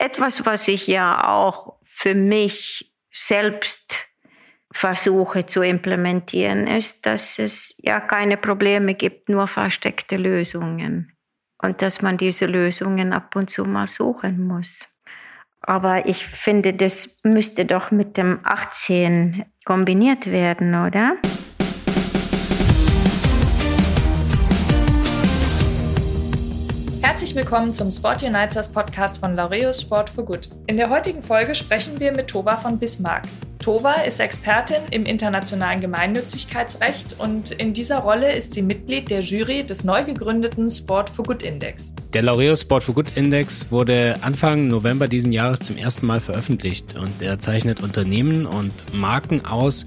etwas, 0.00 0.46
was 0.46 0.66
ich 0.68 0.86
ja 0.86 1.28
auch 1.28 1.78
für 1.82 2.14
mich 2.14 2.92
selbst 3.12 3.94
versuche 4.72 5.46
zu 5.46 5.62
implementieren, 5.62 6.66
ist, 6.66 7.04
dass 7.04 7.38
es 7.38 7.74
ja 7.78 8.00
keine 8.00 8.36
Probleme 8.36 8.94
gibt, 8.94 9.28
nur 9.28 9.46
versteckte 9.46 10.16
Lösungen. 10.16 11.12
Und 11.62 11.82
dass 11.82 12.00
man 12.00 12.16
diese 12.16 12.46
Lösungen 12.46 13.12
ab 13.12 13.36
und 13.36 13.50
zu 13.50 13.64
mal 13.64 13.86
suchen 13.86 14.46
muss. 14.46 14.86
Aber 15.60 16.06
ich 16.06 16.26
finde, 16.26 16.72
das 16.72 17.18
müsste 17.22 17.66
doch 17.66 17.90
mit 17.90 18.16
dem 18.16 18.40
18 18.44 19.44
kombiniert 19.66 20.30
werden, 20.30 20.74
oder? 20.74 21.16
Herzlich 27.20 27.36
willkommen 27.36 27.74
zum 27.74 27.90
Sport 27.90 28.22
Uniters 28.22 28.72
Podcast 28.72 29.18
von 29.18 29.36
Laureus 29.36 29.82
Sport 29.82 30.08
for 30.08 30.24
Good. 30.24 30.48
In 30.66 30.78
der 30.78 30.88
heutigen 30.88 31.22
Folge 31.22 31.54
sprechen 31.54 32.00
wir 32.00 32.12
mit 32.12 32.28
Tova 32.28 32.56
von 32.56 32.78
Bismarck. 32.78 33.24
Tova 33.58 33.92
ist 34.06 34.20
Expertin 34.20 34.80
im 34.90 35.04
internationalen 35.04 35.82
Gemeinnützigkeitsrecht 35.82 37.20
und 37.20 37.50
in 37.50 37.74
dieser 37.74 37.98
Rolle 37.98 38.34
ist 38.34 38.54
sie 38.54 38.62
Mitglied 38.62 39.10
der 39.10 39.20
Jury 39.20 39.66
des 39.66 39.84
neu 39.84 40.02
gegründeten 40.02 40.70
Sport 40.70 41.10
for 41.10 41.26
Good 41.26 41.42
Index. 41.42 41.92
Der 42.14 42.22
Laureus 42.22 42.62
Sport 42.62 42.84
for 42.84 42.94
Good 42.94 43.14
Index 43.16 43.70
wurde 43.70 44.16
Anfang 44.22 44.68
November 44.68 45.06
diesen 45.06 45.30
Jahres 45.30 45.60
zum 45.60 45.76
ersten 45.76 46.06
Mal 46.06 46.20
veröffentlicht 46.20 46.96
und 46.96 47.20
er 47.20 47.38
zeichnet 47.38 47.82
Unternehmen 47.82 48.46
und 48.46 48.72
Marken 48.94 49.44
aus, 49.44 49.84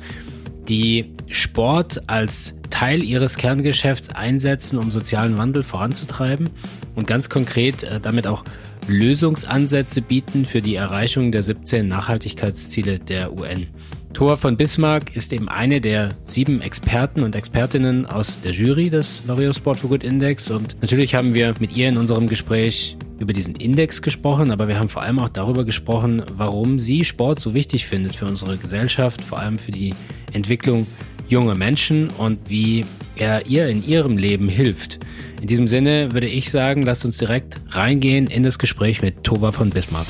die 0.70 1.12
Sport 1.29 2.04
als 2.05 2.59
Teil 2.73 3.04
ihres 3.04 3.38
Kerngeschäfts 3.38 4.09
einsetzen, 4.09 4.80
um 4.80 4.90
sozialen 4.90 5.38
Wandel 5.38 5.62
voranzutreiben 5.62 6.50
und 6.96 7.05
ganz 7.05 7.30
konkret 7.30 7.84
äh, 7.84 7.99
damit 7.99 8.26
auch 8.26 8.44
Lösungsansätze 8.88 10.02
bieten 10.02 10.48
für 10.48 10.59
die 10.59 10.73
Erreichung 10.73 11.32
der 11.32 11.44
17 11.44 11.88
Nachhaltigkeitsziele 11.88 12.98
der 12.98 13.32
UN. 13.32 13.68
Thor 14.15 14.38
von 14.38 14.57
Bismarck 14.57 15.15
ist 15.15 15.34
eben 15.34 15.49
eine 15.49 15.82
der 15.82 16.13
sieben 16.26 16.62
Experten 16.62 17.21
und 17.21 17.35
Expertinnen 17.35 18.07
aus 18.07 18.41
der 18.41 18.54
Jury 18.54 18.90
des 18.90 19.24
L'Oreal 19.27 19.55
Sport 19.55 19.80
for 19.80 19.91
Good 19.91 20.04
Index 20.04 20.49
und 20.49 20.76
natürlich 20.82 21.13
haben 21.13 21.35
wir 21.35 21.54
mit 21.60 21.77
ihr 21.77 21.90
in 21.90 21.98
unserem 21.98 22.27
Gespräch 22.27 22.98
über 23.20 23.34
diesen 23.34 23.55
Index 23.55 24.02
gesprochen, 24.02 24.49
aber 24.49 24.68
wir 24.68 24.80
haben 24.80 24.90
vor 24.90 25.04
allem 25.04 25.20
auch 25.20 25.30
darüber 25.30 25.63
gesprochen, 25.63 26.24
warum 26.37 26.80
sie 26.80 27.05
Sport 27.05 27.40
so 27.40 27.54
wichtig 27.54 27.85
findet 27.85 28.15
für 28.15 28.26
unsere 28.26 28.58
Gesellschaft, 28.58 29.21
vor 29.21 29.37
allem 29.37 29.60
für 29.60 29.71
die 29.71 29.93
Entwicklung 30.32 30.87
junger 31.27 31.55
Menschen 31.55 32.10
und 32.18 32.49
wie 32.49 32.85
er 33.16 33.46
ihr 33.48 33.68
in 33.68 33.85
ihrem 33.85 34.18
Leben 34.18 34.49
hilft. 34.49 34.99
In 35.41 35.48
diesem 35.48 35.68
Sinne 35.68 36.12
würde 36.13 36.27
ich 36.27 36.49
sagen, 36.49 36.84
lasst 36.84 37.05
uns 37.05 37.18
direkt 37.18 37.60
reingehen 37.70 38.27
in 38.27 38.43
das 38.43 38.60
Gespräch 38.60 39.02
mit 39.02 39.24
Tova 39.24 39.52
von 39.52 39.70
Bismarck. 39.70 40.07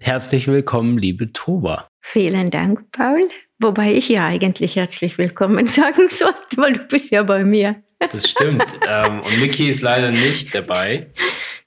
Herzlich 0.00 0.46
willkommen, 0.48 0.98
liebe 0.98 1.32
Tova. 1.32 1.88
Vielen 2.02 2.50
Dank, 2.50 2.90
Paul. 2.92 3.28
Wobei 3.58 3.94
ich 3.94 4.08
ja 4.08 4.26
eigentlich 4.26 4.76
herzlich 4.76 5.16
willkommen 5.16 5.66
sagen 5.68 6.08
sollte, 6.10 6.56
weil 6.56 6.74
du 6.74 6.80
bist 6.80 7.10
ja 7.10 7.22
bei 7.22 7.44
mir. 7.44 7.82
Das 7.98 8.28
stimmt. 8.28 8.78
ähm, 8.86 9.22
und 9.22 9.38
Niki 9.38 9.68
ist 9.68 9.82
leider 9.82 10.10
nicht 10.10 10.54
dabei. 10.54 11.10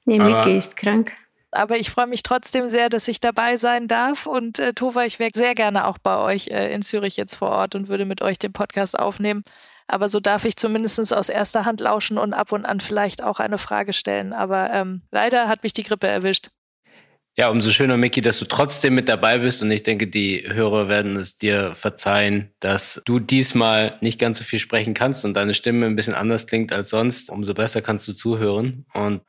Nee, 0.05 0.19
Niki 0.19 0.57
ist 0.57 0.77
krank. 0.77 1.11
Aber 1.51 1.77
ich 1.77 1.89
freue 1.89 2.07
mich 2.07 2.23
trotzdem 2.23 2.69
sehr, 2.69 2.89
dass 2.89 3.07
ich 3.07 3.19
dabei 3.19 3.57
sein 3.57 3.87
darf. 3.87 4.25
Und 4.25 4.59
äh, 4.59 4.73
Tova, 4.73 5.05
ich 5.05 5.19
wäre 5.19 5.31
sehr 5.33 5.55
gerne 5.55 5.87
auch 5.87 5.97
bei 5.97 6.17
euch 6.17 6.47
äh, 6.49 6.73
in 6.73 6.81
Zürich 6.81 7.17
jetzt 7.17 7.35
vor 7.35 7.49
Ort 7.49 7.73
und 7.73 7.87
würde 7.87 8.05
mit 8.05 8.21
euch 8.21 8.37
den 8.37 8.53
Podcast 8.53 8.97
aufnehmen. 8.99 9.43
Aber 9.87 10.09
so 10.09 10.19
darf 10.19 10.43
ich 10.43 10.57
zumindest 10.57 11.13
aus 11.13 11.29
erster 11.29 11.63
Hand 11.63 11.79
lauschen 11.79 12.17
und 12.17 12.33
ab 12.33 12.51
und 12.51 12.65
an 12.65 12.81
vielleicht 12.81 13.23
auch 13.23 13.39
eine 13.39 13.57
Frage 13.57 13.93
stellen. 13.93 14.33
Aber 14.33 14.71
ähm, 14.73 15.01
leider 15.11 15.47
hat 15.47 15.63
mich 15.63 15.73
die 15.73 15.83
Grippe 15.83 16.07
erwischt. 16.07 16.49
Ja, 17.39 17.49
umso 17.49 17.69
schöner, 17.69 17.97
Micky, 17.97 18.21
dass 18.21 18.39
du 18.39 18.45
trotzdem 18.45 18.95
mit 18.95 19.07
dabei 19.07 19.37
bist. 19.37 19.61
Und 19.61 19.69
ich 19.69 19.83
denke, 19.83 20.07
die 20.07 20.43
Hörer 20.47 20.89
werden 20.89 21.15
es 21.15 21.37
dir 21.37 21.75
verzeihen, 21.75 22.51
dass 22.59 22.99
du 23.05 23.19
diesmal 23.19 23.99
nicht 24.01 24.19
ganz 24.19 24.39
so 24.39 24.43
viel 24.43 24.57
sprechen 24.57 24.95
kannst 24.95 25.23
und 25.23 25.35
deine 25.35 25.53
Stimme 25.53 25.85
ein 25.85 25.95
bisschen 25.95 26.15
anders 26.15 26.47
klingt 26.47 26.73
als 26.73 26.89
sonst. 26.89 27.29
Umso 27.29 27.53
besser 27.53 27.83
kannst 27.83 28.07
du 28.07 28.13
zuhören. 28.13 28.87
Und 28.91 29.21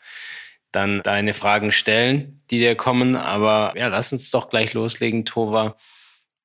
dann 0.73 1.03
deine 1.03 1.35
Fragen 1.35 1.71
stellen, 1.71 2.41
die 2.51 2.59
dir 2.59 2.77
kommen. 2.77 3.15
Aber 3.15 3.75
ja, 3.77 3.89
lass 3.89 4.11
uns 4.11 4.31
doch 4.31 4.49
gleich 4.49 4.73
loslegen, 4.73 5.27
Tova. 5.27 5.77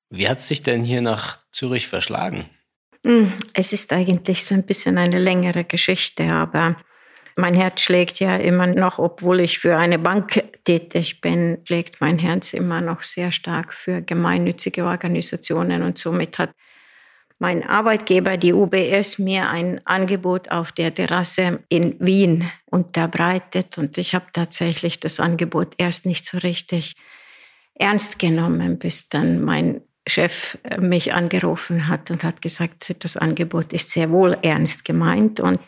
Wie 0.09 0.27
hat 0.27 0.43
sich 0.43 0.63
denn 0.63 0.83
hier 0.83 1.01
nach 1.01 1.37
Zürich 1.53 1.87
verschlagen? 1.87 2.49
Hm, 3.05 3.31
es 3.53 3.71
ist 3.71 3.93
eigentlich 3.93 4.43
so 4.43 4.53
ein 4.53 4.65
bisschen 4.65 4.97
eine 4.97 5.19
längere 5.19 5.63
Geschichte, 5.63 6.25
aber 6.25 6.75
mein 7.35 7.55
Herz 7.55 7.81
schlägt 7.81 8.19
ja 8.19 8.35
immer 8.35 8.67
noch, 8.67 8.99
obwohl 8.99 9.39
ich 9.39 9.59
für 9.59 9.77
eine 9.77 9.97
Bank 9.99 10.43
tätig 10.65 11.21
bin, 11.21 11.59
schlägt 11.65 11.99
mein 11.99 12.19
Herz 12.19 12.53
immer 12.53 12.81
noch 12.81 13.01
sehr 13.01 13.31
stark 13.31 13.73
für 13.73 14.01
gemeinnützige 14.01 14.85
Organisationen. 14.85 15.81
Und 15.81 15.97
somit 15.97 16.37
hat 16.37 16.51
mein 17.39 17.67
Arbeitgeber, 17.67 18.37
die 18.37 18.53
UBS, 18.53 19.19
mir 19.19 19.49
ein 19.49 19.81
Angebot 19.85 20.51
auf 20.51 20.71
der 20.71 20.93
Terrasse 20.93 21.63
in 21.69 21.95
Wien 21.99 22.49
unterbreitet. 22.65 23.77
Und 23.77 23.97
ich 23.97 24.15
habe 24.15 24.27
tatsächlich 24.31 24.99
das 24.99 25.19
Angebot 25.19 25.73
erst 25.77 26.05
nicht 26.05 26.25
so 26.25 26.37
richtig 26.37 26.95
ernst 27.75 28.19
genommen, 28.19 28.77
bis 28.77 29.09
dann 29.09 29.43
mein 29.43 29.81
Chef 30.05 30.57
mich 30.79 31.13
angerufen 31.13 31.87
hat 31.87 32.11
und 32.11 32.23
hat 32.23 32.41
gesagt, 32.41 32.93
das 32.99 33.17
Angebot 33.17 33.73
ist 33.73 33.89
sehr 33.89 34.11
wohl 34.11 34.37
ernst 34.41 34.85
gemeint. 34.85 35.39
Und 35.39 35.59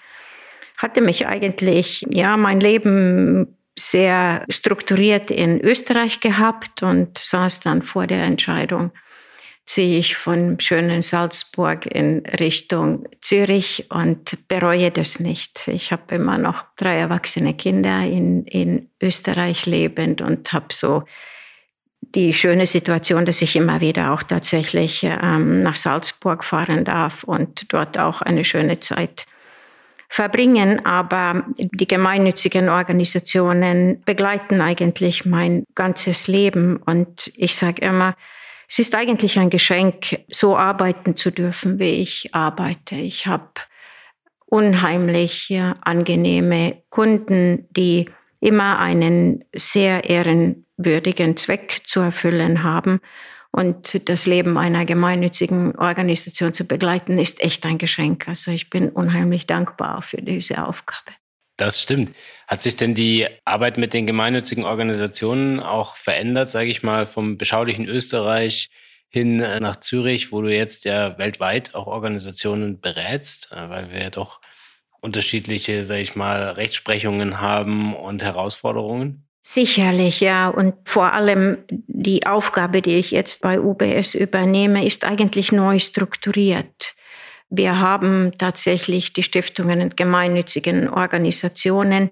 hatte 0.78 1.02
mich 1.02 1.28
eigentlich, 1.28 2.06
ja, 2.10 2.38
mein 2.38 2.60
Leben 2.60 3.58
sehr 3.78 4.46
strukturiert 4.50 5.32
in 5.32 5.60
Österreich 5.62 6.20
gehabt 6.20 6.84
und 6.84 7.18
saß 7.18 7.60
dann 7.60 7.82
vor 7.82 8.08
der 8.08 8.24
Entscheidung, 8.24 8.92
ziehe 9.66 9.98
ich 9.98 10.16
von 10.16 10.60
schönen 10.60 11.02
Salzburg 11.02 11.86
in 11.88 12.24
Richtung 12.40 13.08
Zürich 13.20 13.88
und 13.90 14.48
bereue 14.48 14.92
das 14.92 15.20
nicht. 15.20 15.68
Ich 15.68 15.92
habe 15.92 16.16
immer 16.16 16.38
noch 16.38 16.64
drei 16.78 16.98
erwachsene 16.98 17.54
Kinder 17.54 18.02
in, 18.02 18.46
in 18.46 18.90
Österreich 19.02 19.66
lebend 19.66 20.22
und 20.22 20.54
habe 20.54 20.68
so 20.72 21.04
die 22.02 22.34
schöne 22.34 22.68
Situation, 22.68 23.26
dass 23.26 23.42
ich 23.42 23.56
immer 23.56 23.82
wieder 23.82 24.14
auch 24.14 24.24
tatsächlich 24.24 25.04
ähm, 25.04 25.60
nach 25.60 25.76
Salzburg 25.76 26.44
fahren 26.44 26.86
darf 26.86 27.24
und 27.24 27.74
dort 27.74 27.98
auch 27.98 28.22
eine 28.22 28.46
schöne 28.46 28.80
Zeit 28.80 29.26
verbringen. 30.16 30.86
Aber 30.86 31.44
die 31.58 31.88
gemeinnützigen 31.88 32.70
Organisationen 32.70 34.02
begleiten 34.06 34.62
eigentlich 34.62 35.26
mein 35.26 35.66
ganzes 35.76 36.28
Leben. 36.28 36.78
Und 36.78 37.32
ich 37.36 37.58
sage 37.58 37.86
immer, 37.86 38.16
es 38.70 38.80
ist 38.80 38.96
eigentlich 38.96 39.38
ein 39.38 39.50
Geschenk, 39.50 40.22
so 40.30 40.56
arbeiten 40.56 41.18
zu 41.18 41.32
dürfen, 41.32 41.80
wie 41.80 42.02
ich 42.02 42.34
arbeite. 42.34 42.96
Ich 42.96 43.28
habe 43.28 43.50
unheimlich 44.46 45.54
angenehme 45.82 46.82
Kunden, 46.90 47.68
die 47.72 48.10
immer 48.40 48.80
einen 48.80 49.44
sehr 49.54 50.10
ehrenwürdigen 50.10 51.36
Zweck 51.36 51.82
zu 51.84 52.00
erfüllen 52.00 52.64
haben. 52.64 53.02
Und 53.56 54.10
das 54.10 54.26
Leben 54.26 54.58
einer 54.58 54.84
gemeinnützigen 54.84 55.76
Organisation 55.78 56.52
zu 56.52 56.66
begleiten, 56.66 57.18
ist 57.18 57.42
echt 57.42 57.66
ein 57.66 57.78
Geschenk. 57.78 58.28
Also 58.28 58.52
ich 58.52 58.70
bin 58.70 58.90
unheimlich 58.90 59.48
dankbar 59.48 60.02
für 60.02 60.22
diese 60.22 60.68
Aufgabe. 60.68 61.12
Das 61.56 61.82
stimmt. 61.82 62.12
Hat 62.48 62.62
sich 62.62 62.76
denn 62.76 62.96
die 62.96 63.28
Arbeit 63.46 63.78
mit 63.78 63.94
den 63.94 64.08
gemeinnützigen 64.08 64.66
Organisationen 64.66 65.62
auch 65.62 65.96
verändert, 65.96 66.50
sage 66.50 66.70
ich 66.70 66.84
mal, 66.84 67.06
vom 67.06 67.38
beschaulichen 67.38 67.86
Österreich 67.86 68.70
hin 69.08 69.40
äh, 69.40 69.62
nach 69.62 69.78
Zürich, 69.78 70.34
wo 70.34 70.42
du 70.42 70.54
jetzt 70.54 70.84
ja 70.84 71.18
weltweit 71.18 71.76
auch 71.76 71.88
Organisationen 71.88 72.82
berätst, 72.82 73.54
äh, 73.54 73.70
weil 73.70 73.90
wir 73.90 74.02
ja 74.02 74.10
doch 74.10 74.42
unterschiedliche, 75.00 75.86
sage 75.86 76.02
ich 76.02 76.18
mal, 76.18 76.50
Rechtsprechungen 76.50 77.40
haben 77.40 77.96
und 77.96 78.22
Herausforderungen? 78.22 79.25
Sicherlich, 79.48 80.22
ja. 80.22 80.50
Und 80.50 80.74
vor 80.86 81.14
allem 81.14 81.60
die 81.70 82.26
Aufgabe, 82.26 82.82
die 82.82 82.96
ich 82.96 83.12
jetzt 83.12 83.42
bei 83.42 83.60
UBS 83.60 84.16
übernehme, 84.16 84.88
ist 84.88 85.04
eigentlich 85.04 85.52
neu 85.52 85.78
strukturiert. 85.78 86.96
Wir 87.52 87.80
haben 87.80 88.32
tatsächlich 88.40 89.14
die 89.14 89.22
Stiftungen 89.22 89.82
und 89.82 89.98
gemeinnützigen 89.98 90.90
Organisationen 90.90 92.10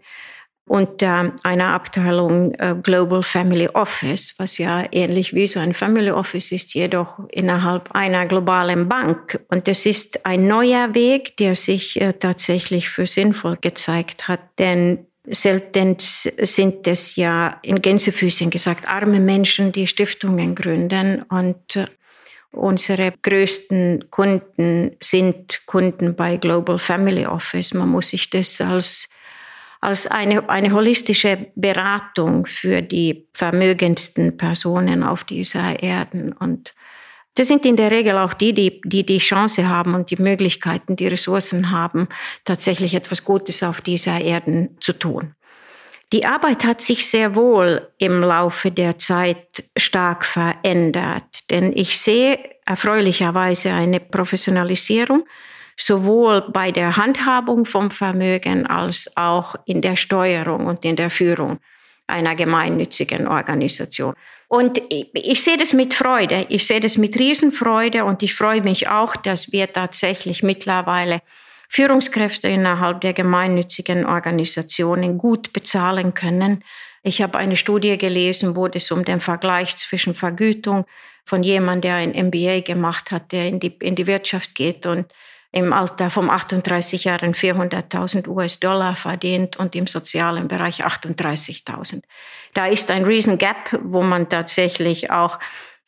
unter 0.66 1.34
einer 1.42 1.74
Abteilung 1.74 2.54
äh, 2.54 2.76
Global 2.84 3.24
Family 3.24 3.68
Office, 3.68 4.36
was 4.38 4.60
ja 4.60 4.84
ähnlich 4.92 5.34
wie 5.34 5.48
so 5.48 5.60
ein 5.60 5.74
Family 5.74 6.12
Office 6.12 6.52
ist, 6.52 6.76
jedoch 6.76 7.18
innerhalb 7.32 7.94
einer 7.94 8.28
globalen 8.28 8.88
Bank. 8.88 9.44
Und 9.48 9.68
es 9.68 9.88
ist 9.88 10.24
ein 10.24 10.48
neuer 10.48 10.94
Weg, 10.94 11.36
der 11.38 11.56
sich 11.56 12.00
äh, 12.00 12.14
tatsächlich 12.14 12.90
für 12.90 13.08
sinnvoll 13.08 13.58
gezeigt 13.60 14.28
hat, 14.28 14.42
denn 14.60 15.08
Selten 15.26 15.96
sind 16.00 16.86
es 16.86 17.16
ja 17.16 17.60
in 17.62 17.82
Gänsefüßchen 17.82 18.50
gesagt 18.50 18.88
arme 18.88 19.20
Menschen, 19.20 19.72
die 19.72 19.88
Stiftungen 19.88 20.54
gründen 20.54 21.24
und 21.24 21.78
äh, 21.78 21.86
Unsere 22.54 23.12
größten 23.24 24.12
Kunden 24.12 24.96
sind 25.02 25.66
Kunden 25.66 26.16
bei 26.16 26.38
Global 26.38 26.78
Family 26.78 27.26
Office. 27.26 27.74
Man 27.74 27.90
muss 27.90 28.10
sich 28.10 28.30
das 28.30 28.62
als, 28.62 29.10
als 29.82 30.06
eine, 30.06 30.48
eine 30.48 30.72
holistische 30.72 31.48
Beratung 31.56 32.46
für 32.46 32.84
die 32.84 33.28
vermögendsten 33.34 34.38
Personen 34.38 35.02
auf 35.02 35.24
dieser 35.24 35.82
Erde. 35.82 36.36
Und 36.40 36.76
das 37.36 37.48
sind 37.48 37.66
in 37.66 37.76
der 37.76 37.92
Regel 37.92 38.18
auch 38.18 38.34
die, 38.34 38.54
die, 38.54 38.82
die 38.86 39.06
die 39.06 39.18
Chance 39.18 39.68
haben 39.68 39.96
und 39.96 40.12
die 40.12 40.22
Möglichkeiten, 40.22 40.96
die 40.96 41.08
Ressourcen 41.08 41.72
haben, 41.72 42.08
tatsächlich 42.46 42.94
etwas 42.94 43.24
Gutes 43.24 43.64
auf 43.64 43.82
dieser 43.82 44.20
Erde 44.20 44.70
zu 44.80 44.94
tun. 44.94 45.36
Die 46.12 46.28
Arbeit 46.28 46.64
hat 46.64 46.82
sich 46.82 47.10
sehr 47.10 47.36
wohl 47.36 47.90
im 47.98 48.22
Laufe 48.22 48.70
der 48.70 49.00
Zeit 49.00 49.64
stark 49.76 50.26
verändert, 50.26 51.24
denn 51.50 51.74
ich 51.76 52.00
sehe 52.00 52.38
erfreulicherweise 52.66 53.72
eine 53.74 54.00
Professionalisierung 54.00 55.24
sowohl 55.76 56.42
bei 56.52 56.72
der 56.72 56.98
Handhabung 56.98 57.66
vom 57.66 57.90
Vermögen 57.90 58.68
als 58.68 59.12
auch 59.16 59.56
in 59.66 59.82
der 59.82 59.96
Steuerung 59.96 60.68
und 60.68 60.86
in 60.86 60.96
der 60.96 61.10
Führung 61.10 61.60
einer 62.06 62.36
gemeinnützigen 62.36 63.28
Organisation. 63.28 64.14
Und 64.54 64.80
ich, 64.90 65.10
ich, 65.16 65.44
sehe 65.44 65.58
das 65.58 65.74
mit 65.74 65.96
Freude. 65.96 66.46
Ich 66.50 66.68
sehe 66.68 66.80
das 66.80 66.96
mit 66.96 67.18
Riesenfreude 67.18 68.06
und 68.06 68.22
ich 68.22 68.36
freue 68.36 68.62
mich 68.62 68.88
auch, 68.88 69.16
dass 69.16 69.52
wir 69.52 69.74
tatsächlich 69.74 70.44
mittlerweile 70.44 71.24
Führungskräfte 71.70 72.50
innerhalb 72.50 73.02
der 73.02 73.14
gemeinnützigen 73.14 74.06
Organisationen 74.06 75.18
gut 75.18 75.54
bezahlen 75.54 76.14
können. 76.14 76.64
Ich 77.02 77.24
habe 77.24 77.40
eine 77.40 77.56
Studie 77.56 77.98
gelesen, 77.98 78.56
wo 78.56 78.68
es 78.68 78.92
um 78.92 79.04
den 79.04 79.22
Vergleich 79.22 79.76
zwischen 79.78 80.14
Vergütung 80.14 80.86
von 81.26 81.42
jemandem, 81.42 81.82
der 81.82 81.96
ein 81.96 82.28
MBA 82.28 82.60
gemacht 82.60 83.10
hat, 83.10 83.32
der 83.32 83.48
in 83.48 83.60
die, 83.60 83.76
in 83.80 83.96
die 83.96 84.06
Wirtschaft 84.06 84.54
geht 84.54 84.86
und 84.86 85.08
im 85.54 85.72
Alter 85.72 86.10
von 86.10 86.30
38 86.30 87.04
Jahren 87.06 87.34
400.000 87.34 88.28
US-Dollar 88.28 88.96
verdient 88.96 89.56
und 89.56 89.76
im 89.76 89.86
sozialen 89.86 90.48
Bereich 90.48 90.84
38.000. 90.84 92.02
Da 92.56 92.66
ist 92.66 92.90
ein 92.90 93.06
riesen 93.06 93.38
Gap, 93.38 93.80
wo 93.84 94.02
man 94.02 94.30
tatsächlich 94.30 95.12
auch 95.12 95.40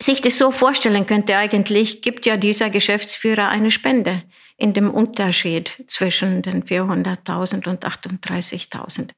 sich 0.02 0.22
das 0.22 0.38
so 0.38 0.52
vorstellen 0.52 1.08
könnte, 1.08 1.36
eigentlich 1.36 2.02
gibt 2.02 2.26
ja 2.26 2.38
dieser 2.38 2.70
Geschäftsführer 2.70 3.50
eine 3.50 3.72
Spende 3.72 4.20
in 4.58 4.74
dem 4.74 4.92
Unterschied 4.92 5.84
zwischen 5.88 6.42
den 6.42 6.64
400.000 6.64 7.68
und 7.68 7.86
38.000. 7.86 9.12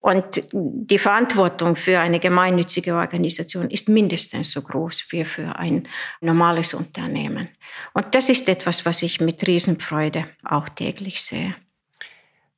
Und 0.00 0.44
die 0.52 0.98
Verantwortung 0.98 1.74
für 1.74 1.98
eine 1.98 2.20
gemeinnützige 2.20 2.94
Organisation 2.94 3.68
ist 3.70 3.88
mindestens 3.88 4.52
so 4.52 4.62
groß 4.62 5.06
wie 5.10 5.24
für 5.24 5.56
ein 5.56 5.88
normales 6.20 6.72
Unternehmen. 6.72 7.48
Und 7.94 8.14
das 8.14 8.28
ist 8.28 8.48
etwas, 8.48 8.86
was 8.86 9.02
ich 9.02 9.20
mit 9.20 9.44
Riesenfreude 9.46 10.26
auch 10.44 10.68
täglich 10.68 11.22
sehe. 11.22 11.54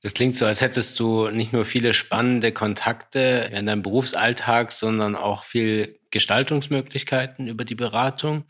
Das 0.02 0.14
klingt 0.14 0.34
so, 0.34 0.46
als 0.46 0.62
hättest 0.62 0.98
du 0.98 1.28
nicht 1.28 1.52
nur 1.52 1.64
viele 1.64 1.92
spannende 1.92 2.52
Kontakte 2.52 3.50
in 3.54 3.66
deinem 3.66 3.82
Berufsalltag, 3.82 4.72
sondern 4.72 5.14
auch 5.14 5.44
viel 5.44 5.98
Gestaltungsmöglichkeiten 6.10 7.48
über 7.48 7.64
die 7.64 7.74
Beratung. 7.74 8.44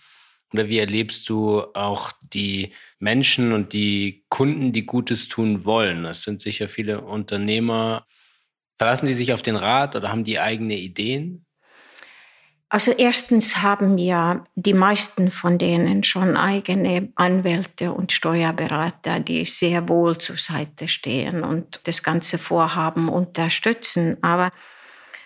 Oder 0.53 0.69
wie 0.69 0.79
erlebst 0.79 1.29
du 1.29 1.63
auch 1.75 2.13
die 2.23 2.73
Menschen 2.99 3.53
und 3.53 3.73
die 3.73 4.25
Kunden, 4.29 4.73
die 4.73 4.87
Gutes 4.87 5.29
tun 5.29 5.65
wollen? 5.65 6.03
Das 6.05 6.23
sind 6.23 6.41
sicher 6.41 6.69
viele 6.69 7.01
Unternehmer. 7.03 8.07
Verlassen 8.81 9.05
die 9.05 9.13
sich 9.13 9.35
auf 9.35 9.43
den 9.43 9.57
Rat 9.57 9.95
oder 9.95 10.11
haben 10.11 10.25
die 10.25 10.41
eigene 10.41 10.75
Ideen? 10.75 11.45
Also 12.71 12.93
erstens 12.93 13.59
haben 13.59 13.99
ja 13.99 14.47
die 14.55 14.73
meisten 14.73 15.31
von 15.31 15.59
denen 15.59 16.03
schon 16.03 16.35
eigene 16.35 17.13
Anwälte 17.15 17.93
und 17.93 18.11
Steuerberater, 18.11 19.21
die 19.21 19.45
sehr 19.45 19.87
wohl 19.91 20.17
zur 20.17 20.39
Seite 20.39 20.89
stehen 20.89 21.45
und 21.45 21.81
das 21.85 22.03
ganze 22.03 22.39
Vorhaben 22.39 23.11
unterstützen. 23.11 24.17
Aber 24.23 24.51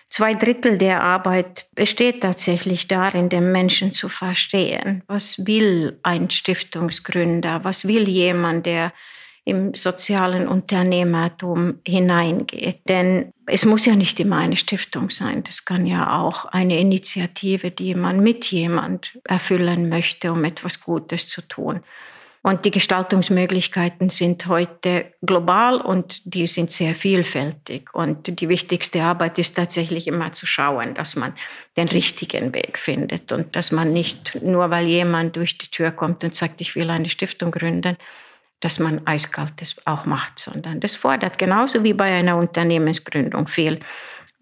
Zwei 0.09 0.33
Drittel 0.33 0.77
der 0.77 1.01
Arbeit 1.01 1.67
besteht 1.73 2.21
tatsächlich 2.21 2.87
darin, 2.87 3.29
den 3.29 3.51
Menschen 3.51 3.91
zu 3.91 4.07
verstehen. 4.07 5.03
Was 5.07 5.45
will 5.45 5.99
ein 6.03 6.29
Stiftungsgründer? 6.29 7.63
Was 7.63 7.87
will 7.87 8.07
jemand, 8.07 8.65
der 8.65 8.93
im 9.45 9.73
sozialen 9.75 10.47
Unternehmertum 10.47 11.79
hineingeht? 11.85 12.79
Denn 12.89 13.31
es 13.45 13.63
muss 13.63 13.85
ja 13.85 13.95
nicht 13.95 14.19
immer 14.19 14.37
eine 14.37 14.57
Stiftung 14.57 15.11
sein. 15.11 15.43
Das 15.43 15.63
kann 15.63 15.85
ja 15.85 16.19
auch 16.19 16.45
eine 16.45 16.79
Initiative, 16.79 17.71
die 17.71 17.95
man 17.95 18.21
mit 18.21 18.45
jemand 18.45 19.17
erfüllen 19.23 19.87
möchte, 19.87 20.31
um 20.31 20.43
etwas 20.43 20.81
Gutes 20.81 21.29
zu 21.29 21.41
tun. 21.41 21.81
Und 22.45 22.63
die 22.63 22.69
Gestaltungsmöglichkeiten 22.69 24.11
sind 24.11 24.45
heute 24.45 25.13
global 25.23 25.81
und 25.81 26.21
die 26.25 26.45
sind 26.45 26.69
sehr 26.69 26.93
vielfältig. 26.93 27.91
Und 27.91 28.39
die 28.39 28.49
wichtigste 28.49 29.01
Arbeit 29.01 29.39
ist 29.39 29.55
tatsächlich 29.55 30.07
immer 30.07 30.31
zu 30.31 30.45
schauen, 30.45 30.93
dass 30.93 31.15
man 31.15 31.33
den 31.75 31.87
richtigen 31.87 32.53
Weg 32.53 32.77
findet 32.77 33.31
und 33.31 33.55
dass 33.55 33.71
man 33.71 33.93
nicht 33.93 34.37
nur, 34.43 34.69
weil 34.69 34.85
jemand 34.85 35.35
durch 35.37 35.57
die 35.57 35.71
Tür 35.71 35.89
kommt 35.89 36.23
und 36.23 36.35
sagt, 36.35 36.61
ich 36.61 36.75
will 36.75 36.91
eine 36.91 37.09
Stiftung 37.09 37.49
gründen, 37.49 37.97
dass 38.65 38.79
man 38.79 39.05
eiskalt 39.05 39.53
das 39.57 39.75
auch 39.85 40.05
macht, 40.05 40.39
sondern 40.39 40.79
das 40.79 40.95
fordert 40.95 41.37
genauso 41.37 41.83
wie 41.83 41.93
bei 41.93 42.11
einer 42.11 42.35
Unternehmensgründung 42.35 43.47
viel 43.47 43.79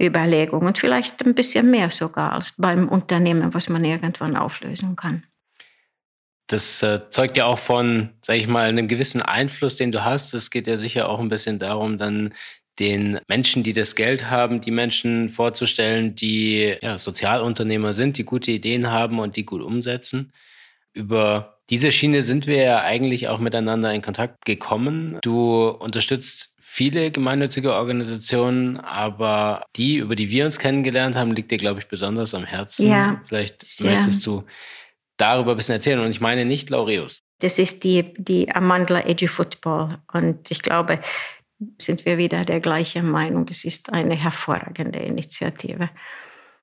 Überlegung 0.01 0.65
und 0.65 0.77
vielleicht 0.77 1.23
ein 1.25 1.35
bisschen 1.35 1.69
mehr 1.69 1.89
sogar 1.89 2.31
als 2.31 2.53
beim 2.57 2.87
Unternehmen, 2.87 3.53
was 3.53 3.67
man 3.67 3.83
irgendwann 3.83 4.37
auflösen 4.37 4.95
kann. 4.95 5.25
Das 6.47 6.81
äh, 6.83 7.09
zeugt 7.09 7.35
ja 7.35 7.45
auch 7.45 7.59
von, 7.59 8.11
sag 8.21 8.37
ich 8.37 8.47
mal, 8.47 8.69
einem 8.69 8.87
gewissen 8.87 9.21
Einfluss, 9.21 9.75
den 9.75 9.91
du 9.91 10.05
hast. 10.05 10.33
Es 10.33 10.51
geht 10.51 10.67
ja 10.67 10.77
sicher 10.77 11.09
auch 11.09 11.19
ein 11.19 11.29
bisschen 11.29 11.59
darum, 11.59 11.97
dann 11.97 12.33
den 12.79 13.19
Menschen, 13.27 13.63
die 13.63 13.73
das 13.73 13.95
Geld 13.95 14.29
haben, 14.29 14.61
die 14.61 14.71
Menschen 14.71 15.29
vorzustellen, 15.29 16.15
die 16.15 16.77
ja, 16.81 16.97
Sozialunternehmer 16.97 17.91
sind, 17.91 18.17
die 18.17 18.25
gute 18.25 18.51
Ideen 18.51 18.89
haben 18.89 19.19
und 19.19 19.35
die 19.35 19.45
gut 19.45 19.61
umsetzen. 19.61 20.31
Über 20.93 21.61
diese 21.69 21.91
Schiene 21.91 22.21
sind 22.21 22.47
wir 22.47 22.61
ja 22.61 22.81
eigentlich 22.81 23.27
auch 23.27 23.39
miteinander 23.39 23.93
in 23.93 24.01
Kontakt 24.01 24.45
gekommen. 24.45 25.17
Du 25.21 25.67
unterstützt 25.67 26.55
viele 26.59 27.11
gemeinnützige 27.11 27.73
Organisationen, 27.73 28.77
aber 28.79 29.63
die, 29.75 29.97
über 29.97 30.15
die 30.15 30.29
wir 30.29 30.45
uns 30.45 30.59
kennengelernt 30.59 31.15
haben, 31.15 31.31
liegt 31.31 31.51
dir, 31.51 31.57
glaube 31.57 31.79
ich, 31.79 31.87
besonders 31.87 32.33
am 32.33 32.45
Herzen. 32.45 32.89
Ja, 32.89 33.21
Vielleicht 33.27 33.63
möchtest 33.79 34.25
du 34.25 34.43
darüber 35.17 35.51
ein 35.51 35.57
bisschen 35.57 35.75
erzählen. 35.75 35.99
Und 35.99 36.09
ich 36.09 36.21
meine 36.21 36.45
nicht 36.45 36.69
Laureus. 36.69 37.21
Das 37.39 37.59
ist 37.59 37.83
die, 37.83 38.13
die 38.17 38.49
Amandla 38.53 39.01
Edgy 39.05 39.27
Football. 39.27 39.99
Und 40.11 40.49
ich 40.49 40.61
glaube, 40.61 40.99
sind 41.77 42.05
wir 42.05 42.17
wieder 42.17 42.45
der 42.45 42.59
gleichen 42.59 43.09
Meinung. 43.09 43.45
Das 43.45 43.63
ist 43.65 43.91
eine 43.91 44.15
hervorragende 44.15 44.99
Initiative, 44.99 45.89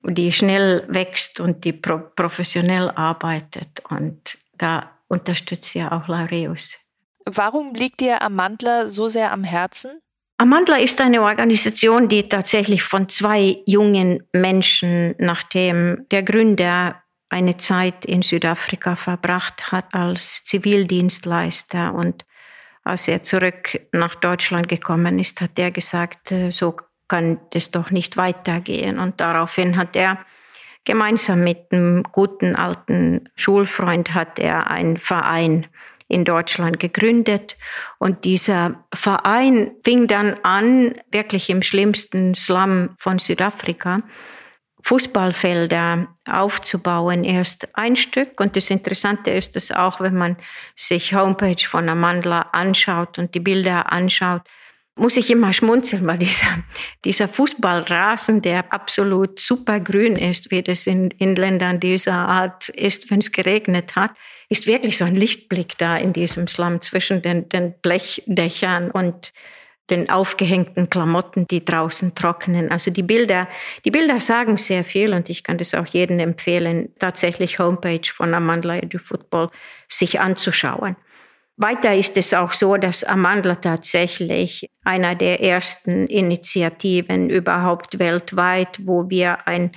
die 0.03 0.31
schnell 0.31 0.85
wächst 0.89 1.39
und 1.39 1.63
die 1.63 1.73
pro 1.73 1.99
professionell 2.15 2.89
arbeitet. 2.89 3.81
Und 3.89 4.37
da 4.61 4.91
unterstützt 5.07 5.73
ja 5.73 5.91
auch 5.91 6.07
Laureus. 6.07 6.77
Warum 7.25 7.73
liegt 7.73 7.99
dir 7.99 8.21
Amandla 8.21 8.87
so 8.87 9.07
sehr 9.07 9.31
am 9.31 9.43
Herzen? 9.43 10.01
Amandla 10.37 10.77
ist 10.77 10.99
eine 11.01 11.21
Organisation, 11.21 12.09
die 12.09 12.27
tatsächlich 12.27 12.81
von 12.81 13.09
zwei 13.09 13.61
jungen 13.65 14.23
Menschen, 14.33 15.13
nachdem 15.19 16.07
der 16.09 16.23
Gründer 16.23 17.03
eine 17.29 17.57
Zeit 17.57 18.05
in 18.05 18.23
Südafrika 18.23 18.95
verbracht 18.95 19.71
hat 19.71 19.93
als 19.93 20.43
Zivildienstleister 20.43 21.93
und 21.93 22.25
als 22.83 23.07
er 23.07 23.23
zurück 23.23 23.79
nach 23.91 24.15
Deutschland 24.15 24.67
gekommen 24.67 25.19
ist, 25.19 25.39
hat 25.41 25.59
er 25.59 25.71
gesagt, 25.71 26.31
äh, 26.31 26.49
so 26.51 26.75
kann 27.07 27.39
das 27.51 27.71
doch 27.71 27.91
nicht 27.91 28.17
weitergehen. 28.17 28.97
Und 28.97 29.19
daraufhin 29.19 29.77
hat 29.77 29.95
er 29.95 30.17
gemeinsam 30.85 31.43
mit 31.43 31.71
einem 31.71 32.03
guten 32.11 32.55
alten 32.55 33.29
Schulfreund 33.35 34.13
hat 34.13 34.39
er 34.39 34.69
einen 34.71 34.97
Verein 34.97 35.67
in 36.07 36.25
Deutschland 36.25 36.79
gegründet. 36.79 37.57
Und 37.97 38.25
dieser 38.25 38.83
Verein 38.93 39.71
fing 39.85 40.07
dann 40.07 40.35
an, 40.43 40.95
wirklich 41.11 41.49
im 41.49 41.61
schlimmsten 41.61 42.35
Slum 42.35 42.89
von 42.97 43.19
Südafrika, 43.19 43.97
Fußballfelder 44.83 46.07
aufzubauen, 46.29 47.23
erst 47.23 47.69
ein 47.77 47.95
Stück. 47.95 48.39
Und 48.41 48.55
das 48.55 48.69
Interessante 48.69 49.31
ist, 49.31 49.55
dass 49.55 49.71
auch 49.71 50.01
wenn 50.01 50.15
man 50.15 50.37
sich 50.75 51.13
Homepage 51.13 51.63
von 51.65 51.87
Amandla 51.87 52.49
anschaut 52.51 53.17
und 53.17 53.33
die 53.35 53.39
Bilder 53.39 53.91
anschaut, 53.91 54.41
muss 55.01 55.17
ich 55.17 55.31
immer 55.31 55.51
schmunzeln, 55.51 56.05
weil 56.05 56.19
dieser, 56.19 56.59
dieser 57.05 57.27
Fußballrasen, 57.27 58.43
der 58.43 58.71
absolut 58.71 59.39
supergrün 59.39 60.15
ist, 60.15 60.51
wie 60.51 60.61
das 60.61 60.85
in, 60.85 61.09
in 61.17 61.35
Ländern 61.35 61.79
dieser 61.79 62.13
Art 62.13 62.69
ist, 62.69 63.09
wenn 63.09 63.17
es 63.17 63.31
geregnet 63.31 63.95
hat, 63.95 64.11
ist 64.47 64.67
wirklich 64.67 64.99
so 64.99 65.05
ein 65.05 65.15
Lichtblick 65.15 65.75
da 65.79 65.97
in 65.97 66.13
diesem 66.13 66.47
Slum 66.47 66.81
zwischen 66.81 67.23
den, 67.23 67.49
den 67.49 67.73
Blechdächern 67.81 68.91
und 68.91 69.33
den 69.89 70.11
aufgehängten 70.11 70.91
Klamotten, 70.91 71.47
die 71.47 71.65
draußen 71.65 72.13
trocknen. 72.13 72.69
Also 72.69 72.91
die 72.91 73.01
Bilder, 73.01 73.47
die 73.83 73.91
Bilder 73.91 74.21
sagen 74.21 74.59
sehr 74.59 74.83
viel 74.83 75.13
und 75.15 75.31
ich 75.31 75.43
kann 75.43 75.57
das 75.57 75.73
auch 75.73 75.87
jedem 75.87 76.19
empfehlen, 76.19 76.89
tatsächlich 76.99 77.57
Homepage 77.57 78.07
von 78.13 78.35
Amandla 78.35 78.77
Edu 78.77 78.99
Football 78.99 79.49
sich 79.89 80.19
anzuschauen. 80.19 80.95
Weiter 81.57 81.95
ist 81.95 82.17
es 82.17 82.33
auch 82.33 82.53
so, 82.53 82.77
dass 82.77 83.03
Amandla 83.03 83.55
tatsächlich 83.55 84.69
einer 84.83 85.15
der 85.15 85.41
ersten 85.41 86.07
Initiativen 86.07 87.29
überhaupt 87.29 87.99
weltweit, 87.99 88.79
wo 88.83 89.09
wir 89.09 89.47
ein 89.47 89.71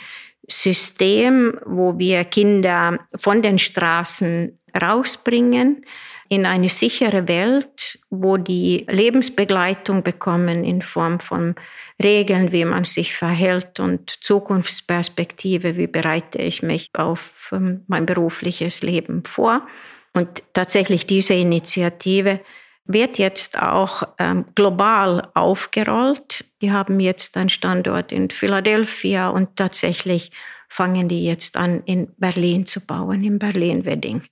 System, 0.48 1.58
wo 1.64 1.98
wir 1.98 2.24
Kinder 2.24 2.98
von 3.16 3.42
den 3.42 3.58
Straßen 3.58 4.58
rausbringen, 4.80 5.84
in 6.28 6.46
eine 6.46 6.68
sichere 6.68 7.28
Welt, 7.28 7.98
wo 8.10 8.36
die 8.38 8.86
Lebensbegleitung 8.88 10.02
bekommen 10.02 10.64
in 10.64 10.82
Form 10.82 11.20
von 11.20 11.54
Regeln, 12.02 12.50
wie 12.50 12.64
man 12.64 12.84
sich 12.84 13.14
verhält 13.14 13.78
und 13.78 14.10
Zukunftsperspektive, 14.20 15.76
wie 15.76 15.86
bereite 15.86 16.38
ich 16.38 16.62
mich 16.62 16.90
auf 16.94 17.50
ähm, 17.52 17.84
mein 17.86 18.06
berufliches 18.06 18.82
Leben 18.82 19.22
vor. 19.24 19.66
Und 20.14 20.42
tatsächlich 20.52 21.06
diese 21.06 21.34
Initiative 21.34 22.40
wird 22.86 23.18
jetzt 23.18 23.60
auch 23.60 24.04
ähm, 24.18 24.46
global 24.54 25.28
aufgerollt. 25.34 26.44
Die 26.62 26.70
haben 26.70 27.00
jetzt 27.00 27.36
einen 27.36 27.48
Standort 27.48 28.12
in 28.12 28.30
Philadelphia 28.30 29.28
und 29.28 29.56
tatsächlich 29.56 30.30
fangen 30.68 31.08
die 31.08 31.24
jetzt 31.24 31.56
an, 31.56 31.82
in 31.84 32.12
Berlin 32.16 32.66
zu 32.66 32.80
bauen, 32.80 33.22
in 33.22 33.38
Berlin-Wedding. 33.38 34.22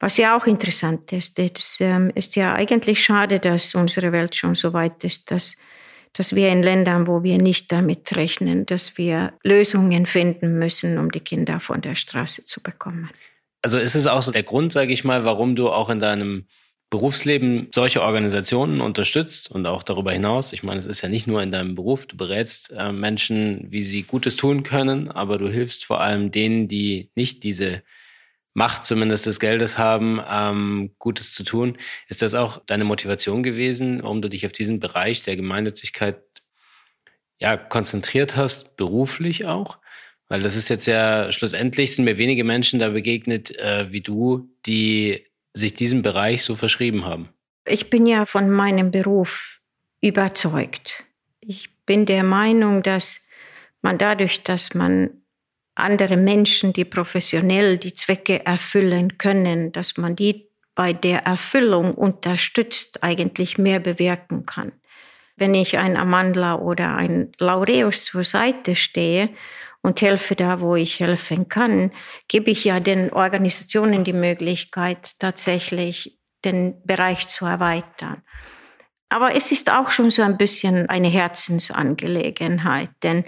Was 0.00 0.16
ja 0.16 0.36
auch 0.36 0.46
interessant 0.46 1.12
ist, 1.12 1.38
es 1.38 1.78
ähm, 1.80 2.10
ist 2.14 2.36
ja 2.36 2.54
eigentlich 2.54 3.02
schade, 3.02 3.38
dass 3.38 3.74
unsere 3.74 4.12
Welt 4.12 4.34
schon 4.34 4.54
so 4.54 4.72
weit 4.72 5.04
ist, 5.04 5.30
dass, 5.30 5.56
dass 6.12 6.34
wir 6.34 6.50
in 6.50 6.62
Ländern, 6.62 7.06
wo 7.06 7.22
wir 7.22 7.38
nicht 7.38 7.70
damit 7.70 8.16
rechnen, 8.16 8.66
dass 8.66 8.98
wir 8.98 9.34
Lösungen 9.42 10.06
finden 10.06 10.58
müssen, 10.58 10.98
um 10.98 11.10
die 11.10 11.20
Kinder 11.20 11.60
von 11.60 11.80
der 11.80 11.94
Straße 11.94 12.44
zu 12.44 12.62
bekommen. 12.62 13.10
Also 13.64 13.78
ist 13.78 13.94
es 13.94 14.06
auch 14.06 14.20
so 14.20 14.30
der 14.30 14.42
Grund, 14.42 14.74
sage 14.74 14.92
ich 14.92 15.04
mal, 15.04 15.24
warum 15.24 15.56
du 15.56 15.70
auch 15.70 15.88
in 15.88 15.98
deinem 15.98 16.46
Berufsleben 16.90 17.68
solche 17.74 18.02
Organisationen 18.02 18.82
unterstützt 18.82 19.50
und 19.50 19.64
auch 19.64 19.82
darüber 19.82 20.12
hinaus. 20.12 20.52
Ich 20.52 20.62
meine, 20.62 20.78
es 20.78 20.84
ist 20.84 21.00
ja 21.00 21.08
nicht 21.08 21.26
nur 21.26 21.42
in 21.42 21.50
deinem 21.50 21.74
Beruf, 21.74 22.04
du 22.04 22.14
berätst 22.14 22.74
äh, 22.76 22.92
Menschen, 22.92 23.64
wie 23.70 23.82
sie 23.82 24.02
Gutes 24.02 24.36
tun 24.36 24.64
können, 24.64 25.10
aber 25.10 25.38
du 25.38 25.48
hilfst 25.48 25.86
vor 25.86 26.02
allem 26.02 26.30
denen, 26.30 26.68
die 26.68 27.10
nicht 27.14 27.42
diese 27.42 27.82
Macht 28.52 28.84
zumindest 28.84 29.24
des 29.24 29.40
Geldes 29.40 29.78
haben, 29.78 30.20
ähm, 30.28 30.90
Gutes 30.98 31.32
zu 31.32 31.42
tun. 31.42 31.78
Ist 32.08 32.20
das 32.20 32.34
auch 32.34 32.60
deine 32.66 32.84
Motivation 32.84 33.42
gewesen, 33.42 34.02
warum 34.02 34.20
du 34.20 34.28
dich 34.28 34.44
auf 34.44 34.52
diesen 34.52 34.78
Bereich 34.78 35.22
der 35.22 35.36
Gemeinnützigkeit 35.36 36.20
ja, 37.40 37.56
konzentriert 37.56 38.36
hast, 38.36 38.76
beruflich 38.76 39.46
auch? 39.46 39.78
Weil 40.28 40.42
das 40.42 40.56
ist 40.56 40.70
jetzt 40.70 40.86
ja 40.86 41.30
schlussendlich 41.32 41.94
sind 41.94 42.04
mir 42.04 42.18
wenige 42.18 42.44
Menschen 42.44 42.78
da 42.78 42.88
begegnet 42.88 43.56
äh, 43.58 43.92
wie 43.92 44.00
du, 44.00 44.48
die 44.66 45.24
sich 45.52 45.74
diesem 45.74 46.02
Bereich 46.02 46.42
so 46.42 46.56
verschrieben 46.56 47.04
haben. 47.04 47.28
Ich 47.66 47.90
bin 47.90 48.06
ja 48.06 48.24
von 48.24 48.50
meinem 48.50 48.90
Beruf 48.90 49.60
überzeugt. 50.00 51.04
Ich 51.40 51.70
bin 51.86 52.06
der 52.06 52.22
Meinung, 52.22 52.82
dass 52.82 53.20
man 53.82 53.98
dadurch, 53.98 54.42
dass 54.42 54.74
man 54.74 55.10
andere 55.74 56.16
Menschen, 56.16 56.72
die 56.72 56.84
professionell 56.84 57.78
die 57.78 57.94
Zwecke 57.94 58.44
erfüllen 58.44 59.18
können, 59.18 59.72
dass 59.72 59.96
man 59.96 60.16
die 60.16 60.48
bei 60.74 60.92
der 60.92 61.24
Erfüllung 61.24 61.94
unterstützt, 61.94 63.02
eigentlich 63.02 63.58
mehr 63.58 63.80
bewirken 63.80 64.46
kann. 64.46 64.72
Wenn 65.36 65.54
ich 65.54 65.78
ein 65.78 65.96
Amandla 65.96 66.56
oder 66.56 66.96
ein 66.96 67.32
Laureus 67.38 68.04
zur 68.04 68.24
Seite 68.24 68.74
stehe 68.74 69.30
und 69.84 70.00
helfe 70.00 70.34
da, 70.34 70.60
wo 70.60 70.76
ich 70.76 70.98
helfen 70.98 71.48
kann, 71.48 71.92
gebe 72.26 72.50
ich 72.50 72.64
ja 72.64 72.80
den 72.80 73.12
Organisationen 73.12 74.02
die 74.02 74.14
Möglichkeit, 74.14 75.12
tatsächlich 75.18 76.18
den 76.42 76.82
Bereich 76.84 77.28
zu 77.28 77.44
erweitern. 77.44 78.22
Aber 79.14 79.36
es 79.36 79.52
ist 79.52 79.70
auch 79.70 79.90
schon 79.90 80.10
so 80.10 80.22
ein 80.22 80.36
bisschen 80.36 80.88
eine 80.88 81.06
Herzensangelegenheit, 81.06 82.90
denn 83.04 83.24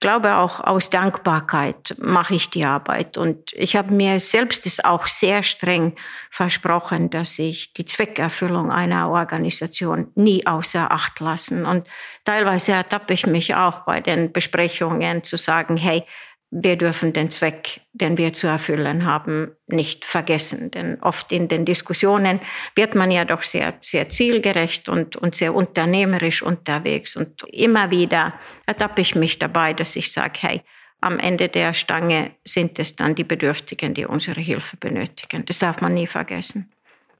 glaube 0.00 0.36
auch 0.36 0.60
aus 0.60 0.88
Dankbarkeit 0.88 1.94
mache 1.98 2.34
ich 2.34 2.48
die 2.48 2.64
Arbeit. 2.64 3.18
Und 3.18 3.52
ich 3.52 3.76
habe 3.76 3.92
mir 3.92 4.20
selbst 4.20 4.64
es 4.64 4.82
auch 4.82 5.06
sehr 5.06 5.42
streng 5.42 5.96
versprochen, 6.30 7.10
dass 7.10 7.38
ich 7.38 7.74
die 7.74 7.84
Zweckerfüllung 7.84 8.72
einer 8.72 9.10
Organisation 9.10 10.10
nie 10.14 10.46
außer 10.46 10.90
Acht 10.90 11.20
lassen. 11.20 11.66
Und 11.66 11.86
teilweise 12.24 12.72
ertappe 12.72 13.12
ich 13.12 13.26
mich 13.26 13.54
auch 13.54 13.80
bei 13.80 14.00
den 14.00 14.32
Besprechungen 14.32 15.24
zu 15.24 15.36
sagen, 15.36 15.76
hey, 15.76 16.04
wir 16.50 16.76
dürfen 16.76 17.12
den 17.12 17.30
Zweck, 17.30 17.82
den 17.92 18.16
wir 18.16 18.32
zu 18.32 18.46
erfüllen 18.46 19.04
haben, 19.04 19.52
nicht 19.66 20.04
vergessen. 20.06 20.70
Denn 20.70 20.98
oft 21.02 21.30
in 21.30 21.48
den 21.48 21.66
Diskussionen 21.66 22.40
wird 22.74 22.94
man 22.94 23.10
ja 23.10 23.24
doch 23.24 23.42
sehr, 23.42 23.74
sehr 23.80 24.08
zielgerecht 24.08 24.88
und, 24.88 25.16
und 25.16 25.34
sehr 25.34 25.54
unternehmerisch 25.54 26.42
unterwegs. 26.42 27.16
Und 27.16 27.44
immer 27.52 27.90
wieder 27.90 28.32
ertappe 28.66 29.02
ich 29.02 29.14
mich 29.14 29.38
dabei, 29.38 29.74
dass 29.74 29.94
ich 29.94 30.10
sage, 30.10 30.38
hey, 30.40 30.62
am 31.00 31.18
Ende 31.18 31.48
der 31.48 31.74
Stange 31.74 32.32
sind 32.44 32.78
es 32.78 32.96
dann 32.96 33.14
die 33.14 33.24
Bedürftigen, 33.24 33.94
die 33.94 34.06
unsere 34.06 34.40
Hilfe 34.40 34.76
benötigen. 34.78 35.44
Das 35.44 35.58
darf 35.58 35.80
man 35.80 35.94
nie 35.94 36.06
vergessen. 36.06 36.72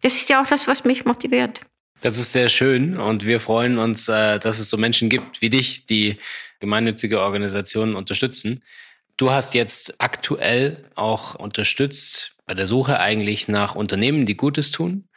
Das 0.02 0.14
ist 0.14 0.28
ja 0.28 0.42
auch 0.42 0.46
das, 0.46 0.66
was 0.66 0.84
mich 0.84 1.04
motiviert. 1.04 1.60
Das 2.00 2.18
ist 2.18 2.32
sehr 2.32 2.48
schön 2.48 2.96
und 2.96 3.26
wir 3.26 3.40
freuen 3.40 3.78
uns, 3.78 4.08
äh, 4.08 4.38
dass 4.38 4.60
es 4.60 4.70
so 4.70 4.76
Menschen 4.76 5.08
gibt 5.08 5.42
wie 5.42 5.50
dich, 5.50 5.84
die 5.86 6.18
gemeinnützige 6.60 7.20
Organisationen 7.20 7.96
unterstützen. 7.96 8.62
Du 9.18 9.32
hast 9.32 9.54
jetzt 9.54 10.00
aktuell 10.00 10.88
auch 10.94 11.34
unterstützt 11.34 12.36
bei 12.46 12.54
der 12.54 12.66
Suche 12.66 13.00
eigentlich 13.00 13.48
nach 13.48 13.74
Unternehmen, 13.74 14.26
die 14.26 14.36
Gutes 14.36 14.70
tun. 14.70 15.08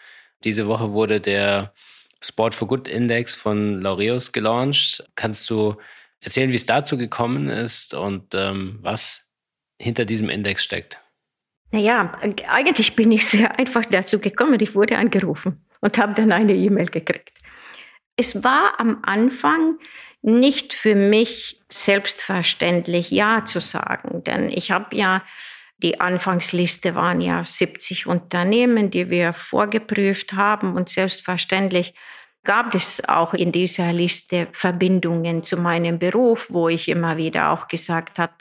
Diese 0.44 0.66
Woche 0.66 0.92
wurde 0.92 1.22
der 1.22 1.72
Sport 2.20 2.56
for 2.56 2.68
Good 2.68 2.88
Index 2.88 3.36
von 3.36 3.80
Laureus 3.80 4.32
gelauncht. 4.32 5.04
Kannst 5.16 5.52
du 5.52 5.76
erzählen, 6.20 6.50
wie 6.50 6.56
es 6.56 6.66
dazu 6.66 6.98
gekommen 6.98 7.48
ist 7.48 7.94
und 7.94 8.34
ähm, 8.34 8.80
was 8.82 9.32
hinter 9.80 10.06
diesem 10.06 10.30
Index 10.30 10.64
steckt? 10.64 11.00
Naja, 11.70 12.20
eigentlich 12.48 12.96
bin 12.96 13.12
ich 13.12 13.28
sehr 13.28 13.58
einfach 13.60 13.86
dazu 13.86 14.18
gekommen. 14.18 14.60
Ich 14.60 14.74
wurde 14.74 14.98
angerufen 14.98 15.64
und 15.80 16.00
habe 16.00 16.16
dann 16.16 16.32
eine 16.32 16.56
E-Mail 16.56 16.88
gekriegt. 16.88 17.38
Es 18.18 18.44
war 18.44 18.80
am 18.80 19.04
Anfang 19.04 19.78
nicht 20.22 20.74
für 20.74 20.96
mich 20.96 21.60
selbstverständlich 21.70 23.10
Ja 23.12 23.46
zu 23.46 23.60
sagen, 23.60 24.24
denn 24.24 24.50
ich 24.50 24.72
habe 24.72 24.96
ja 24.96 25.24
die 25.82 26.00
Anfangsliste 26.00 26.94
waren 26.94 27.22
ja 27.22 27.44
70 27.44 28.06
Unternehmen, 28.06 28.92
die 28.92 29.10
wir 29.10 29.34
vorgeprüft 29.34 30.34
haben 30.34 30.76
und 30.76 30.90
selbstverständlich 30.90 31.96
gab 32.44 32.74
es 32.76 33.08
auch 33.08 33.34
in 33.34 33.52
dieser 33.52 33.92
Liste 33.94 34.48
Verbindungen 34.52 35.44
zu 35.44 35.58
meinem 35.58 36.00
Beruf, 36.00 36.48
wo 36.50 36.70
ich 36.70 36.88
immer 36.88 37.18
wieder 37.18 37.52
auch 37.52 37.68
gesagt 37.68 38.20
habe, 38.20 38.34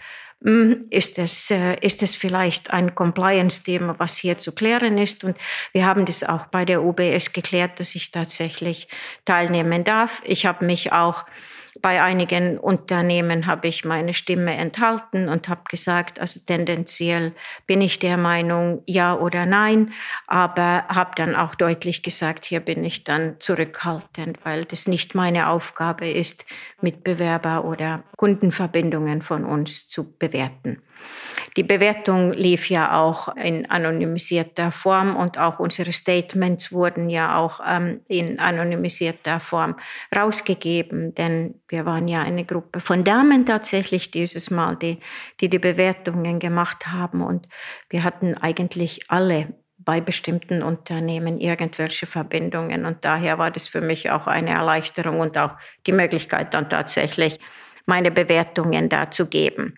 hm, 0.42 0.87
ist 0.88 1.18
es, 1.18 1.50
äh, 1.50 1.76
ist 1.80 2.02
es 2.02 2.14
vielleicht 2.14 2.70
ein 2.70 2.94
Compliance-Thema, 2.94 3.99
was 3.99 4.16
hier 4.16 4.38
zu 4.38 4.52
klären 4.52 4.96
ist. 4.96 5.22
Und 5.22 5.37
wir 5.72 5.84
haben 5.84 6.06
das 6.06 6.25
auch 6.25 6.46
bei 6.46 6.64
der 6.64 6.82
UBS 6.82 7.34
geklärt, 7.34 7.78
dass 7.78 7.94
ich 7.94 8.10
tatsächlich 8.10 8.88
teilnehmen 9.26 9.84
darf. 9.84 10.22
Ich 10.25 10.46
habe 10.46 10.64
mich 10.64 10.92
auch 10.92 11.26
bei 11.81 12.03
einigen 12.03 12.59
Unternehmen 12.59 13.47
habe 13.47 13.69
ich 13.69 13.85
meine 13.85 14.15
Stimme 14.15 14.55
enthalten 14.55 15.29
und 15.29 15.49
habe 15.49 15.62
gesagt, 15.69 16.19
also 16.21 16.41
tendenziell 16.45 17.33
bin 17.67 17.81
ich 17.81 17.99
der 17.99 18.17
Meinung, 18.17 18.83
ja 18.87 19.17
oder 19.17 19.47
nein, 19.47 19.93
aber 20.27 20.85
habe 20.89 21.12
dann 21.17 21.37
auch 21.37 21.55
deutlich 21.55 22.03
gesagt, 22.03 22.45
hier 22.45 22.61
bin 22.61 22.85
ich 22.85 23.05
dann 23.05 23.37
zurückhaltend, 23.39 24.39
weil 24.45 24.65
das 24.65 24.89
nicht 24.89 25.15
meine 25.15 25.49
Aufgabe 25.49 26.11
ist, 26.11 26.45
Mitbewerber 26.81 27.65
oder 27.65 28.03
Kundenverbindungen 28.17 29.23
von 29.23 29.45
uns 29.45 29.89
zu 29.89 30.17
bewerten. 30.19 30.83
Die 31.57 31.64
Bewertung 31.64 32.33
lief 32.33 32.71
ja 32.71 33.00
auch 33.00 33.35
in 33.37 33.69
anonymisierter 33.69 34.71
Form 34.71 35.16
und 35.16 35.38
auch 35.38 35.59
unsere 35.59 35.92
Statements 35.92 36.71
wurden 36.71 37.11
ja 37.11 37.37
auch 37.37 37.61
ähm, 37.66 38.00
in 38.07 38.38
anonymisierter 38.38 39.40
Form 39.40 39.76
rausgegeben, 40.14 41.14
denn 41.14 41.61
wir 41.69 41.87
waren 41.87 42.07
ja 42.07 42.23
eine 42.23 42.45
Gruppe 42.45 42.80
von 42.80 43.02
Damen 43.02 43.47
tatsächlich 43.47 44.12
dieses 44.12 44.50
Mal, 44.50 44.76
die 44.76 45.00
die, 45.40 45.49
die 45.49 45.59
Bewertungen 45.59 46.38
gemacht 46.38 46.87
haben 46.87 47.21
und 47.21 47.49
wir 47.88 48.04
hatten 48.04 48.35
eigentlich 48.35 49.11
alle 49.11 49.49
bei 49.78 50.00
bestimmten 50.00 50.62
Unternehmen 50.62 51.40
irgendwelche 51.40 52.07
Verbindungen 52.07 52.85
und 52.85 53.04
daher 53.04 53.38
war 53.38 53.50
das 53.50 53.66
für 53.66 53.80
mich 53.80 54.11
auch 54.11 54.26
eine 54.26 54.50
Erleichterung 54.50 55.21
und 55.21 55.37
auch 55.37 55.52
die 55.87 55.92
Möglichkeit 55.92 56.54
dann 56.54 56.69
tatsächlich 56.69 57.40
meine 57.87 58.11
Bewertungen 58.11 58.88
da 58.88 59.11
zu 59.11 59.26
geben. 59.26 59.75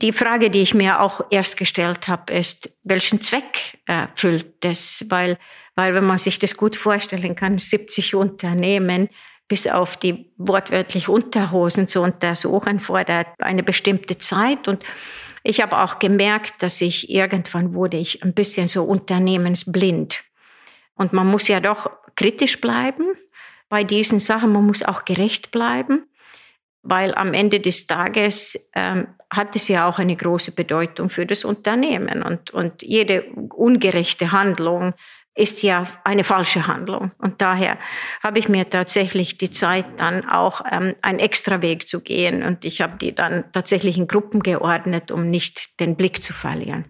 Die 0.00 0.12
Frage, 0.12 0.50
die 0.50 0.62
ich 0.62 0.74
mir 0.74 1.00
auch 1.00 1.22
erst 1.30 1.56
gestellt 1.56 2.06
habe, 2.06 2.32
ist, 2.32 2.70
welchen 2.84 3.20
Zweck 3.20 3.78
erfüllt 3.84 4.64
es? 4.64 5.04
Weil, 5.08 5.38
weil 5.74 5.92
wenn 5.94 6.04
man 6.04 6.18
sich 6.18 6.38
das 6.38 6.56
gut 6.56 6.76
vorstellen 6.76 7.34
kann, 7.34 7.58
70 7.58 8.14
Unternehmen, 8.14 9.08
bis 9.48 9.66
auf 9.66 9.96
die 9.96 10.30
wortwörtlich 10.36 11.08
Unterhosen 11.08 11.88
zu 11.88 12.02
untersuchen 12.02 12.78
vor 12.78 13.02
der, 13.02 13.26
eine 13.38 13.62
bestimmte 13.62 14.18
Zeit. 14.18 14.68
Und 14.68 14.84
ich 15.42 15.62
habe 15.62 15.78
auch 15.78 15.98
gemerkt, 15.98 16.62
dass 16.62 16.80
ich 16.80 17.10
irgendwann 17.10 17.74
wurde 17.74 17.96
ich 17.96 18.22
ein 18.22 18.34
bisschen 18.34 18.68
so 18.68 18.84
unternehmensblind. 18.84 20.22
Und 20.94 21.12
man 21.12 21.26
muss 21.26 21.48
ja 21.48 21.60
doch 21.60 21.90
kritisch 22.14 22.60
bleiben 22.60 23.06
bei 23.68 23.84
diesen 23.84 24.20
Sachen. 24.20 24.52
Man 24.52 24.66
muss 24.66 24.82
auch 24.82 25.04
gerecht 25.04 25.50
bleiben, 25.50 26.06
weil 26.82 27.14
am 27.14 27.34
Ende 27.34 27.60
des 27.60 27.86
Tages 27.86 28.70
ähm, 28.74 29.08
hat 29.30 29.54
es 29.56 29.68
ja 29.68 29.88
auch 29.88 29.98
eine 29.98 30.16
große 30.16 30.52
Bedeutung 30.52 31.10
für 31.10 31.26
das 31.26 31.44
Unternehmen. 31.44 32.22
Und, 32.22 32.50
und 32.50 32.82
jede 32.82 33.24
ungerechte 33.54 34.32
Handlung 34.32 34.94
ist 35.34 35.62
ja 35.62 35.86
eine 36.04 36.24
falsche 36.24 36.66
Handlung. 36.66 37.12
Und 37.18 37.40
daher 37.40 37.78
habe 38.22 38.40
ich 38.40 38.48
mir 38.48 38.68
tatsächlich 38.68 39.38
die 39.38 39.50
Zeit 39.50 39.86
dann 39.98 40.28
auch 40.28 40.62
ähm, 40.70 40.94
einen 41.00 41.20
extra 41.20 41.62
Weg 41.62 41.86
zu 41.86 42.00
gehen. 42.00 42.42
Und 42.42 42.64
ich 42.64 42.80
habe 42.80 42.98
die 42.98 43.14
dann 43.14 43.44
tatsächlich 43.52 43.96
in 43.96 44.08
Gruppen 44.08 44.40
geordnet, 44.40 45.12
um 45.12 45.30
nicht 45.30 45.78
den 45.78 45.96
Blick 45.96 46.22
zu 46.22 46.32
verlieren. 46.32 46.86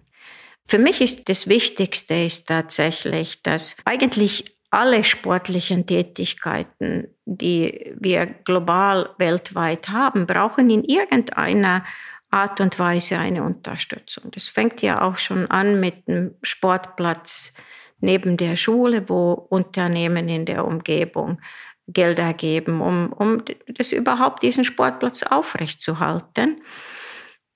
Für 0.65 0.79
mich 0.79 1.01
ist 1.01 1.29
das 1.29 1.47
Wichtigste 1.47 2.13
ist 2.13 2.47
tatsächlich, 2.47 3.41
dass 3.43 3.75
eigentlich 3.85 4.58
alle 4.71 5.03
sportlichen 5.03 5.85
Tätigkeiten, 5.85 7.07
die 7.25 7.93
wir 7.99 8.25
global 8.27 9.09
weltweit 9.17 9.89
haben, 9.89 10.27
brauchen 10.27 10.69
in 10.69 10.83
irgendeiner 10.83 11.83
Art 12.31 12.61
und 12.61 12.77
Weise 12.77 13.17
eine 13.17 13.43
Unterstützung. 13.43 14.29
Das 14.31 14.47
fängt 14.47 14.81
ja 14.81 15.01
auch 15.01 15.17
schon 15.17 15.49
an 15.49 15.79
mit 15.79 16.07
dem 16.07 16.35
Sportplatz 16.43 17.53
neben 17.99 18.37
der 18.37 18.55
Schule, 18.55 19.09
wo 19.09 19.33
Unternehmen 19.33 20.29
in 20.29 20.45
der 20.45 20.65
Umgebung 20.65 21.41
Gelder 21.87 22.33
geben, 22.33 22.81
um, 22.81 23.11
um 23.13 23.43
das 23.67 23.91
überhaupt 23.91 24.43
diesen 24.43 24.63
Sportplatz 24.63 25.23
aufrechtzuerhalten. 25.23 26.61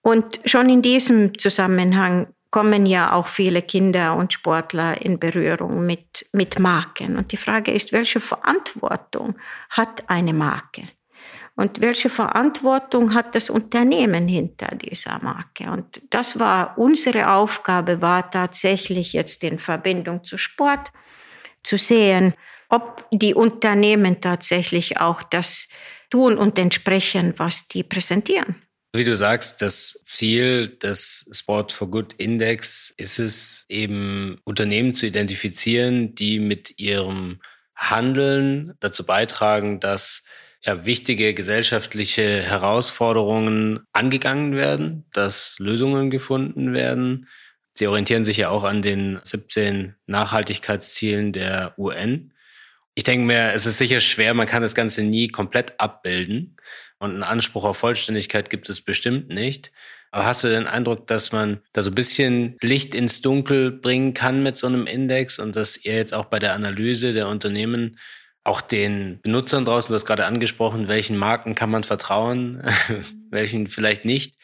Und 0.02 0.42
schon 0.46 0.70
in 0.70 0.82
diesem 0.82 1.38
Zusammenhang 1.38 2.33
kommen 2.54 2.86
ja 2.86 3.14
auch 3.14 3.26
viele 3.26 3.64
Kinder 3.64 4.16
und 4.16 4.32
Sportler 4.32 5.02
in 5.02 5.18
Berührung 5.18 5.88
mit, 5.88 6.28
mit 6.34 6.60
Marken. 6.60 7.18
Und 7.18 7.32
die 7.32 7.38
Frage 7.38 7.72
ist, 7.72 7.92
welche 7.92 8.20
Verantwortung 8.20 9.40
hat 9.72 10.04
eine 10.08 10.34
Marke? 10.34 10.84
Und 11.56 11.82
welche 11.82 12.12
Verantwortung 12.12 13.16
hat 13.16 13.34
das 13.34 13.50
Unternehmen 13.50 14.28
hinter 14.28 14.76
dieser 14.76 15.18
Marke? 15.24 15.72
Und 15.72 16.00
das 16.12 16.38
war 16.38 16.78
unsere 16.78 17.32
Aufgabe, 17.32 18.04
war 18.04 18.30
tatsächlich 18.30 19.14
jetzt 19.14 19.44
in 19.44 19.58
Verbindung 19.58 20.24
zu 20.24 20.38
Sport 20.38 20.92
zu 21.64 21.78
sehen, 21.78 22.36
ob 22.70 23.04
die 23.10 23.34
Unternehmen 23.34 24.22
tatsächlich 24.22 25.00
auch 25.00 25.24
das 25.24 25.70
tun 26.12 26.38
und 26.38 26.60
entsprechen, 26.60 27.34
was 27.38 27.68
die 27.68 27.82
präsentieren. 27.82 28.62
Wie 28.96 29.04
du 29.04 29.16
sagst, 29.16 29.64
das 29.64 30.04
Ziel 30.06 30.68
des 30.68 31.28
Sport 31.32 31.72
for 31.72 31.90
Good 31.90 32.14
Index 32.20 32.94
ist 32.96 33.18
es 33.18 33.66
eben 33.68 34.40
Unternehmen 34.44 34.94
zu 34.94 35.08
identifizieren, 35.08 36.14
die 36.14 36.40
mit 36.40 36.78
ihrem 36.78 37.40
Handeln 37.76 38.76
dazu 38.82 39.04
beitragen, 39.04 39.80
dass 39.80 40.24
ja, 40.62 40.86
wichtige 40.86 41.34
gesellschaftliche 41.34 42.44
Herausforderungen 42.44 43.80
angegangen 43.94 44.56
werden, 44.56 45.06
dass 45.12 45.58
Lösungen 45.58 46.12
gefunden 46.12 46.74
werden. 46.74 47.28
Sie 47.74 47.88
orientieren 47.88 48.26
sich 48.26 48.38
ja 48.38 48.50
auch 48.50 48.64
an 48.64 48.84
den 48.84 49.20
17 49.24 49.96
Nachhaltigkeitszielen 50.06 51.34
der 51.34 51.74
UN. 51.80 52.32
Ich 52.94 53.06
denke 53.06 53.26
mir, 53.26 53.54
es 53.54 53.66
ist 53.66 53.80
sicher 53.80 54.02
schwer, 54.02 54.36
man 54.36 54.46
kann 54.46 54.62
das 54.62 54.76
Ganze 54.76 55.02
nie 55.02 55.30
komplett 55.30 55.80
abbilden 55.80 56.58
und 57.04 57.12
einen 57.12 57.24
Anspruch 57.24 57.66
auf 57.66 57.78
Vollständigkeit 57.78 58.50
gibt 58.50 58.70
es 58.70 58.82
bestimmt 58.82 59.30
nicht. 59.30 59.72
Aber 60.12 60.26
hast 60.26 60.44
du 60.44 60.48
den 60.48 60.68
Eindruck, 60.68 61.08
dass 61.08 61.32
man 61.32 61.60
da 61.74 61.82
so 61.82 61.92
ein 61.92 61.96
bisschen 61.96 62.56
Licht 62.62 62.96
ins 62.96 63.22
Dunkel 63.22 63.72
bringen 63.72 64.14
kann 64.14 64.42
mit 64.44 64.58
so 64.58 64.68
einem 64.68 64.88
Index 64.88 65.40
und 65.40 65.56
dass 65.56 65.84
ihr 65.84 65.96
jetzt 65.96 66.14
auch 66.14 66.26
bei 66.26 66.40
der 66.40 66.54
Analyse 66.54 67.14
der 67.14 67.28
Unternehmen 67.28 68.00
auch 68.44 68.62
den 68.62 69.20
Benutzern 69.22 69.66
draußen, 69.66 69.90
du 69.90 69.96
hast 69.96 70.06
gerade 70.06 70.26
angesprochen, 70.26 70.88
welchen 70.88 71.18
Marken 71.18 71.56
kann 71.56 71.72
man 71.72 71.84
vertrauen, 71.84 72.64
welchen 73.30 73.68
vielleicht 73.68 74.06
nicht, 74.06 74.36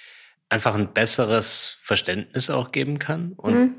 einfach 0.50 0.74
ein 0.74 0.93
besseres 0.93 1.78
Verständnis 1.82 2.50
auch 2.50 2.72
geben 2.72 2.98
kann? 2.98 3.34
Und 3.38 3.54
mhm. 3.54 3.76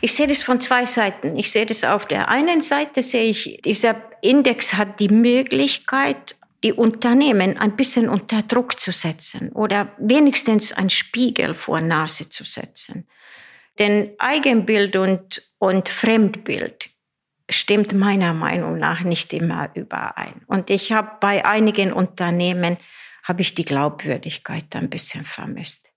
ich 0.00 0.14
sehe 0.14 0.28
das 0.28 0.42
von 0.42 0.60
zwei 0.60 0.86
Seiten. 0.86 1.36
Ich 1.36 1.50
sehe 1.50 1.66
das 1.66 1.82
auf 1.82 2.06
der 2.06 2.28
einen 2.28 2.62
Seite, 2.62 3.02
sehe 3.02 3.24
ich, 3.24 3.60
dieser 3.64 3.96
Index 4.22 4.74
hat 4.74 5.00
die 5.00 5.08
Möglichkeit, 5.08 6.36
die 6.64 6.72
Unternehmen 6.72 7.58
ein 7.58 7.76
bisschen 7.76 8.08
unter 8.08 8.42
Druck 8.42 8.80
zu 8.80 8.90
setzen 8.90 9.52
oder 9.52 9.92
wenigstens 9.98 10.72
ein 10.72 10.88
Spiegel 10.88 11.54
vor 11.54 11.82
Nase 11.82 12.30
zu 12.30 12.44
setzen. 12.44 13.06
Denn 13.78 14.12
Eigenbild 14.18 14.96
und, 14.96 15.42
und 15.58 15.90
Fremdbild 15.90 16.88
stimmt 17.50 17.92
meiner 17.92 18.32
Meinung 18.32 18.78
nach 18.78 19.02
nicht 19.02 19.34
immer 19.34 19.70
überein. 19.74 20.42
Und 20.46 20.70
ich 20.70 20.90
habe 20.90 21.10
bei 21.20 21.44
einigen 21.44 21.92
Unternehmen 21.92 22.78
habe 23.22 23.42
ich 23.42 23.54
die 23.54 23.66
Glaubwürdigkeit 23.66 24.74
ein 24.74 24.88
bisschen 24.88 25.26
vermisst. 25.26 25.90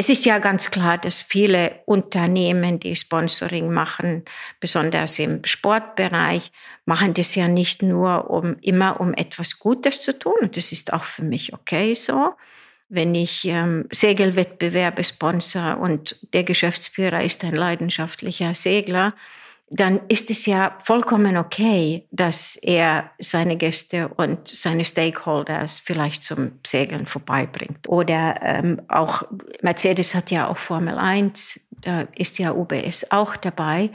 Es 0.00 0.08
ist 0.08 0.24
ja 0.24 0.38
ganz 0.38 0.70
klar, 0.70 0.96
dass 0.96 1.20
viele 1.20 1.80
Unternehmen, 1.84 2.78
die 2.78 2.94
Sponsoring 2.94 3.72
machen, 3.72 4.24
besonders 4.60 5.18
im 5.18 5.44
Sportbereich, 5.44 6.52
machen 6.84 7.14
das 7.14 7.34
ja 7.34 7.48
nicht 7.48 7.82
nur, 7.82 8.30
um 8.30 8.54
immer 8.60 9.00
um 9.00 9.12
etwas 9.12 9.58
Gutes 9.58 10.00
zu 10.00 10.16
tun. 10.16 10.36
Und 10.40 10.56
das 10.56 10.70
ist 10.70 10.92
auch 10.92 11.02
für 11.02 11.24
mich 11.24 11.52
okay 11.52 11.96
so. 11.96 12.34
Wenn 12.88 13.12
ich 13.16 13.44
ähm, 13.46 13.88
Segelwettbewerbe 13.90 15.02
sponsor 15.02 15.78
und 15.78 16.14
der 16.32 16.44
Geschäftsführer 16.44 17.24
ist 17.24 17.42
ein 17.42 17.56
leidenschaftlicher 17.56 18.54
Segler, 18.54 19.14
dann 19.70 20.00
ist 20.08 20.30
es 20.30 20.46
ja 20.46 20.78
vollkommen 20.82 21.36
okay, 21.36 22.06
dass 22.10 22.56
er 22.56 23.10
seine 23.18 23.56
Gäste 23.56 24.08
und 24.08 24.48
seine 24.48 24.84
Stakeholders 24.84 25.80
vielleicht 25.84 26.22
zum 26.22 26.52
Segeln 26.66 27.06
vorbeibringt. 27.06 27.88
Oder 27.88 28.40
ähm, 28.42 28.80
auch 28.88 29.24
Mercedes 29.60 30.14
hat 30.14 30.30
ja 30.30 30.48
auch 30.48 30.56
Formel 30.56 30.96
1, 30.96 31.60
da 31.70 32.02
ist 32.16 32.38
ja 32.38 32.52
UBS 32.52 33.10
auch 33.10 33.36
dabei. 33.36 33.90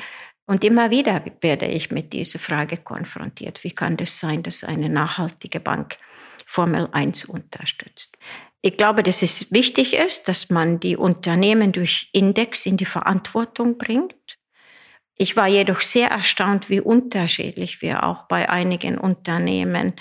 Und 0.46 0.64
immer 0.64 0.92
wieder 0.92 1.24
werde 1.42 1.66
ich 1.66 1.90
mit 1.90 2.14
dieser 2.14 2.38
Frage 2.38 2.78
konfrontiert. 2.78 3.64
Wie 3.64 3.72
kann 3.72 3.98
das 3.98 4.20
sein, 4.20 4.44
dass 4.44 4.64
eine 4.64 4.90
nachhaltige 4.90 5.60
Bank 5.60 5.98
Formel 6.46 6.90
1 6.92 7.26
unterstützt? 7.26 8.18
Ich 8.62 8.78
glaube, 8.78 9.04
dass 9.04 9.24
es 9.24 9.52
wichtig 9.52 9.94
ist, 9.96 10.28
dass 10.28 10.50
man 10.50 10.80
die 10.80 10.96
Unternehmen 10.96 11.72
durch 11.72 12.10
Index 12.14 12.66
in 12.66 12.78
die 12.78 12.86
Verantwortung 12.86 13.78
bringt 13.78 14.14
ich 15.15 15.36
war 15.36 15.47
jedoch 15.47 15.82
sehr 15.82 16.10
erstaunt, 16.10 16.69
wie 16.69 16.82
unterschiedlich 16.82 17.82
wir 17.82 18.04
auch 18.04 18.23
bei 18.23 18.49
einigen 18.49 18.97
Unternehmen 18.97 19.93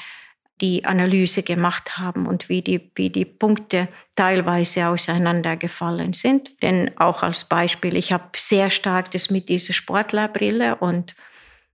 die 0.60 0.84
Analyse 0.84 1.42
gemacht 1.42 1.98
haben 1.98 2.26
und 2.26 2.48
wie 2.48 2.62
die, 2.62 2.92
wie 2.94 3.10
die 3.10 3.24
Punkte 3.24 3.88
teilweise 4.14 4.86
auseinandergefallen 4.86 6.12
sind. 6.12 6.62
Denn 6.62 6.92
auch 6.98 7.22
als 7.22 7.44
Beispiel, 7.44 7.96
ich 7.96 8.12
habe 8.12 8.30
sehr 8.36 8.70
stark 8.70 9.10
das 9.10 9.28
mit 9.28 9.48
dieser 9.48 9.72
Sportlerbrille 9.72 10.76
und 10.76 11.16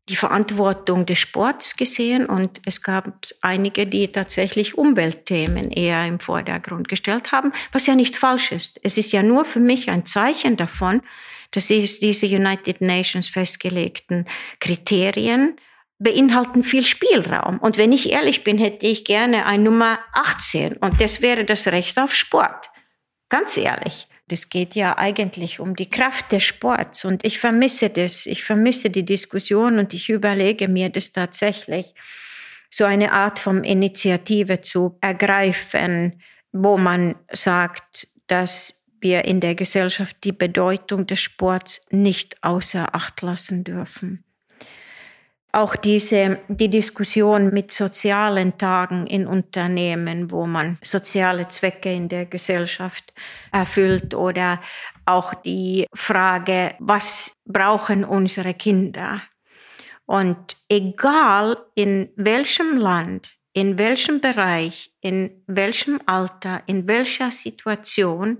die 0.08 0.16
Verantwortung 0.16 1.04
des 1.04 1.18
Sports 1.18 1.76
gesehen 1.76 2.24
und 2.26 2.62
es 2.64 2.82
gab 2.82 3.12
einige, 3.42 3.86
die 3.86 4.08
tatsächlich 4.08 4.78
Umweltthemen 4.78 5.70
eher 5.70 6.06
im 6.06 6.18
Vordergrund 6.18 6.88
gestellt 6.88 7.30
haben, 7.30 7.52
was 7.72 7.86
ja 7.86 7.94
nicht 7.94 8.16
falsch 8.16 8.52
ist. 8.52 8.80
Es 8.82 8.96
ist 8.96 9.12
ja 9.12 9.22
nur 9.22 9.44
für 9.44 9.60
mich 9.60 9.90
ein 9.90 10.06
Zeichen 10.06 10.56
davon, 10.56 11.02
das 11.52 11.70
ist 11.70 12.02
diese 12.02 12.26
United 12.26 12.80
Nations 12.80 13.28
festgelegten 13.28 14.26
Kriterien 14.60 15.56
beinhalten 15.98 16.62
viel 16.62 16.84
Spielraum. 16.84 17.58
Und 17.58 17.76
wenn 17.76 17.92
ich 17.92 18.12
ehrlich 18.12 18.44
bin, 18.44 18.58
hätte 18.58 18.86
ich 18.86 19.04
gerne 19.04 19.46
ein 19.46 19.62
Nummer 19.62 19.98
18 20.12 20.76
und 20.76 21.00
das 21.00 21.22
wäre 21.22 21.44
das 21.44 21.66
Recht 21.66 21.98
auf 21.98 22.14
Sport. 22.14 22.70
Ganz 23.28 23.56
ehrlich. 23.56 24.06
Das 24.28 24.50
geht 24.50 24.74
ja 24.74 24.96
eigentlich 24.98 25.58
um 25.58 25.74
die 25.74 25.88
Kraft 25.88 26.32
des 26.32 26.44
Sports 26.44 27.04
und 27.04 27.24
ich 27.24 27.38
vermisse 27.38 27.88
das. 27.88 28.26
Ich 28.26 28.44
vermisse 28.44 28.90
die 28.90 29.04
Diskussion 29.04 29.78
und 29.78 29.94
ich 29.94 30.10
überlege 30.10 30.68
mir 30.68 30.90
das 30.90 31.12
tatsächlich, 31.12 31.94
so 32.70 32.84
eine 32.84 33.12
Art 33.12 33.38
von 33.38 33.64
Initiative 33.64 34.60
zu 34.60 34.98
ergreifen, 35.00 36.22
wo 36.52 36.76
man 36.76 37.14
sagt, 37.32 38.08
dass 38.26 38.77
wir 39.00 39.24
in 39.24 39.40
der 39.40 39.54
Gesellschaft 39.54 40.16
die 40.24 40.32
Bedeutung 40.32 41.06
des 41.06 41.20
Sports 41.20 41.80
nicht 41.90 42.42
außer 42.42 42.94
Acht 42.94 43.22
lassen 43.22 43.64
dürfen. 43.64 44.24
Auch 45.50 45.76
diese, 45.76 46.40
die 46.48 46.68
Diskussion 46.68 47.52
mit 47.54 47.72
sozialen 47.72 48.58
Tagen 48.58 49.06
in 49.06 49.26
Unternehmen, 49.26 50.30
wo 50.30 50.46
man 50.46 50.78
soziale 50.82 51.48
Zwecke 51.48 51.92
in 51.92 52.08
der 52.08 52.26
Gesellschaft 52.26 53.14
erfüllt 53.50 54.14
oder 54.14 54.60
auch 55.06 55.32
die 55.34 55.86
Frage, 55.94 56.74
was 56.78 57.32
brauchen 57.46 58.04
unsere 58.04 58.52
Kinder? 58.52 59.22
Und 60.04 60.56
egal 60.68 61.56
in 61.74 62.10
welchem 62.16 62.76
Land 62.76 63.38
in 63.58 63.76
welchem 63.76 64.20
Bereich, 64.20 64.92
in 65.00 65.42
welchem 65.48 66.00
Alter, 66.06 66.62
in 66.66 66.86
welcher 66.86 67.32
Situation 67.32 68.38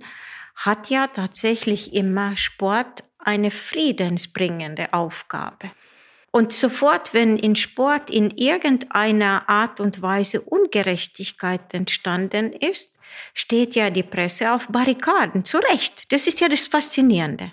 hat 0.58 0.90
ja 0.90 1.06
tatsächlich 1.06 1.94
immer 1.94 2.36
Sport 2.36 3.04
eine 3.18 3.50
friedensbringende 3.50 4.92
Aufgabe. 4.92 5.70
Und 6.30 6.52
sofort, 6.52 7.14
wenn 7.14 7.38
in 7.38 7.56
Sport 7.56 8.10
in 8.10 8.30
irgendeiner 8.36 9.48
Art 9.48 9.80
und 9.80 10.02
Weise 10.02 10.42
Ungerechtigkeit 10.42 11.72
entstanden 11.72 12.52
ist, 12.52 12.98
steht 13.34 13.76
ja 13.76 13.90
die 13.90 14.02
Presse 14.02 14.52
auf 14.52 14.66
Barrikaden. 14.68 15.44
Zu 15.44 15.58
Recht. 15.58 16.12
Das 16.12 16.26
ist 16.26 16.40
ja 16.40 16.48
das 16.48 16.66
Faszinierende. 16.66 17.52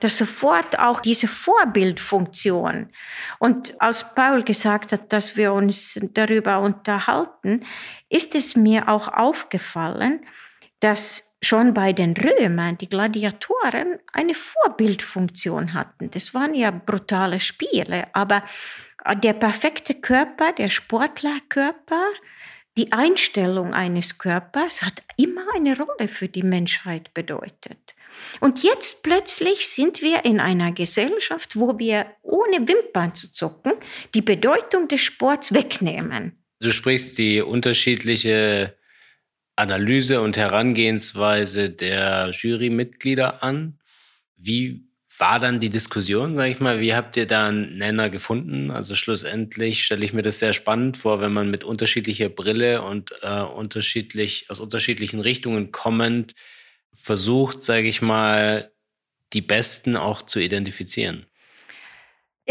Dass 0.00 0.18
sofort 0.18 0.78
auch 0.78 1.00
diese 1.00 1.28
Vorbildfunktion 1.28 2.90
und 3.38 3.80
als 3.80 4.14
Paul 4.14 4.42
gesagt 4.44 4.92
hat, 4.92 5.12
dass 5.12 5.36
wir 5.36 5.52
uns 5.52 5.98
darüber 6.14 6.60
unterhalten, 6.60 7.64
ist 8.08 8.34
es 8.34 8.56
mir 8.56 8.88
auch 8.88 9.08
aufgefallen, 9.08 10.24
dass 10.80 11.29
schon 11.42 11.74
bei 11.74 11.92
den 11.92 12.14
Römern 12.16 12.78
die 12.78 12.88
Gladiatoren 12.88 13.98
eine 14.12 14.34
Vorbildfunktion 14.34 15.74
hatten. 15.74 16.10
Das 16.10 16.34
waren 16.34 16.54
ja 16.54 16.70
brutale 16.70 17.40
Spiele, 17.40 18.14
aber 18.14 18.42
der 19.22 19.32
perfekte 19.32 19.94
Körper, 19.94 20.52
der 20.52 20.68
Sportlerkörper, 20.68 22.04
die 22.76 22.92
Einstellung 22.92 23.74
eines 23.74 24.18
Körpers 24.18 24.82
hat 24.82 25.02
immer 25.16 25.44
eine 25.54 25.76
Rolle 25.76 26.08
für 26.08 26.28
die 26.28 26.42
Menschheit 26.42 27.12
bedeutet. 27.14 27.94
Und 28.40 28.62
jetzt 28.62 29.02
plötzlich 29.02 29.68
sind 29.68 30.02
wir 30.02 30.24
in 30.24 30.40
einer 30.40 30.72
Gesellschaft, 30.72 31.56
wo 31.56 31.78
wir 31.78 32.06
ohne 32.22 32.68
Wimpern 32.68 33.14
zu 33.14 33.32
zucken 33.32 33.72
die 34.14 34.22
Bedeutung 34.22 34.88
des 34.88 35.00
Sports 35.00 35.52
wegnehmen. 35.54 36.38
Du 36.60 36.70
sprichst 36.70 37.18
die 37.18 37.40
unterschiedliche 37.40 38.76
Analyse 39.60 40.20
und 40.20 40.36
Herangehensweise 40.36 41.70
der 41.70 42.30
Jurymitglieder 42.30 43.42
an. 43.42 43.78
Wie 44.36 44.90
war 45.18 45.38
dann 45.38 45.60
die 45.60 45.68
Diskussion, 45.68 46.34
sage 46.34 46.50
ich 46.50 46.60
mal? 46.60 46.80
Wie 46.80 46.94
habt 46.94 47.16
ihr 47.16 47.26
da 47.26 47.48
einen 47.48 47.76
Nenner 47.76 48.08
gefunden? 48.08 48.70
Also 48.70 48.94
schlussendlich 48.94 49.84
stelle 49.84 50.04
ich 50.04 50.14
mir 50.14 50.22
das 50.22 50.38
sehr 50.38 50.54
spannend 50.54 50.96
vor, 50.96 51.20
wenn 51.20 51.32
man 51.32 51.50
mit 51.50 51.62
unterschiedlicher 51.62 52.30
Brille 52.30 52.82
und 52.82 53.12
äh, 53.20 53.42
unterschiedlich 53.42 54.46
aus 54.48 54.60
unterschiedlichen 54.60 55.20
Richtungen 55.20 55.72
kommend 55.72 56.34
versucht, 56.94 57.62
sage 57.62 57.88
ich 57.88 58.00
mal, 58.02 58.72
die 59.32 59.42
Besten 59.42 59.96
auch 59.96 60.22
zu 60.22 60.40
identifizieren. 60.40 61.26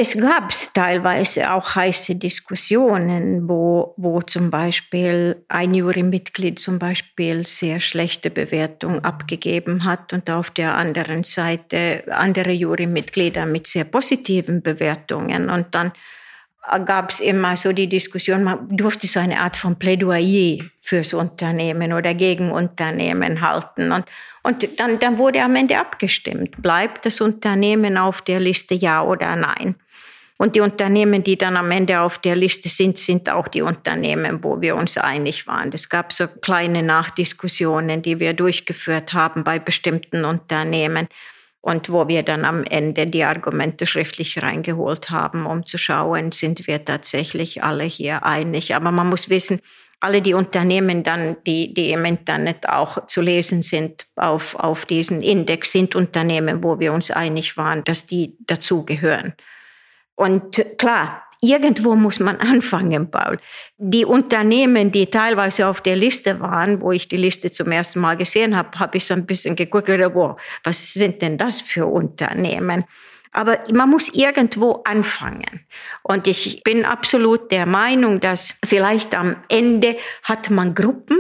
Es 0.02 0.18
gab 0.18 0.54
teilweise 0.74 1.52
auch 1.52 1.76
heiße 1.76 2.16
Diskussionen, 2.16 3.50
wo, 3.50 3.96
wo 3.98 4.22
zum 4.22 4.50
Beispiel 4.50 5.44
ein 5.50 5.74
Jurymitglied 5.74 6.58
zum 6.58 6.80
Beispiel 6.80 7.46
sehr 7.46 7.82
schlechte 7.82 8.30
Bewertung 8.30 9.04
abgegeben 9.04 9.84
hat 9.84 10.14
und 10.14 10.30
auf 10.30 10.52
der 10.52 10.76
anderen 10.76 11.26
Seite 11.26 12.06
andere 12.12 12.52
Jurymitglieder 12.54 13.46
mit 13.46 13.68
sehr 13.68 13.84
positiven 13.84 14.62
Bewertungen. 14.62 15.50
Und 15.50 15.76
dann 15.76 15.92
gab 16.86 17.10
es 17.10 17.20
immer 17.20 17.58
so 17.58 17.74
die 17.74 17.90
Diskussion, 17.90 18.46
man 18.46 18.78
durfte 18.78 19.06
so 19.06 19.20
eine 19.20 19.42
Art 19.42 19.58
von 19.58 19.78
Plädoyer 19.78 20.64
fürs 20.82 21.14
Unternehmen 21.14 21.92
oder 21.92 22.14
gegen 22.14 22.52
Unternehmen 22.52 23.42
halten. 23.42 23.92
Und, 23.92 24.06
und 24.44 24.80
dann, 24.80 24.98
dann 25.00 25.18
wurde 25.18 25.44
am 25.44 25.58
Ende 25.58 25.78
abgestimmt, 25.78 26.62
bleibt 26.62 27.06
das 27.06 27.20
Unternehmen 27.20 27.98
auf 27.98 28.22
der 28.22 28.40
Liste 28.40 28.76
ja 28.76 29.04
oder 29.04 29.36
nein. 29.36 29.76
Und 30.42 30.56
die 30.56 30.62
Unternehmen, 30.62 31.22
die 31.22 31.38
dann 31.38 31.58
am 31.58 31.70
Ende 31.70 32.00
auf 32.00 32.18
der 32.18 32.34
Liste 32.34 32.70
sind, 32.70 32.98
sind 32.98 33.30
auch 33.30 33.50
die 33.50 33.62
Unternehmen, 33.62 34.42
wo 34.42 34.62
wir 34.62 34.78
uns 34.78 34.98
einig 34.98 35.48
waren. 35.48 35.70
Es 35.74 35.90
gab 35.90 36.14
so 36.14 36.28
kleine 36.28 36.82
Nachdiskussionen, 36.82 38.02
die 38.02 38.22
wir 38.22 38.34
durchgeführt 38.34 39.12
haben 39.12 39.44
bei 39.44 39.60
bestimmten 39.60 40.24
Unternehmen 40.24 41.10
und 41.60 41.92
wo 41.92 42.08
wir 42.08 42.24
dann 42.24 42.46
am 42.46 42.64
Ende 42.64 43.06
die 43.06 43.26
Argumente 43.26 43.86
schriftlich 43.86 44.42
reingeholt 44.42 45.10
haben, 45.10 45.46
um 45.46 45.66
zu 45.66 45.78
schauen, 45.78 46.32
sind 46.32 46.68
wir 46.68 46.86
tatsächlich 46.86 47.62
alle 47.62 47.84
hier 47.84 48.26
einig. 48.26 48.74
Aber 48.74 48.92
man 48.92 49.10
muss 49.10 49.30
wissen, 49.30 49.60
alle 50.00 50.22
die 50.22 50.36
Unternehmen 50.36 51.04
dann, 51.04 51.36
die, 51.46 51.74
die 51.74 51.92
im 51.92 52.06
Internet 52.06 52.70
auch 52.70 53.08
zu 53.08 53.20
lesen 53.20 53.62
sind 53.62 54.08
auf, 54.16 54.56
auf 54.56 54.86
diesen 54.86 55.22
Index, 55.22 55.74
sind 55.74 55.98
Unternehmen, 55.98 56.64
wo 56.64 56.80
wir 56.80 56.94
uns 56.94 57.12
einig 57.12 57.58
waren, 57.58 57.84
dass 57.84 58.06
die 58.06 58.38
dazugehören. 58.40 59.34
Und 60.20 60.66
klar, 60.78 61.24
irgendwo 61.40 61.96
muss 61.96 62.20
man 62.20 62.38
anfangen, 62.42 63.10
Paul. 63.10 63.40
Die 63.78 64.04
Unternehmen, 64.04 64.92
die 64.92 65.06
teilweise 65.06 65.68
auf 65.68 65.80
der 65.80 65.96
Liste 65.96 66.42
waren, 66.42 66.82
wo 66.82 66.92
ich 66.92 67.08
die 67.08 67.16
Liste 67.16 67.52
zum 67.52 67.72
ersten 67.72 68.02
Mal 68.02 68.18
gesehen 68.18 68.58
habe, 68.58 68.78
habe 68.80 68.98
ich 68.98 69.06
so 69.06 69.14
ein 69.14 69.26
bisschen 69.26 69.56
geguckt, 69.56 69.88
wow, 69.88 70.38
was 70.66 70.94
sind 70.94 71.22
denn 71.22 71.38
das 71.38 71.62
für 71.62 71.86
Unternehmen? 71.86 72.84
Aber 73.32 73.60
man 73.72 73.90
muss 73.90 74.10
irgendwo 74.10 74.82
anfangen. 74.86 75.66
Und 76.02 76.26
ich 76.26 76.64
bin 76.64 76.84
absolut 76.84 77.52
der 77.52 77.68
Meinung, 77.68 78.20
dass 78.20 78.56
vielleicht 78.66 79.14
am 79.14 79.36
Ende 79.50 79.98
hat 80.24 80.50
man 80.50 80.74
Gruppen. 80.74 81.18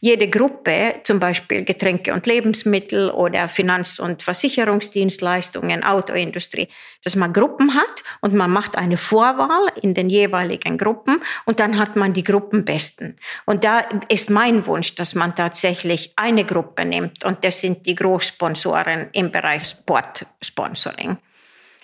Jede 0.00 0.28
Gruppe, 0.28 0.96
zum 1.04 1.20
Beispiel 1.20 1.64
Getränke 1.64 2.14
und 2.14 2.26
Lebensmittel 2.26 3.10
oder 3.10 3.48
Finanz- 3.48 3.98
und 3.98 4.22
Versicherungsdienstleistungen, 4.22 5.84
Autoindustrie, 5.84 6.68
dass 7.04 7.14
man 7.14 7.32
Gruppen 7.32 7.74
hat 7.74 8.02
und 8.20 8.34
man 8.34 8.50
macht 8.50 8.76
eine 8.76 8.96
Vorwahl 8.96 9.70
in 9.82 9.94
den 9.94 10.08
jeweiligen 10.08 10.78
Gruppen 10.78 11.20
und 11.44 11.60
dann 11.60 11.78
hat 11.78 11.94
man 11.94 12.14
die 12.14 12.24
Gruppenbesten. 12.24 13.16
Und 13.44 13.64
da 13.64 13.80
ist 14.08 14.30
mein 14.30 14.66
Wunsch, 14.66 14.94
dass 14.94 15.14
man 15.14 15.36
tatsächlich 15.36 16.14
eine 16.16 16.44
Gruppe 16.44 16.84
nimmt 16.84 17.24
und 17.24 17.44
das 17.44 17.60
sind 17.60 17.86
die 17.86 17.94
Großsponsoren 17.94 19.10
im 19.12 19.30
Bereich 19.30 19.68
Sportsponsoring. 19.68 21.18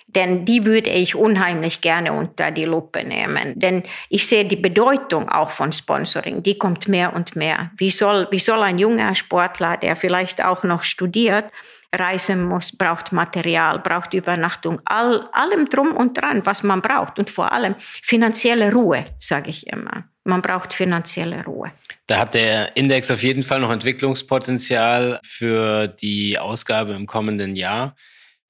Denn 0.07 0.45
die 0.45 0.65
würde 0.65 0.89
ich 0.89 1.15
unheimlich 1.15 1.81
gerne 1.81 2.13
unter 2.13 2.49
die 2.51 2.63
Lupe 2.63 3.03
nehmen. 3.03 3.59
Denn 3.59 3.83
ich 4.09 4.25
sehe 4.25 4.45
die 4.45 4.55
Bedeutung 4.55 5.27
auch 5.29 5.51
von 5.51 5.73
Sponsoring, 5.73 6.43
die 6.43 6.57
kommt 6.57 6.87
mehr 6.87 7.13
und 7.13 7.35
mehr. 7.35 7.71
Wie 7.77 7.91
soll, 7.91 8.27
wie 8.31 8.39
soll 8.39 8.63
ein 8.63 8.79
junger 8.79 9.15
Sportler, 9.15 9.75
der 9.75 9.97
vielleicht 9.97 10.43
auch 10.43 10.63
noch 10.63 10.83
studiert, 10.83 11.51
reisen 11.93 12.43
muss, 12.43 12.75
braucht 12.75 13.11
Material, 13.11 13.79
braucht 13.79 14.13
Übernachtung, 14.13 14.81
all, 14.85 15.27
allem 15.33 15.69
drum 15.69 15.91
und 15.95 16.17
dran, 16.17 16.45
was 16.45 16.63
man 16.63 16.81
braucht. 16.81 17.19
Und 17.19 17.29
vor 17.29 17.51
allem 17.51 17.75
finanzielle 17.79 18.71
Ruhe, 18.71 19.05
sage 19.19 19.49
ich 19.49 19.67
immer. 19.67 20.05
Man 20.23 20.41
braucht 20.41 20.73
finanzielle 20.73 21.43
Ruhe. 21.45 21.71
Da 22.07 22.19
hat 22.19 22.33
der 22.33 22.75
Index 22.75 23.11
auf 23.11 23.23
jeden 23.23 23.43
Fall 23.43 23.59
noch 23.59 23.71
Entwicklungspotenzial 23.71 25.19
für 25.23 25.87
die 25.87 26.37
Ausgabe 26.37 26.93
im 26.93 27.07
kommenden 27.07 27.55
Jahr. 27.55 27.95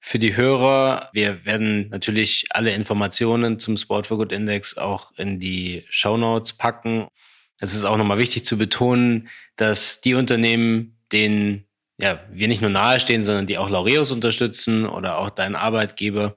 Für 0.00 0.18
die 0.18 0.36
Hörer, 0.36 1.10
wir 1.12 1.44
werden 1.44 1.88
natürlich 1.90 2.46
alle 2.50 2.72
Informationen 2.72 3.58
zum 3.58 3.76
Sport 3.76 4.06
for 4.06 4.16
Good 4.16 4.32
Index 4.32 4.76
auch 4.76 5.12
in 5.16 5.40
die 5.40 5.84
Show 5.88 6.16
Notes 6.16 6.52
packen. 6.52 7.08
Es 7.60 7.74
ist 7.74 7.84
auch 7.84 7.96
nochmal 7.96 8.18
wichtig 8.18 8.44
zu 8.44 8.56
betonen, 8.56 9.28
dass 9.56 10.00
die 10.00 10.14
Unternehmen, 10.14 10.96
denen 11.12 11.64
ja, 12.00 12.20
wir 12.30 12.46
nicht 12.46 12.60
nur 12.60 12.70
nahestehen, 12.70 13.24
sondern 13.24 13.46
die 13.46 13.58
auch 13.58 13.70
Laureus 13.70 14.12
unterstützen 14.12 14.86
oder 14.86 15.18
auch 15.18 15.30
dein 15.30 15.56
Arbeitgeber, 15.56 16.36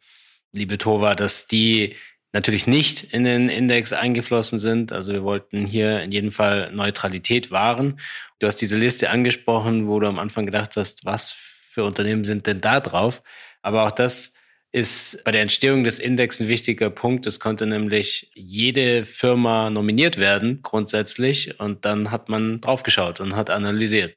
liebe 0.52 0.80
Tova, 0.80 1.14
dass 1.14 1.46
die 1.46 1.96
natürlich 2.34 2.66
nicht 2.66 3.04
in 3.14 3.24
den 3.24 3.50
Index 3.50 3.94
eingeflossen 3.94 4.58
sind. 4.58 4.92
Also 4.92 5.12
wir 5.12 5.24
wollten 5.24 5.66
hier 5.66 6.02
in 6.02 6.12
jedem 6.12 6.32
Fall 6.32 6.72
Neutralität 6.72 7.52
wahren. 7.52 8.00
Du 8.40 8.48
hast 8.48 8.58
diese 8.58 8.78
Liste 8.78 9.10
angesprochen, 9.10 9.88
wo 9.88 10.00
du 10.00 10.08
am 10.08 10.18
Anfang 10.18 10.46
gedacht 10.46 10.76
hast, 10.78 11.06
was 11.06 11.32
für 11.32 11.84
Unternehmen 11.84 12.26
sind 12.26 12.48
denn 12.48 12.62
da 12.62 12.80
drauf? 12.80 13.22
Aber 13.62 13.86
auch 13.86 13.92
das 13.92 14.36
ist 14.72 15.24
bei 15.26 15.32
der 15.32 15.42
Entstehung 15.42 15.84
des 15.84 16.00
Index 16.00 16.40
ein 16.40 16.48
wichtiger 16.48 16.90
Punkt. 16.90 17.26
Es 17.26 17.40
konnte 17.40 17.66
nämlich 17.66 18.32
jede 18.34 19.04
Firma 19.04 19.70
nominiert 19.70 20.18
werden, 20.18 20.62
grundsätzlich. 20.62 21.60
Und 21.60 21.86
dann 21.86 22.12
hat 22.12 22.30
man 22.30 22.62
draufgeschaut 22.62 23.20
und 23.20 23.36
hat 23.36 23.50
analysiert. 23.50 24.16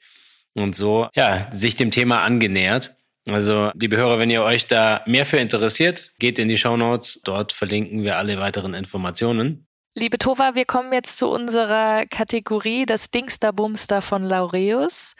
Und 0.54 0.76
so, 0.76 1.08
ja, 1.14 1.48
sich 1.50 1.74
dem 1.74 1.90
Thema 1.90 2.22
angenähert. 2.22 2.96
Also, 3.26 3.70
liebe 3.74 3.96
Hörer, 3.96 4.18
wenn 4.18 4.30
ihr 4.30 4.42
euch 4.42 4.66
da 4.66 5.02
mehr 5.06 5.26
für 5.26 5.38
interessiert, 5.38 6.12
geht 6.18 6.38
in 6.38 6.48
die 6.48 6.58
Show 6.58 6.76
Notes. 6.76 7.20
Dort 7.24 7.52
verlinken 7.52 8.04
wir 8.04 8.18
alle 8.18 8.38
weiteren 8.38 8.74
Informationen. 8.74 9.66
Liebe 9.94 10.18
Tova, 10.18 10.54
wir 10.54 10.66
kommen 10.66 10.92
jetzt 10.92 11.16
zu 11.16 11.28
unserer 11.28 12.04
Kategorie 12.06 12.84
das 12.84 13.10
Dingster 13.10 13.52
Bumster 13.52 14.02
von 14.02 14.24
Laureus. 14.24 15.14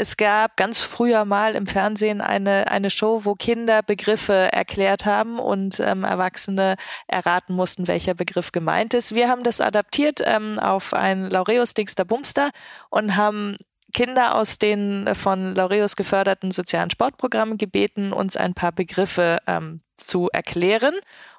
Es 0.00 0.16
gab 0.16 0.56
ganz 0.56 0.80
früher 0.80 1.24
mal 1.24 1.56
im 1.56 1.66
Fernsehen 1.66 2.20
eine, 2.20 2.70
eine 2.70 2.88
Show, 2.88 3.24
wo 3.24 3.34
Kinder 3.34 3.82
Begriffe 3.82 4.32
erklärt 4.52 5.06
haben 5.06 5.40
und 5.40 5.80
ähm, 5.80 6.04
Erwachsene 6.04 6.76
erraten 7.08 7.56
mussten, 7.56 7.88
welcher 7.88 8.14
Begriff 8.14 8.52
gemeint 8.52 8.94
ist. 8.94 9.12
Wir 9.12 9.28
haben 9.28 9.42
das 9.42 9.60
adaptiert 9.60 10.20
ähm, 10.24 10.60
auf 10.60 10.94
ein 10.94 11.28
Laureus 11.28 11.74
Dingster 11.74 12.04
Bumster 12.04 12.50
und 12.90 13.16
haben 13.16 13.56
Kinder 13.92 14.36
aus 14.36 14.58
den 14.58 15.12
von 15.14 15.56
Laureus 15.56 15.96
geförderten 15.96 16.52
sozialen 16.52 16.90
Sportprogrammen 16.90 17.58
gebeten, 17.58 18.12
uns 18.12 18.36
ein 18.36 18.54
paar 18.54 18.70
Begriffe 18.70 19.38
ähm, 19.48 19.80
zu 19.96 20.28
erklären. 20.32 20.94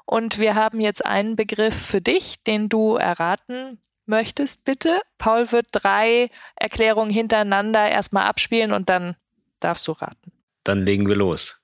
Und 0.05 0.37
wir 0.37 0.55
haben 0.55 0.81
jetzt 0.81 1.05
einen 1.05 1.37
Begriff 1.37 1.81
für 1.81 2.01
dich, 2.01 2.43
den 2.43 2.67
du 2.67 2.95
erraten 2.95 3.79
möchtest, 4.09 4.65
bitte. 4.65 5.01
Paul 5.17 5.51
wird 5.51 5.67
drei 5.71 6.29
Erklärungen 6.55 7.11
hintereinander 7.11 7.87
erstmal 7.89 8.27
abspielen 8.27 8.73
und 8.73 8.89
dann 8.89 9.15
darfst 9.59 9.87
du 9.87 9.93
raten. 9.93 10.31
Dann 10.63 10.83
legen 10.83 11.07
wir 11.07 11.15
los. 11.15 11.61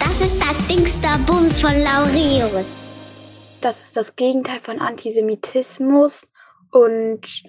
Das 0.00 0.20
ist 0.20 0.40
das 0.40 0.66
Dingster 0.66 1.18
Bums 1.26 1.60
von 1.60 1.72
Laureus. 1.72 2.80
Das 3.60 3.82
ist 3.82 3.96
das 3.96 4.16
Gegenteil 4.16 4.60
von 4.60 4.80
Antisemitismus 4.80 6.28
und 6.70 7.44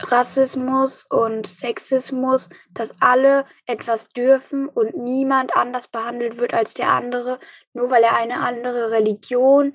Rassismus 0.00 1.06
und 1.08 1.46
Sexismus, 1.46 2.48
dass 2.72 2.90
alle 3.00 3.44
etwas 3.66 4.08
dürfen 4.08 4.68
und 4.68 4.96
niemand 4.96 5.56
anders 5.56 5.88
behandelt 5.88 6.38
wird 6.38 6.54
als 6.54 6.74
der 6.74 6.88
andere, 6.88 7.38
nur 7.72 7.90
weil 7.90 8.02
er 8.02 8.16
eine 8.16 8.40
andere 8.40 8.90
Religion 8.90 9.72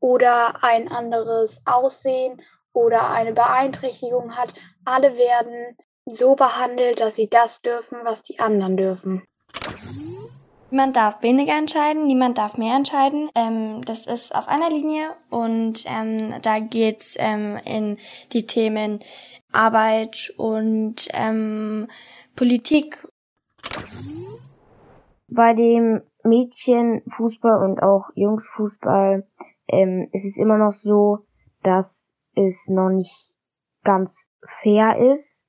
oder 0.00 0.62
ein 0.62 0.88
anderes 0.88 1.62
Aussehen 1.64 2.42
oder 2.72 3.10
eine 3.10 3.32
Beeinträchtigung 3.32 4.36
hat. 4.36 4.52
Alle 4.84 5.16
werden 5.16 5.76
so 6.04 6.36
behandelt, 6.36 7.00
dass 7.00 7.16
sie 7.16 7.28
das 7.28 7.60
dürfen, 7.62 7.98
was 8.04 8.22
die 8.22 8.38
anderen 8.38 8.76
dürfen. 8.76 9.22
Niemand 10.70 10.96
darf 10.96 11.22
weniger 11.22 11.56
entscheiden, 11.56 12.06
niemand 12.06 12.38
darf 12.38 12.58
mehr 12.58 12.74
entscheiden. 12.74 13.30
Ähm, 13.34 13.82
das 13.82 14.06
ist 14.06 14.34
auf 14.34 14.48
einer 14.48 14.68
Linie 14.68 15.10
und 15.30 15.84
ähm, 15.86 16.34
da 16.42 16.58
geht's 16.58 17.14
ähm, 17.18 17.58
in 17.64 17.98
die 18.32 18.46
Themen 18.46 18.98
Arbeit 19.52 20.34
und 20.36 21.08
ähm, 21.12 21.86
Politik. 22.34 23.06
Bei 25.28 25.54
dem 25.54 26.02
Mädchenfußball 26.24 27.62
und 27.64 27.82
auch 27.82 28.10
Jungsfußball 28.14 29.26
ähm, 29.68 30.08
ist 30.12 30.24
es 30.24 30.36
immer 30.36 30.58
noch 30.58 30.72
so, 30.72 31.26
dass 31.62 32.02
es 32.34 32.68
noch 32.68 32.90
nicht 32.90 33.30
ganz 33.84 34.28
fair 34.62 35.12
ist. 35.12 35.44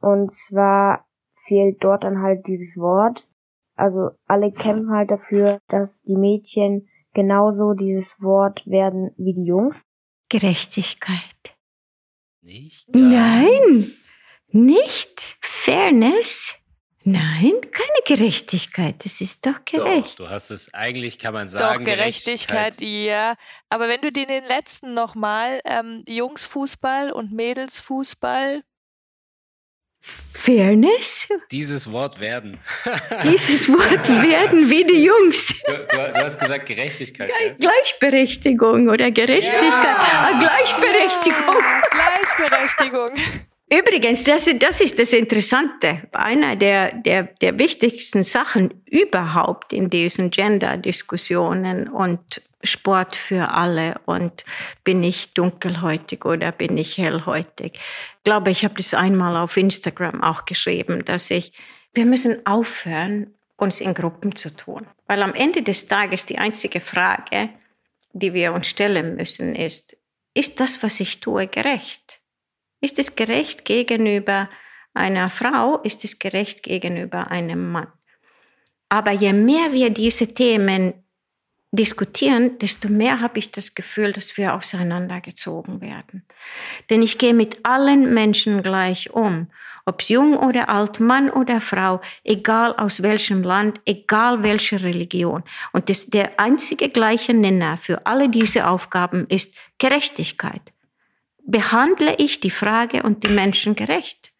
Und 0.00 0.32
zwar 0.32 1.06
fehlt 1.46 1.82
dort 1.82 2.04
dann 2.04 2.22
halt 2.22 2.46
dieses 2.46 2.76
Wort. 2.76 3.28
Also 3.76 4.10
alle 4.26 4.52
kämpfen 4.52 4.90
halt 4.90 5.10
dafür, 5.10 5.58
dass 5.68 6.02
die 6.02 6.16
Mädchen 6.16 6.88
genauso 7.12 7.74
dieses 7.74 8.20
Wort 8.20 8.66
werden 8.66 9.10
wie 9.16 9.34
die 9.34 9.44
Jungs. 9.44 9.82
Gerechtigkeit. 10.28 11.56
Nicht? 12.42 12.88
Nein, 12.94 13.80
nicht. 14.48 15.38
Fairness. 15.40 16.54
Nein, 17.06 17.52
keine 17.70 18.16
Gerechtigkeit. 18.16 19.04
Das 19.04 19.20
ist 19.20 19.44
doch 19.44 19.62
gerecht. 19.66 20.18
Doch, 20.18 20.26
du 20.26 20.30
hast 20.30 20.50
es 20.50 20.72
eigentlich, 20.72 21.18
kann 21.18 21.34
man 21.34 21.48
sagen. 21.48 21.84
Doch, 21.84 21.92
Gerechtigkeit, 21.92 22.78
Gerechtigkeit. 22.78 22.80
ja. 22.80 23.34
Aber 23.68 23.88
wenn 23.88 24.00
du 24.00 24.10
dir 24.10 24.26
den 24.26 24.44
letzten 24.44 24.94
nochmal, 24.94 25.60
ähm, 25.66 26.02
Jungsfußball 26.08 27.12
und 27.12 27.30
Mädelsfußball, 27.32 28.62
Fairness? 30.32 31.26
Dieses 31.50 31.90
Wort 31.90 32.20
werden. 32.20 32.58
Dieses 33.24 33.68
Wort 33.68 34.08
werden 34.08 34.68
wie 34.68 34.84
die 34.84 35.04
Jungs. 35.04 35.54
Du, 35.64 35.72
du, 35.72 36.12
du 36.12 36.14
hast 36.16 36.38
gesagt 36.38 36.66
Gerechtigkeit. 36.66 37.30
Ge 37.30 37.48
ja? 37.48 37.54
Gleichberechtigung 37.54 38.88
oder 38.88 39.10
Gerechtigkeit. 39.10 39.62
Ja. 39.62 39.98
Ah, 40.02 40.38
Gleichberechtigung. 40.38 41.62
Gleichberechtigung. 41.90 43.10
Übrigens, 43.72 44.24
das, 44.24 44.48
das 44.58 44.80
ist 44.80 44.98
das 44.98 45.12
Interessante. 45.12 46.02
Einer 46.12 46.54
der, 46.54 46.92
der, 46.92 47.24
der 47.24 47.58
wichtigsten 47.58 48.22
Sachen 48.22 48.82
überhaupt 48.84 49.72
in 49.72 49.88
diesen 49.88 50.30
Gender-Diskussionen 50.30 51.88
und 51.88 52.42
Sport 52.62 53.16
für 53.16 53.50
alle 53.50 54.00
und 54.06 54.44
bin 54.84 55.02
ich 55.02 55.32
dunkelhäutig 55.34 56.24
oder 56.24 56.52
bin 56.52 56.76
ich 56.76 56.98
hellhäutig. 56.98 57.74
Ich 57.74 58.24
glaube, 58.24 58.50
ich 58.50 58.64
habe 58.64 58.74
das 58.74 58.94
einmal 58.94 59.36
auf 59.36 59.56
Instagram 59.56 60.22
auch 60.22 60.44
geschrieben, 60.44 61.04
dass 61.04 61.30
ich, 61.30 61.52
wir 61.92 62.06
müssen 62.06 62.46
aufhören, 62.46 63.34
uns 63.56 63.80
in 63.80 63.94
Gruppen 63.94 64.34
zu 64.34 64.54
tun. 64.54 64.86
Weil 65.06 65.22
am 65.22 65.34
Ende 65.34 65.62
des 65.62 65.86
Tages 65.86 66.26
die 66.26 66.38
einzige 66.38 66.80
Frage, 66.80 67.50
die 68.12 68.34
wir 68.34 68.52
uns 68.52 68.66
stellen 68.66 69.16
müssen, 69.16 69.54
ist, 69.54 69.96
ist 70.34 70.60
das, 70.60 70.82
was 70.82 71.00
ich 71.00 71.20
tue, 71.20 71.46
gerecht? 71.46 72.20
Ist 72.84 72.98
es 72.98 73.16
gerecht 73.16 73.64
gegenüber 73.64 74.50
einer 74.92 75.30
Frau? 75.30 75.78
Ist 75.78 76.04
es 76.04 76.18
gerecht 76.18 76.62
gegenüber 76.62 77.30
einem 77.30 77.72
Mann? 77.72 77.86
Aber 78.90 79.10
je 79.10 79.32
mehr 79.32 79.72
wir 79.72 79.88
diese 79.88 80.34
Themen 80.34 80.92
diskutieren, 81.72 82.58
desto 82.58 82.90
mehr 82.90 83.20
habe 83.20 83.38
ich 83.38 83.50
das 83.50 83.74
Gefühl, 83.74 84.12
dass 84.12 84.36
wir 84.36 84.52
auseinandergezogen 84.52 85.80
werden. 85.80 86.26
Denn 86.90 87.00
ich 87.00 87.16
gehe 87.16 87.32
mit 87.32 87.56
allen 87.62 88.12
Menschen 88.12 88.62
gleich 88.62 89.10
um, 89.14 89.50
ob 89.86 90.02
jung 90.02 90.36
oder 90.36 90.68
alt, 90.68 91.00
Mann 91.00 91.30
oder 91.30 91.62
Frau, 91.62 92.02
egal 92.22 92.76
aus 92.76 93.02
welchem 93.02 93.42
Land, 93.42 93.80
egal 93.86 94.42
welche 94.42 94.82
Religion. 94.82 95.42
Und 95.72 95.88
das, 95.88 96.08
der 96.08 96.38
einzige 96.38 96.90
gleiche 96.90 97.32
Nenner 97.32 97.78
für 97.78 98.04
alle 98.04 98.28
diese 98.28 98.68
Aufgaben 98.68 99.26
ist 99.30 99.54
Gerechtigkeit. 99.78 100.73
Behandle 101.46 102.16
ich 102.18 102.40
die 102.40 102.50
Frage 102.50 103.02
und 103.02 103.24
die 103.24 103.28
Menschen 103.28 103.76
gerecht? 103.76 104.32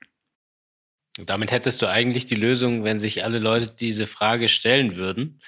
Damit 1.19 1.53
hättest 1.53 1.81
du 1.83 1.87
eigentlich 1.87 2.27
die 2.27 2.35
Lösung, 2.35 2.83
wenn 2.83 2.99
sich 2.99 3.23
alle 3.23 3.39
Leute 3.39 3.71
diese 3.71 4.07
Frage 4.07 4.49
stellen 4.49 4.97
würden 4.97 5.41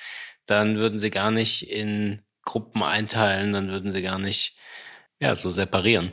dann 0.46 0.76
würden 0.76 0.98
sie 0.98 1.10
gar 1.10 1.30
nicht 1.30 1.68
in 1.68 2.22
Gruppen 2.44 2.82
einteilen, 2.82 3.52
dann 3.52 3.68
würden 3.68 3.90
sie 3.90 4.02
gar 4.02 4.18
nicht 4.18 4.56
ja, 5.18 5.34
so 5.34 5.50
separieren. 5.50 6.12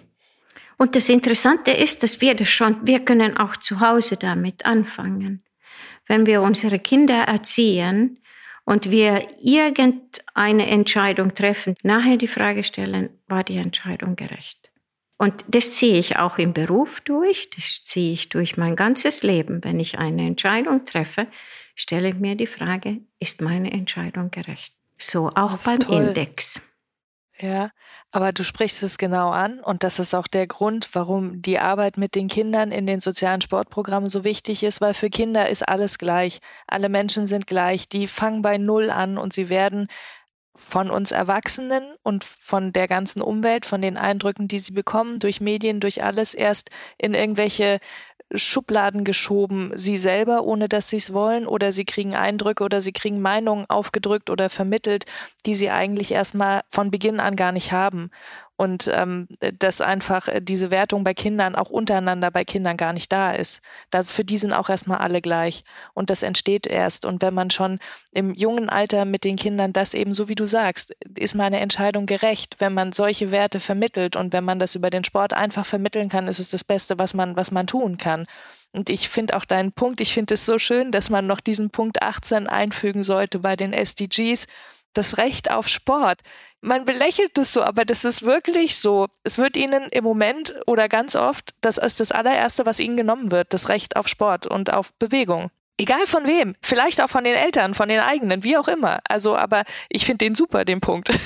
Und 0.77 0.95
das 0.95 1.07
Interessante 1.07 1.71
ist, 1.71 2.03
dass 2.03 2.19
wir 2.19 2.35
das 2.35 2.49
schon, 2.49 2.85
wir 2.85 2.99
können 2.99 3.37
auch 3.37 3.55
zu 3.57 3.79
Hause 3.79 4.17
damit 4.17 4.65
anfangen. 4.65 5.43
Wenn 6.07 6.25
wir 6.25 6.41
unsere 6.41 6.79
Kinder 6.79 7.23
erziehen 7.23 8.19
und 8.65 8.89
wir 8.89 9.27
irgendeine 9.39 10.67
Entscheidung 10.67 11.35
treffen, 11.35 11.75
nachher 11.83 12.17
die 12.17 12.27
Frage 12.27 12.63
stellen, 12.63 13.09
war 13.27 13.43
die 13.43 13.57
Entscheidung 13.57 14.15
gerecht? 14.15 14.62
Und 15.23 15.45
das 15.47 15.71
ziehe 15.71 15.97
ich 15.97 16.17
auch 16.17 16.37
im 16.37 16.51
Beruf 16.51 16.99
durch, 16.99 17.49
das 17.49 17.81
ziehe 17.85 18.11
ich 18.11 18.27
durch 18.27 18.57
mein 18.57 18.75
ganzes 18.75 19.23
Leben. 19.23 19.63
Wenn 19.63 19.79
ich 19.79 19.97
eine 19.97 20.27
Entscheidung 20.27 20.83
treffe, 20.85 21.27
stelle 21.75 22.09
ich 22.09 22.15
mir 22.15 22.35
die 22.35 22.45
Frage, 22.45 22.99
ist 23.19 23.39
meine 23.39 23.71
Entscheidung 23.71 24.31
gerecht? 24.31 24.75
So 24.97 25.29
auch 25.29 25.57
beim 25.63 25.79
toll. 25.79 26.07
Index. 26.07 26.59
Ja, 27.37 27.71
aber 28.11 28.33
du 28.33 28.43
sprichst 28.43 28.83
es 28.83 28.97
genau 28.97 29.29
an 29.29 29.61
und 29.61 29.83
das 29.83 29.97
ist 29.97 30.13
auch 30.13 30.27
der 30.27 30.45
Grund, 30.45 30.89
warum 30.91 31.41
die 31.41 31.57
Arbeit 31.57 31.95
mit 31.95 32.15
den 32.15 32.27
Kindern 32.27 32.73
in 32.73 32.85
den 32.85 32.99
sozialen 32.99 33.39
Sportprogrammen 33.39 34.09
so 34.09 34.25
wichtig 34.25 34.61
ist, 34.61 34.81
weil 34.81 34.93
für 34.93 35.09
Kinder 35.09 35.47
ist 35.47 35.65
alles 35.65 35.99
gleich. 35.99 36.39
Alle 36.67 36.89
Menschen 36.89 37.27
sind 37.27 37.47
gleich, 37.47 37.87
die 37.87 38.07
fangen 38.07 38.41
bei 38.41 38.57
Null 38.57 38.89
an 38.89 39.17
und 39.17 39.31
sie 39.31 39.47
werden 39.47 39.87
von 40.55 40.91
uns 40.91 41.11
Erwachsenen 41.11 41.83
und 42.03 42.23
von 42.23 42.73
der 42.73 42.87
ganzen 42.87 43.21
Umwelt, 43.21 43.65
von 43.65 43.81
den 43.81 43.97
Eindrücken, 43.97 44.47
die 44.47 44.59
sie 44.59 44.73
bekommen, 44.73 45.19
durch 45.19 45.41
Medien, 45.41 45.79
durch 45.79 46.03
alles 46.03 46.33
erst 46.33 46.69
in 46.97 47.13
irgendwelche 47.13 47.79
Schubladen 48.35 49.03
geschoben, 49.03 49.71
sie 49.75 49.97
selber, 49.97 50.43
ohne 50.43 50.67
dass 50.67 50.89
sie 50.89 50.97
es 50.97 51.13
wollen, 51.13 51.45
oder 51.47 51.71
sie 51.71 51.85
kriegen 51.85 52.15
Eindrücke 52.15 52.63
oder 52.63 52.81
sie 52.81 52.93
kriegen 52.93 53.21
Meinungen 53.21 53.69
aufgedrückt 53.69 54.29
oder 54.29 54.49
vermittelt, 54.49 55.05
die 55.45 55.55
sie 55.55 55.69
eigentlich 55.69 56.11
erstmal 56.11 56.63
von 56.69 56.89
Beginn 56.89 57.19
an 57.19 57.35
gar 57.35 57.51
nicht 57.51 57.71
haben 57.71 58.09
und 58.63 58.89
ähm, 58.91 59.27
dass 59.59 59.81
einfach 59.81 60.29
äh, 60.29 60.41
diese 60.41 60.71
Wertung 60.71 61.03
bei 61.03 61.13
Kindern 61.13 61.53
auch 61.53 61.69
untereinander 61.69 62.31
bei 62.31 62.45
Kindern 62.45 62.77
gar 62.77 62.93
nicht 62.93 63.11
da 63.11 63.33
ist. 63.33 63.61
Das, 63.89 64.09
für 64.09 64.23
die 64.23 64.37
sind 64.37 64.53
auch 64.53 64.69
erstmal 64.69 64.99
alle 64.99 65.21
gleich 65.21 65.65
und 65.93 66.09
das 66.09 66.23
entsteht 66.23 66.65
erst. 66.65 67.05
Und 67.05 67.21
wenn 67.21 67.33
man 67.33 67.49
schon 67.49 67.79
im 68.11 68.33
jungen 68.33 68.69
Alter 68.69 69.03
mit 69.03 69.25
den 69.25 69.35
Kindern 69.35 69.73
das 69.73 69.93
eben, 69.93 70.13
so 70.13 70.29
wie 70.29 70.35
du 70.35 70.45
sagst, 70.45 70.95
ist 71.15 71.35
meine 71.35 71.59
Entscheidung 71.59 72.05
gerecht, 72.05 72.55
wenn 72.59 72.73
man 72.73 72.93
solche 72.93 73.31
Werte 73.31 73.59
vermittelt 73.59 74.15
und 74.15 74.31
wenn 74.31 74.45
man 74.45 74.59
das 74.59 74.75
über 74.75 74.89
den 74.89 75.03
Sport 75.03 75.33
einfach 75.33 75.65
vermitteln 75.65 76.07
kann, 76.07 76.29
ist 76.29 76.39
es 76.39 76.49
das 76.49 76.63
Beste, 76.63 76.97
was 76.97 77.13
man, 77.13 77.35
was 77.35 77.51
man 77.51 77.67
tun 77.67 77.97
kann. 77.97 78.27
Und 78.71 78.89
ich 78.89 79.09
finde 79.09 79.35
auch 79.35 79.43
deinen 79.43 79.73
Punkt, 79.73 79.99
ich 79.99 80.13
finde 80.13 80.35
es 80.35 80.45
so 80.45 80.57
schön, 80.57 80.93
dass 80.93 81.09
man 81.09 81.27
noch 81.27 81.41
diesen 81.41 81.69
Punkt 81.69 82.01
18 82.01 82.47
einfügen 82.47 83.03
sollte 83.03 83.39
bei 83.39 83.57
den 83.57 83.73
SDGs, 83.73 84.47
das 84.93 85.17
Recht 85.17 85.51
auf 85.51 85.67
Sport. 85.67 86.21
Man 86.61 86.85
belächelt 86.85 87.37
es 87.37 87.53
so, 87.53 87.63
aber 87.63 87.85
das 87.85 88.05
ist 88.05 88.23
wirklich 88.23 88.77
so. 88.77 89.07
Es 89.23 89.37
wird 89.37 89.57
ihnen 89.57 89.89
im 89.89 90.03
Moment 90.03 90.55
oder 90.65 90.87
ganz 90.87 91.15
oft, 91.15 91.53
das 91.61 91.77
ist 91.77 91.99
das 91.99 92.11
allererste, 92.11 92.65
was 92.65 92.79
ihnen 92.79 92.97
genommen 92.97 93.31
wird, 93.31 93.53
das 93.53 93.69
Recht 93.69 93.95
auf 93.95 94.07
Sport 94.07 94.47
und 94.47 94.71
auf 94.71 94.93
Bewegung. 94.93 95.51
Egal 95.77 96.05
von 96.05 96.27
wem, 96.27 96.55
vielleicht 96.61 97.01
auch 97.01 97.09
von 97.09 97.23
den 97.23 97.35
Eltern, 97.35 97.73
von 97.73 97.89
den 97.89 97.99
eigenen, 97.99 98.43
wie 98.43 98.57
auch 98.57 98.67
immer. 98.67 98.99
Also, 99.09 99.35
aber 99.35 99.63
ich 99.89 100.05
finde 100.05 100.25
den 100.25 100.35
super, 100.35 100.65
den 100.65 100.81
Punkt. 100.81 101.09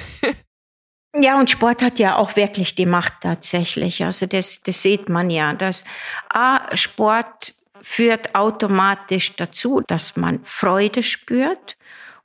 Ja, 1.19 1.39
und 1.39 1.49
Sport 1.49 1.81
hat 1.81 1.99
ja 1.99 2.17
auch 2.17 2.35
wirklich 2.35 2.75
die 2.75 2.85
Macht 2.85 3.21
tatsächlich. 3.21 4.03
Also 4.03 4.25
das, 4.27 4.61
das 4.61 4.81
sieht 4.81 5.09
man 5.09 5.29
ja, 5.29 5.53
dass 5.53 5.83
A, 6.29 6.75
Sport 6.75 7.55
führt 7.81 8.35
automatisch 8.35 9.35
dazu, 9.35 9.81
dass 9.87 10.15
man 10.15 10.43
Freude 10.43 11.03
spürt 11.03 11.76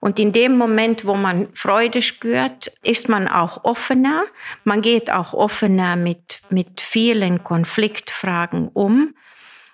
Und 0.03 0.19
in 0.19 0.33
dem 0.33 0.59
Moment, 0.59 1.05
wo 1.05 1.15
man 1.15 1.55
Freude 1.55 2.03
spürt, 2.03 2.73
ist 2.83 3.09
man 3.09 3.29
auch 3.29 3.63
offener. 3.63 4.25
Man 4.65 4.83
geht 4.83 5.13
auch 5.13 5.33
offener 5.33 5.95
mit, 5.95 6.43
mit 6.51 6.81
vielen 6.81 7.45
Konfliktfragen 7.45 8.67
um. 8.67 9.15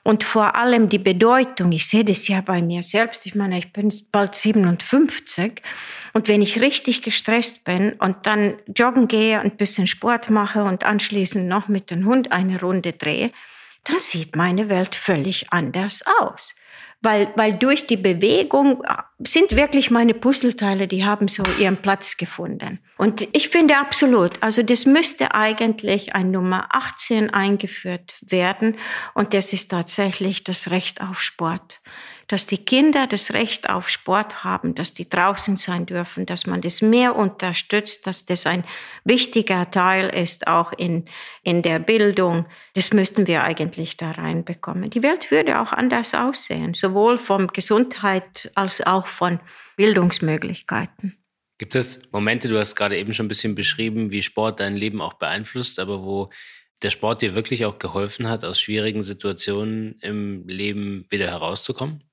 Und 0.03 0.25
vor 0.25 0.55
allem 0.55 0.91
die 0.91 0.99
Bedeutung, 0.99 1.73
ich 1.73 1.89
sehe 1.89 2.05
das 2.05 2.29
ja 2.29 2.43
bei 2.43 2.61
mir 2.61 2.83
selbst, 2.83 3.25
ich 3.25 3.35
meine, 3.35 3.59
ich 3.59 3.73
bin 3.73 3.91
bald 4.13 4.35
57 4.35 5.63
und 6.13 6.29
wenn 6.29 6.43
ich 6.43 6.61
richtig 6.61 7.01
gestresst 7.01 7.65
bin 7.65 7.95
und 7.95 8.27
dann 8.27 8.59
joggen 8.77 9.09
gehe, 9.09 9.41
ein 9.41 9.57
bisschen 9.57 9.87
Sport 9.87 10.29
mache 10.29 10.63
und 10.63 10.85
anschließend 10.85 11.49
noch 11.49 11.69
mit 11.69 11.91
dem 11.91 12.05
Hund 12.05 12.33
eine 12.33 12.61
Runde 12.61 12.93
drehe, 12.93 13.31
dann 13.85 13.99
sieht 13.99 14.37
meine 14.37 14.69
Welt 14.69 14.95
völlig 14.95 15.51
anders 15.53 16.05
aus 16.21 16.55
weil, 17.01 17.33
weil 17.37 17.53
durch 17.53 17.87
die 17.87 17.97
Bewegung 17.97 18.83
äh, 18.85 18.95
sind 19.21 19.55
wirklich 19.55 19.91
meine 19.91 20.15
Puzzleteile, 20.15 20.89
die 20.89 21.05
haben 21.05 21.29
so 21.29 21.43
ihren 21.59 21.77
Platz 21.77 22.17
gefunden. 22.17 22.81
Und 22.97 23.29
ich 23.33 23.49
finde 23.49 23.77
absolut, 23.77 24.43
also 24.43 24.63
das 24.63 24.85
müsste 24.85 25.35
eigentlich 25.35 26.15
ein 26.15 26.31
Nummer 26.31 26.69
18 26.71 27.31
eingeführt 27.31 28.15
werden 28.21 28.77
und 29.15 29.35
das 29.35 29.53
ist 29.53 29.71
tatsächlich 29.71 30.45
das 30.45 30.71
Recht 30.71 31.01
auf 31.01 31.21
Sport 31.21 31.81
dass 32.29 32.47
die 32.47 32.59
Kinder 32.59 33.07
das 33.07 33.33
Recht 33.33 33.69
auf 33.69 33.89
Sport 33.89 34.45
haben, 34.45 34.75
dass 34.75 34.93
die 34.93 35.09
draußen 35.09 35.57
sein 35.57 35.87
dürfen, 35.87 36.27
dass 36.27 36.47
man 36.47 36.61
das 36.61 36.83
mehr 36.83 37.17
unterstützt, 37.17 38.07
dass 38.07 38.27
das 38.27 38.47
ein 38.47 38.65
wichtiger 39.05 39.71
Teil 39.71 40.11
ist, 40.11 40.47
auch 40.47 40.73
in, 40.73 41.07
in 41.43 41.63
der 41.63 41.79
Bildung. 41.79 42.47
Das 42.75 42.93
müssten 42.93 43.27
wir 43.27 43.43
eigentlich 43.43 43.97
da 43.97 44.11
reinbekommen. 44.11 44.91
Die 44.91 45.03
Welt 45.03 45.31
würde 45.31 45.59
auch 45.59 45.73
anders 45.73 46.15
aussehen, 46.15 46.75
sowohl 46.75 47.19
von 47.19 47.49
Gesundheit 47.49 48.53
als 48.55 48.87
auch 48.87 49.07
von 49.07 49.41
Bildungsmöglichkeiten. 49.77 51.17
Gibt 51.57 51.75
es 51.75 52.13
Momente, 52.13 52.49
du 52.49 52.59
hast 52.59 52.77
gerade 52.77 52.99
eben 52.99 53.15
schon 53.15 53.25
ein 53.27 53.29
bisschen 53.29 53.55
beschrieben, 53.55 54.11
wie 54.11 54.23
Sport 54.23 54.61
dein 54.61 54.77
Leben 54.77 55.01
auch 55.01 55.15
beeinflusst, 55.15 55.81
aber 55.81 56.05
wo 56.05 56.31
der 56.83 56.91
Sport 56.91 57.23
dir 57.23 57.35
wirklich 57.35 57.65
auch 57.65 57.79
geholfen 57.79 58.29
hat, 58.29 58.45
aus 58.45 58.61
schwierigen 58.61 59.03
Situationen 59.03 59.99
im 60.01 60.47
Leben 60.47 61.07
wieder 61.11 61.27
herauszukommen? 61.27 62.08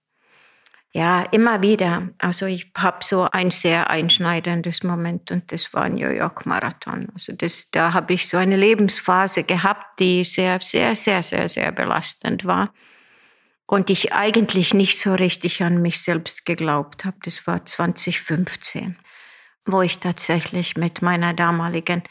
Ja, 0.96 1.24
immer 1.24 1.62
wieder. 1.62 2.08
Also 2.20 2.46
ich 2.46 2.72
habe 2.78 3.04
so 3.04 3.28
ein 3.30 3.52
sehr 3.52 3.90
einschneidendes 3.90 4.82
Moment 4.82 5.30
und 5.30 5.52
das 5.52 5.74
war 5.74 5.90
New 5.90 6.08
York 6.08 6.46
Marathon. 6.46 7.10
Also 7.14 7.34
das, 7.34 7.70
da 7.72 7.92
habe 7.92 8.14
ich 8.14 8.30
so 8.30 8.38
eine 8.38 8.56
Lebensphase 8.56 9.44
gehabt, 9.44 10.00
die 10.00 10.24
sehr, 10.24 10.62
sehr, 10.62 10.96
sehr, 10.96 11.22
sehr, 11.22 11.50
sehr 11.50 11.74
belastend 11.74 12.46
war. 12.46 12.74
Und 13.66 13.90
ich 13.90 14.14
eigentlich 14.14 14.74
nicht 14.74 14.98
so 14.98 15.14
richtig 15.14 15.62
an 15.62 15.82
mich 15.82 16.02
selbst 16.02 16.46
geglaubt 16.46 17.04
habe. 17.04 17.18
Das 17.26 17.46
war 17.46 17.66
2015, 17.66 18.98
wo 19.66 19.82
ich 19.82 20.00
tatsächlich 20.00 20.78
mit 20.78 21.02
meiner 21.02 21.34
damaligen 21.34 22.04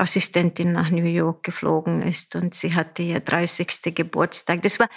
Assistentin 0.00 0.72
nach 0.72 0.90
New 0.90 1.04
York 1.04 1.42
geflogen 1.42 2.02
ist 2.02 2.34
und 2.36 2.54
sie 2.54 2.74
hatte 2.74 3.02
ihr 3.02 3.20
30. 3.20 3.94
Geburtstag. 3.94 4.62
Das 4.62 4.78
war 4.78 4.88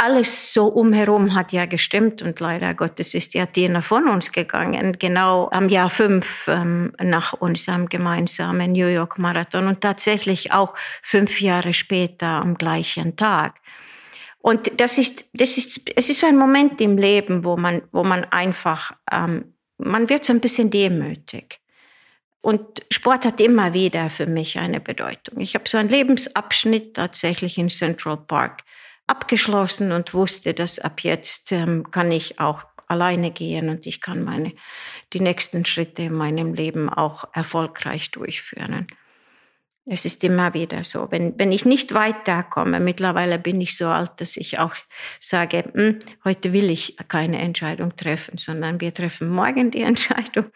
alles 0.00 0.54
so 0.54 0.66
umherum 0.66 1.34
hat 1.34 1.52
ja 1.52 1.66
gestimmt 1.66 2.22
und 2.22 2.40
leider 2.40 2.72
Gottes 2.72 3.12
ist 3.14 3.34
ja 3.34 3.44
Tina 3.44 3.82
von 3.82 4.08
uns 4.08 4.32
gegangen, 4.32 4.96
genau 4.98 5.50
am 5.52 5.68
Jahr 5.68 5.90
fünf 5.90 6.48
ähm, 6.48 6.92
nach 7.02 7.34
unserem 7.34 7.86
gemeinsamen 7.86 8.72
New 8.72 8.86
York 8.86 9.18
Marathon 9.18 9.66
und 9.66 9.82
tatsächlich 9.82 10.52
auch 10.52 10.74
fünf 11.02 11.42
Jahre 11.42 11.74
später 11.74 12.28
am 12.28 12.54
gleichen 12.54 13.16
Tag. 13.16 13.60
Und 14.38 14.80
das 14.80 14.96
ist, 14.96 15.26
das 15.34 15.58
ist, 15.58 15.82
es 15.94 16.08
ist 16.08 16.24
ein 16.24 16.38
Moment 16.38 16.80
im 16.80 16.96
Leben, 16.96 17.44
wo 17.44 17.58
man, 17.58 17.82
wo 17.92 18.02
man 18.02 18.24
einfach, 18.24 18.92
ähm, 19.12 19.52
man 19.76 20.08
wird 20.08 20.24
so 20.24 20.32
ein 20.32 20.40
bisschen 20.40 20.70
demütig. 20.70 21.60
Und 22.42 22.82
Sport 22.90 23.26
hat 23.26 23.40
immer 23.40 23.74
wieder 23.74 24.08
für 24.08 24.26
mich 24.26 24.58
eine 24.58 24.80
Bedeutung. 24.80 25.40
Ich 25.40 25.54
habe 25.54 25.68
so 25.68 25.76
einen 25.76 25.90
Lebensabschnitt 25.90 26.94
tatsächlich 26.94 27.58
in 27.58 27.68
Central 27.68 28.16
Park 28.16 28.62
abgeschlossen 29.06 29.92
und 29.92 30.14
wusste, 30.14 30.54
dass 30.54 30.78
ab 30.78 31.00
jetzt 31.00 31.52
ähm, 31.52 31.90
kann 31.90 32.12
ich 32.12 32.40
auch 32.40 32.64
alleine 32.86 33.30
gehen 33.30 33.68
und 33.68 33.86
ich 33.86 34.00
kann 34.00 34.24
meine, 34.24 34.52
die 35.12 35.20
nächsten 35.20 35.64
Schritte 35.64 36.02
in 36.02 36.14
meinem 36.14 36.54
Leben 36.54 36.88
auch 36.88 37.24
erfolgreich 37.32 38.10
durchführen. 38.10 38.86
Es 39.86 40.04
ist 40.04 40.22
immer 40.22 40.54
wieder 40.54 40.84
so. 40.84 41.08
Wenn, 41.10 41.38
wenn 41.38 41.52
ich 41.52 41.64
nicht 41.64 41.94
weiterkomme, 41.94 42.80
mittlerweile 42.80 43.38
bin 43.38 43.60
ich 43.60 43.76
so 43.76 43.86
alt, 43.86 44.12
dass 44.18 44.36
ich 44.36 44.58
auch 44.58 44.74
sage, 45.18 45.64
hm, 45.72 45.98
heute 46.24 46.52
will 46.52 46.70
ich 46.70 46.96
keine 47.08 47.38
Entscheidung 47.38 47.96
treffen, 47.96 48.38
sondern 48.38 48.80
wir 48.80 48.94
treffen 48.94 49.30
morgen 49.30 49.70
die 49.70 49.82
Entscheidung 49.82 50.46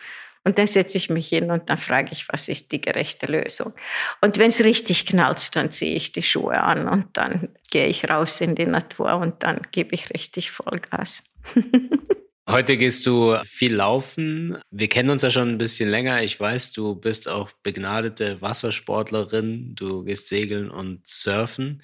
und 0.45 0.59
dann 0.59 0.67
setze 0.67 0.99
ich 0.99 1.11
mich 1.11 1.29
hin 1.29 1.51
und 1.51 1.71
dann 1.71 1.79
frage 1.79 2.11
ich, 2.13 2.29
was 2.29 2.49
ist 2.49 2.71
die 2.71 2.81
gerechte 2.81 3.27
Lösung. 3.27 3.73
Und 4.21 4.39
wenn 4.39 4.51
es 4.51 4.61
richtig 4.61 5.07
knallt, 5.07 5.57
dann 5.57 5.71
ziehe 5.71 5.97
ich 5.97 6.13
die 6.13 6.23
Schuhe 6.23 6.61
an 6.61 6.87
und 6.87 7.07
dann 7.15 7.49
gehe 7.71 7.87
ich 7.87 8.09
raus 8.09 8.41
in 8.41 8.55
die 8.55 8.67
Natur 8.67 9.17
und 9.17 9.43
dann 9.43 9.63
gebe 9.73 9.95
ich 9.95 10.11
richtig 10.11 10.51
Vollgas. 10.51 11.23
Heute 12.49 12.77
gehst 12.77 13.07
du 13.07 13.39
viel 13.47 13.75
laufen. 13.75 14.59
Wir 14.71 14.89
kennen 14.89 15.09
uns 15.09 15.23
ja 15.23 15.31
schon 15.31 15.49
ein 15.49 15.59
bisschen 15.59 15.89
länger. 15.89 16.23
Ich 16.23 16.39
weiß, 16.39 16.73
du 16.73 16.95
bist 16.95 17.27
auch 17.27 17.51
begnadete 17.63 18.43
Wassersportlerin. 18.43 19.75
Du 19.75 20.05
gehst 20.05 20.29
segeln 20.29 20.71
und 20.71 21.07
surfen. 21.07 21.83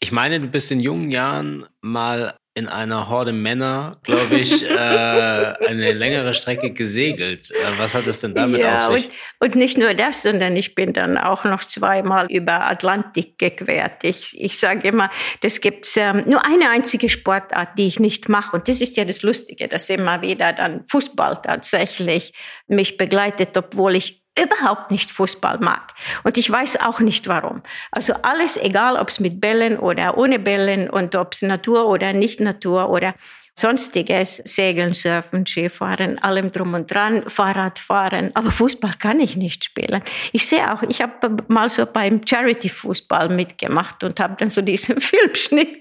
Ich 0.00 0.10
meine, 0.10 0.40
du 0.40 0.48
bist 0.48 0.72
in 0.72 0.80
jungen 0.80 1.12
Jahren 1.12 1.66
mal 1.80 2.34
in 2.54 2.68
einer 2.68 3.08
Horde 3.08 3.32
Männer, 3.32 3.98
glaube 4.02 4.36
ich, 4.36 4.68
äh, 4.68 4.74
eine 4.74 5.92
längere 5.92 6.34
Strecke 6.34 6.72
gesegelt. 6.72 7.50
Äh, 7.50 7.78
was 7.78 7.94
hat 7.94 8.06
es 8.06 8.20
denn 8.20 8.34
damit 8.34 8.60
ja, 8.60 8.78
auf 8.78 8.94
sich? 8.94 9.08
Und, 9.38 9.48
und, 9.48 9.54
nicht 9.54 9.78
nur 9.78 9.94
das, 9.94 10.22
sondern 10.22 10.54
ich 10.56 10.74
bin 10.74 10.92
dann 10.92 11.16
auch 11.16 11.44
noch 11.44 11.64
zweimal 11.64 12.30
über 12.30 12.66
Atlantik 12.66 13.38
gequert. 13.38 14.04
Ich, 14.04 14.38
ich 14.38 14.58
sage 14.58 14.88
immer, 14.88 15.10
das 15.40 15.62
gibt 15.62 15.88
ähm, 15.96 16.24
nur 16.26 16.44
eine 16.44 16.68
einzige 16.70 17.08
Sportart, 17.08 17.78
die 17.78 17.86
ich 17.86 17.98
nicht 17.98 18.28
mache. 18.28 18.56
Und 18.56 18.68
das 18.68 18.82
ist 18.82 18.98
ja 18.98 19.06
das 19.06 19.22
Lustige, 19.22 19.68
dass 19.68 19.88
immer 19.88 20.20
wieder 20.20 20.52
dann 20.52 20.84
Fußball 20.88 21.40
tatsächlich 21.42 22.34
mich 22.66 22.98
begleitet, 22.98 23.56
obwohl 23.56 23.96
ich 23.96 24.21
überhaupt 24.38 24.90
nicht 24.90 25.10
Fußball 25.10 25.58
mag. 25.58 25.92
Und 26.24 26.38
ich 26.38 26.50
weiß 26.50 26.80
auch 26.80 27.00
nicht 27.00 27.28
warum. 27.28 27.62
Also 27.90 28.14
alles, 28.22 28.56
egal 28.56 28.96
ob 28.96 29.08
es 29.08 29.20
mit 29.20 29.40
Bällen 29.40 29.78
oder 29.78 30.16
ohne 30.16 30.38
Bällen 30.38 30.88
und 30.88 31.14
ob 31.16 31.34
es 31.34 31.42
Natur 31.42 31.86
oder 31.86 32.12
nicht 32.12 32.40
Natur 32.40 32.88
oder 32.88 33.14
sonstiges, 33.54 34.38
Segeln, 34.46 34.94
Surfen, 34.94 35.46
Skifahren, 35.46 36.18
allem 36.18 36.50
drum 36.52 36.72
und 36.72 36.90
dran, 36.90 37.24
Fahrradfahren. 37.28 38.34
Aber 38.34 38.50
Fußball 38.50 38.94
kann 38.98 39.20
ich 39.20 39.36
nicht 39.36 39.64
spielen. 39.64 40.02
Ich 40.32 40.46
sehe 40.46 40.72
auch, 40.72 40.82
ich 40.82 41.02
habe 41.02 41.36
mal 41.48 41.68
so 41.68 41.84
beim 41.84 42.22
Charity-Fußball 42.26 43.28
mitgemacht 43.28 44.04
und 44.04 44.18
habe 44.20 44.36
dann 44.38 44.48
so 44.48 44.62
diesen 44.62 45.00
Filmschnitt 45.00 45.80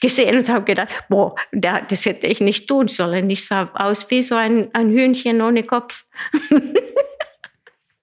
gesehen 0.00 0.38
und 0.38 0.48
habe 0.48 0.64
gedacht, 0.64 1.04
boah, 1.08 1.34
das 1.52 2.06
hätte 2.06 2.28
ich 2.28 2.40
nicht 2.40 2.68
tun 2.68 2.86
sollen. 2.86 3.28
Ich 3.28 3.46
sah 3.46 3.70
aus 3.74 4.08
wie 4.10 4.22
so 4.22 4.36
ein, 4.36 4.70
ein 4.72 4.90
Hühnchen 4.90 5.42
ohne 5.42 5.64
Kopf. 5.64 6.04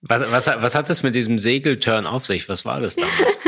Was, 0.02 0.24
was, 0.32 0.48
was 0.48 0.76
hat 0.76 0.90
es 0.90 1.04
mit 1.04 1.14
diesem 1.14 1.38
Segelturn 1.38 2.08
auf 2.08 2.26
sich? 2.26 2.50
Was 2.50 2.66
war 2.66 2.80
das 2.82 2.96
damals? 2.96 3.40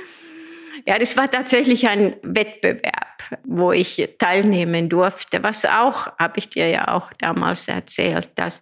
ja, 0.86 0.98
das 0.98 1.16
war 1.16 1.30
tatsächlich 1.30 1.88
ein 1.88 2.16
Wettbewerb, 2.22 3.22
wo 3.44 3.72
ich 3.72 4.16
teilnehmen 4.18 4.90
durfte. 4.90 5.42
Was 5.42 5.64
auch, 5.64 6.08
habe 6.18 6.38
ich 6.38 6.50
dir 6.50 6.68
ja 6.68 6.88
auch 6.88 7.12
damals 7.14 7.68
erzählt, 7.68 8.30
dass 8.34 8.60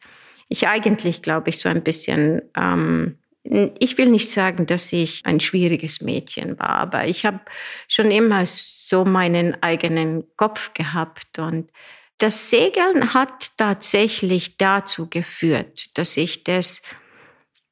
ich 0.48 0.68
eigentlich, 0.68 1.22
glaube 1.22 1.50
ich, 1.50 1.58
so 1.58 1.68
ein 1.68 1.82
bisschen, 1.82 2.42
ähm, 2.56 3.18
ich 3.42 3.98
will 3.98 4.08
nicht 4.08 4.30
sagen, 4.30 4.66
dass 4.66 4.92
ich 4.92 5.22
ein 5.24 5.40
schwieriges 5.40 6.00
Mädchen 6.00 6.58
war, 6.58 6.70
aber 6.70 7.08
ich 7.08 7.26
habe 7.26 7.40
schon 7.88 8.12
immer 8.12 8.44
so 8.46 9.04
meinen 9.04 9.60
eigenen 9.62 10.24
Kopf 10.36 10.74
gehabt 10.74 11.38
und 11.38 11.70
das 12.18 12.50
Segeln 12.50 13.12
hat 13.12 13.50
tatsächlich 13.58 14.56
dazu 14.56 15.08
geführt, 15.10 15.90
dass 15.94 16.16
ich 16.16 16.44
das 16.44 16.80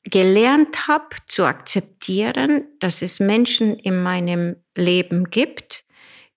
gelernt 0.04 0.86
habe 0.86 1.16
zu 1.26 1.44
akzeptieren, 1.44 2.64
dass 2.80 3.02
es 3.02 3.20
Menschen 3.20 3.78
in 3.78 4.02
meinem 4.02 4.56
Leben 4.76 5.30
gibt, 5.30 5.84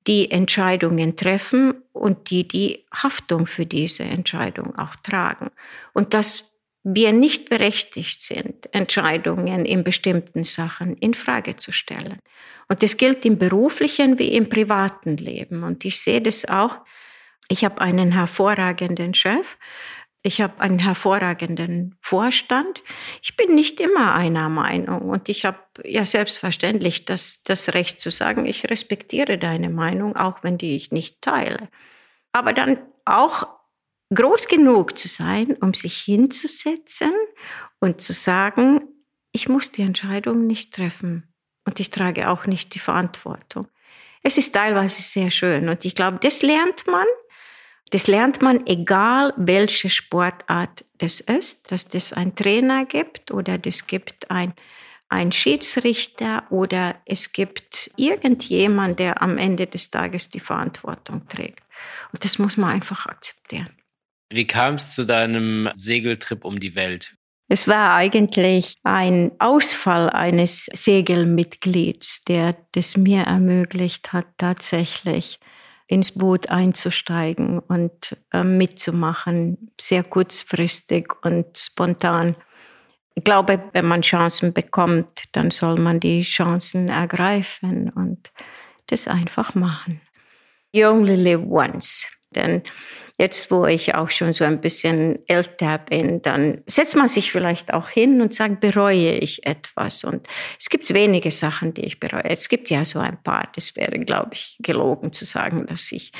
die 0.08 0.32
Entscheidungen 0.32 1.18
treffen 1.18 1.84
und 1.92 2.30
die 2.30 2.48
die 2.48 2.86
Haftung 2.94 3.46
für 3.46 3.66
diese 3.66 4.04
Entscheidung 4.04 4.78
auch 4.78 4.96
tragen. 4.96 5.52
Und 5.94 6.14
dass 6.14 6.52
wir 6.84 7.12
nicht 7.12 7.50
berechtigt 7.50 8.22
sind, 8.22 8.74
Entscheidungen 8.74 9.66
in 9.66 9.84
bestimmten 9.84 10.46
Sachen 10.46 10.96
in 10.96 11.14
Frage 11.14 11.58
zu 11.58 11.74
stellen. 11.74 12.20
Und 12.70 12.82
das 12.82 12.96
gilt 12.96 13.26
im 13.26 13.38
beruflichen 13.38 14.18
wie 14.20 14.34
im 14.34 14.48
privaten 14.48 15.18
Leben. 15.18 15.64
Und 15.64 15.84
ich 15.84 16.00
sehe 16.00 16.22
das 16.22 16.46
auch. 16.46 16.78
Ich 17.50 17.66
habe 17.66 17.82
einen 17.82 18.14
hervorragenden 18.14 19.14
Chef, 19.14 19.58
ich 20.28 20.42
habe 20.42 20.60
einen 20.60 20.78
hervorragenden 20.78 21.96
Vorstand. 22.02 22.84
Ich 23.22 23.38
bin 23.38 23.56
nicht 23.56 23.80
immer 23.80 24.14
einer 24.14 24.50
Meinung 24.50 25.10
und 25.10 25.30
ich 25.30 25.46
habe 25.46 25.60
ja 25.86 26.06
selbstverständlich 26.06 27.06
das, 27.06 27.44
das 27.44 27.74
Recht 27.74 28.02
zu 28.02 28.12
sagen, 28.12 28.46
ich 28.46 28.70
respektiere 28.70 29.38
deine 29.38 29.70
Meinung, 29.70 30.18
auch 30.18 30.44
wenn 30.44 30.58
die 30.58 30.76
ich 30.76 30.92
nicht 30.92 31.22
teile. 31.22 31.70
Aber 32.34 32.52
dann 32.52 32.78
auch 33.06 33.48
groß 34.14 34.50
genug 34.50 34.98
zu 34.98 35.08
sein, 35.08 35.56
um 35.62 35.74
sich 35.74 35.98
hinzusetzen 35.98 37.14
und 37.80 38.02
zu 38.02 38.12
sagen, 38.12 38.82
ich 39.32 39.48
muss 39.48 39.72
die 39.72 39.84
Entscheidung 39.84 40.46
nicht 40.46 40.74
treffen 40.74 41.34
und 41.66 41.80
ich 41.80 41.90
trage 41.90 42.30
auch 42.30 42.46
nicht 42.46 42.76
die 42.76 42.80
Verantwortung. 42.80 43.70
Es 44.24 44.38
ist 44.38 44.54
teilweise 44.54 45.02
sehr 45.02 45.32
schön 45.32 45.70
und 45.70 45.86
ich 45.86 45.96
glaube, 45.96 46.18
das 46.22 46.42
lernt 46.42 46.86
man. 46.86 47.08
Das 47.92 48.08
lernt 48.08 48.42
man, 48.42 48.66
egal 48.68 49.34
welche 49.38 49.90
Sportart 49.90 50.84
das 50.98 51.22
ist, 51.22 51.72
dass 51.72 51.88
das 51.88 52.12
ein 52.12 52.36
Trainer 52.36 52.86
gibt 52.86 53.32
oder 53.32 53.58
das 53.58 53.88
gibt 53.88 54.30
ein, 54.30 54.54
ein 55.10 55.32
Schiedsrichter 55.32 56.44
oder 56.50 56.96
es 57.06 57.32
gibt 57.32 57.92
irgendjemand, 57.96 59.00
der 59.00 59.22
am 59.22 59.38
Ende 59.38 59.68
des 59.68 59.90
Tages 59.90 60.30
die 60.30 60.42
Verantwortung 60.42 61.28
trägt. 61.30 61.64
Und 62.12 62.26
das 62.26 62.40
muss 62.40 62.58
man 62.58 62.72
einfach 62.72 63.06
akzeptieren. 63.06 63.70
Wie 64.30 64.46
kam 64.46 64.76
es 64.76 64.94
zu 64.94 65.06
deinem 65.06 65.70
Segeltrip 65.74 66.44
um 66.44 66.60
die 66.60 66.76
Welt? 66.76 67.16
Es 67.50 67.70
war 67.70 67.96
eigentlich 67.96 68.76
ein 68.84 69.32
Ausfall 69.40 70.10
eines 70.10 70.66
Segelmitglieds, 70.74 72.24
der 72.28 72.58
das 72.74 72.98
mir 72.98 73.22
ermöglicht 73.22 74.12
hat, 74.12 74.26
tatsächlich 74.38 75.40
ins 75.88 76.12
Boot 76.12 76.50
einzusteigen 76.50 77.60
und 77.60 78.18
äh, 78.34 78.44
mitzumachen, 78.44 79.72
sehr 79.80 80.04
kurzfristig 80.04 81.14
und 81.24 81.58
spontan. 81.58 82.36
Ich 83.16 83.24
glaube, 83.24 83.64
wenn 83.74 83.88
man 83.88 84.02
Chancen 84.02 84.54
bekommt, 84.54 85.24
dann 85.32 85.50
soll 85.50 85.80
man 85.80 86.00
die 86.00 86.22
Chancen 86.22 86.90
ergreifen 86.90 87.90
und 87.90 88.32
das 88.88 89.08
einfach 89.08 89.56
machen. 89.56 90.02
You 90.72 90.90
only 90.90 91.16
live 91.16 91.42
once. 91.48 92.08
Denn 92.36 92.64
Jetzt, 93.20 93.50
wo 93.50 93.66
ich 93.66 93.96
auch 93.96 94.12
schon 94.12 94.32
so 94.32 94.44
ein 94.44 94.62
bisschen 94.62 95.18
älter 95.28 95.80
bin, 95.80 96.22
dann 96.22 96.62
setzt 96.68 96.96
man 96.96 97.08
sich 97.08 97.32
vielleicht 97.32 97.74
auch 97.74 97.90
hin 97.90 98.22
und 98.22 98.36
sagt, 98.36 98.60
bereue 98.60 99.14
ich 99.14 99.44
etwas? 99.44 100.04
Und 100.04 100.28
es 100.60 100.70
gibt 100.70 100.94
wenige 100.94 101.32
Sachen, 101.32 101.74
die 101.74 101.82
ich 101.82 102.00
bereue. 102.00 102.26
Es 102.26 102.48
gibt 102.48 102.70
ja 102.70 102.86
so 102.86 103.00
ein 103.00 103.18
paar. 103.24 103.50
Das 103.56 103.76
wäre, 103.76 103.98
glaube 103.98 104.34
ich, 104.34 104.58
gelogen 104.60 105.14
zu 105.14 105.26
sagen, 105.26 105.66
dass 105.66 105.92
ich 105.92 106.12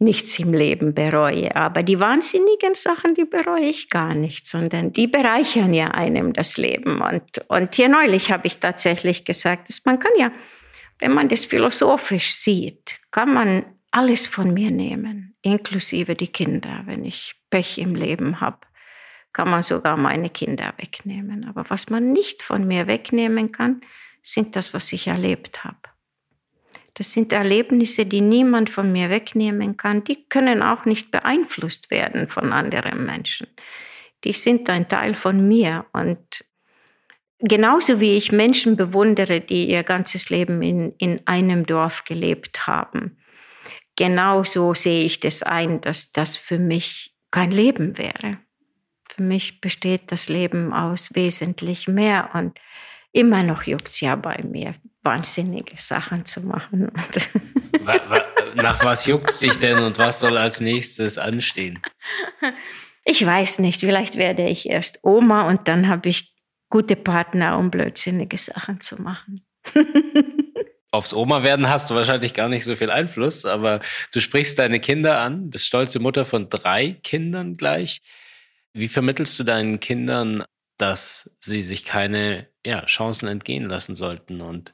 nichts 0.00 0.36
im 0.40 0.52
Leben 0.52 0.92
bereue. 0.92 1.54
Aber 1.54 1.84
die 1.84 2.00
wahnsinnigen 2.00 2.74
Sachen, 2.74 3.14
die 3.14 3.26
bereue 3.26 3.66
ich 3.66 3.88
gar 3.88 4.14
nicht, 4.14 4.48
sondern 4.48 4.92
die 4.92 5.06
bereichern 5.06 5.72
ja 5.72 5.88
einem 5.88 6.32
das 6.32 6.56
Leben. 6.56 7.00
Und, 7.00 7.22
und 7.46 7.76
hier 7.76 7.88
neulich 7.88 8.32
habe 8.32 8.48
ich 8.48 8.58
tatsächlich 8.58 9.24
gesagt, 9.24 9.68
dass 9.68 9.84
man 9.84 10.00
kann 10.00 10.12
ja, 10.18 10.32
wenn 10.98 11.12
man 11.12 11.28
das 11.28 11.44
philosophisch 11.44 12.34
sieht, 12.34 12.98
kann 13.12 13.32
man 13.32 13.64
alles 13.92 14.26
von 14.26 14.52
mir 14.52 14.72
nehmen, 14.72 15.29
inklusive 15.42 16.14
die 16.14 16.28
Kinder. 16.28 16.82
Wenn 16.86 17.04
ich 17.04 17.36
Pech 17.50 17.78
im 17.78 17.94
Leben 17.94 18.40
habe, 18.40 18.58
kann 19.32 19.50
man 19.50 19.62
sogar 19.62 19.96
meine 19.96 20.30
Kinder 20.30 20.74
wegnehmen. 20.76 21.44
Aber 21.48 21.68
was 21.68 21.88
man 21.88 22.12
nicht 22.12 22.42
von 22.42 22.66
mir 22.66 22.86
wegnehmen 22.86 23.52
kann, 23.52 23.80
sind 24.22 24.56
das, 24.56 24.74
was 24.74 24.92
ich 24.92 25.06
erlebt 25.06 25.64
habe. 25.64 25.76
Das 26.94 27.12
sind 27.12 27.32
Erlebnisse, 27.32 28.04
die 28.04 28.20
niemand 28.20 28.68
von 28.68 28.92
mir 28.92 29.10
wegnehmen 29.10 29.76
kann. 29.76 30.04
Die 30.04 30.24
können 30.28 30.62
auch 30.62 30.84
nicht 30.84 31.10
beeinflusst 31.10 31.90
werden 31.90 32.28
von 32.28 32.52
anderen 32.52 33.06
Menschen. 33.06 33.46
Die 34.24 34.32
sind 34.32 34.68
ein 34.68 34.88
Teil 34.88 35.14
von 35.14 35.46
mir. 35.46 35.86
Und 35.92 36.44
genauso 37.38 38.00
wie 38.00 38.16
ich 38.16 38.32
Menschen 38.32 38.76
bewundere, 38.76 39.40
die 39.40 39.70
ihr 39.70 39.84
ganzes 39.84 40.28
Leben 40.28 40.60
in, 40.62 40.92
in 40.98 41.20
einem 41.26 41.64
Dorf 41.64 42.04
gelebt 42.04 42.66
haben, 42.66 43.16
genauso 44.00 44.72
sehe 44.72 45.04
ich 45.04 45.20
das 45.20 45.42
ein, 45.42 45.82
dass 45.82 46.10
das 46.10 46.34
für 46.34 46.58
mich 46.58 47.14
kein 47.30 47.50
Leben 47.50 47.98
wäre. 47.98 48.38
Für 49.14 49.22
mich 49.22 49.60
besteht 49.60 50.10
das 50.10 50.30
Leben 50.30 50.72
aus 50.72 51.14
wesentlich 51.14 51.86
mehr 51.86 52.30
und 52.32 52.58
immer 53.12 53.42
noch 53.42 53.64
juckt 53.64 53.90
es 53.90 54.00
ja 54.00 54.16
bei 54.16 54.42
mir, 54.42 54.74
wahnsinnige 55.02 55.76
Sachen 55.76 56.24
zu 56.24 56.40
machen. 56.40 56.90
Nach 58.54 58.82
was 58.82 59.04
juckt 59.04 59.28
es 59.28 59.40
dich 59.40 59.58
denn 59.58 59.76
und 59.76 59.98
was 59.98 60.20
soll 60.20 60.38
als 60.38 60.62
nächstes 60.62 61.18
anstehen? 61.18 61.78
Ich 63.04 63.24
weiß 63.26 63.58
nicht, 63.58 63.80
vielleicht 63.80 64.16
werde 64.16 64.48
ich 64.48 64.66
erst 64.66 65.00
Oma 65.02 65.46
und 65.46 65.68
dann 65.68 65.88
habe 65.88 66.08
ich 66.08 66.34
gute 66.70 66.96
Partner, 66.96 67.58
um 67.58 67.70
blödsinnige 67.70 68.38
Sachen 68.38 68.80
zu 68.80 69.02
machen. 69.02 69.44
aufs 70.90 71.12
Oma 71.12 71.42
werden 71.42 71.68
hast 71.68 71.90
du 71.90 71.94
wahrscheinlich 71.94 72.34
gar 72.34 72.48
nicht 72.48 72.64
so 72.64 72.74
viel 72.76 72.90
Einfluss, 72.90 73.44
aber 73.44 73.80
du 74.12 74.20
sprichst 74.20 74.58
deine 74.58 74.80
Kinder 74.80 75.20
an, 75.20 75.50
bist 75.50 75.66
stolze 75.66 76.00
Mutter 76.00 76.24
von 76.24 76.48
drei 76.48 76.98
Kindern 77.02 77.54
gleich. 77.54 78.02
Wie 78.72 78.88
vermittelst 78.88 79.38
du 79.38 79.44
deinen 79.44 79.80
Kindern, 79.80 80.44
dass 80.78 81.36
sie 81.40 81.62
sich 81.62 81.84
keine 81.84 82.48
ja, 82.64 82.84
Chancen 82.86 83.28
entgehen 83.28 83.66
lassen 83.66 83.94
sollten 83.94 84.40
und 84.40 84.72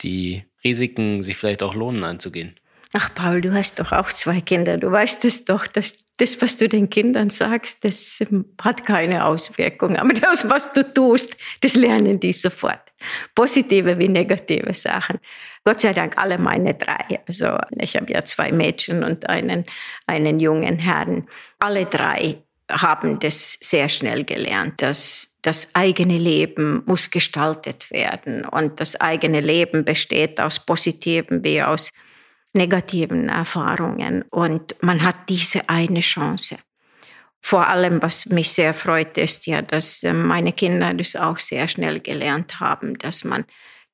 die 0.00 0.44
Risiken 0.62 1.22
sich 1.22 1.36
vielleicht 1.36 1.62
auch 1.62 1.74
lohnen 1.74 2.04
einzugehen? 2.04 2.58
Ach, 2.92 3.12
Paul, 3.12 3.40
du 3.40 3.52
hast 3.52 3.80
doch 3.80 3.90
auch 3.90 4.12
zwei 4.12 4.40
Kinder. 4.40 4.76
Du 4.78 4.90
weißt 4.90 5.24
es 5.24 5.44
doch, 5.44 5.66
dass 5.66 5.94
das, 6.16 6.40
was 6.40 6.56
du 6.56 6.68
den 6.68 6.90
Kindern 6.90 7.28
sagst, 7.28 7.84
das 7.84 8.20
hat 8.62 8.86
keine 8.86 9.24
Auswirkung. 9.24 9.96
Aber 9.96 10.12
das, 10.12 10.48
was 10.48 10.72
du 10.72 10.94
tust, 10.94 11.36
das 11.60 11.74
lernen 11.74 12.20
die 12.20 12.32
sofort. 12.32 12.83
Positive 13.34 13.98
wie 13.98 14.08
negative 14.08 14.74
Sachen. 14.74 15.18
Gott 15.64 15.80
sei 15.80 15.92
Dank 15.92 16.18
alle 16.18 16.38
meine 16.38 16.74
drei. 16.74 17.20
Also 17.26 17.56
ich 17.78 17.96
habe 17.96 18.12
ja 18.12 18.24
zwei 18.24 18.52
Mädchen 18.52 19.02
und 19.02 19.28
einen, 19.28 19.64
einen 20.06 20.40
jungen 20.40 20.78
Herrn. 20.78 21.26
Alle 21.58 21.86
drei 21.86 22.38
haben 22.70 23.20
das 23.20 23.58
sehr 23.60 23.88
schnell 23.88 24.24
gelernt, 24.24 24.80
dass 24.82 25.34
das 25.42 25.68
eigene 25.74 26.16
Leben 26.16 26.82
muss 26.86 27.10
gestaltet 27.10 27.90
werden 27.90 28.46
und 28.46 28.80
das 28.80 28.98
eigene 29.00 29.40
Leben 29.40 29.84
besteht 29.84 30.40
aus 30.40 30.58
positiven 30.58 31.44
wie 31.44 31.62
aus 31.62 31.92
negativen 32.54 33.28
Erfahrungen 33.28 34.24
und 34.30 34.76
man 34.80 35.02
hat 35.02 35.28
diese 35.28 35.68
eine 35.68 36.00
Chance. 36.00 36.56
Vor 37.46 37.68
allem, 37.68 38.00
was 38.00 38.24
mich 38.24 38.52
sehr 38.52 38.72
freut, 38.72 39.18
ist 39.18 39.46
ja, 39.46 39.60
dass 39.60 40.02
äh, 40.02 40.14
meine 40.14 40.54
Kinder 40.54 40.94
das 40.94 41.14
auch 41.14 41.38
sehr 41.38 41.68
schnell 41.68 42.00
gelernt 42.00 42.58
haben, 42.58 42.96
dass 42.96 43.22
man 43.22 43.44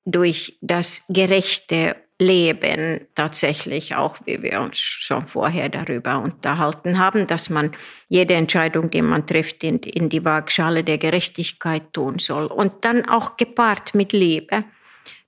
durch 0.04 0.56
das 0.60 1.02
gerechte 1.08 1.96
Leben 2.20 3.08
tatsächlich 3.16 3.96
auch, 3.96 4.18
wie 4.24 4.40
wir 4.40 4.60
uns 4.60 4.78
schon 4.78 5.26
vorher 5.26 5.68
darüber 5.68 6.20
unterhalten 6.20 6.96
haben, 7.00 7.26
dass 7.26 7.50
man 7.50 7.72
jede 8.08 8.34
Entscheidung, 8.34 8.88
die 8.88 9.02
man 9.02 9.26
trifft, 9.26 9.64
in, 9.64 9.80
in 9.80 10.10
die 10.10 10.24
Waagschale 10.24 10.84
der 10.84 10.98
Gerechtigkeit 10.98 11.92
tun 11.92 12.20
soll. 12.20 12.46
Und 12.46 12.84
dann 12.84 13.08
auch 13.08 13.36
gepaart 13.36 13.96
mit 13.96 14.12
Liebe 14.12 14.60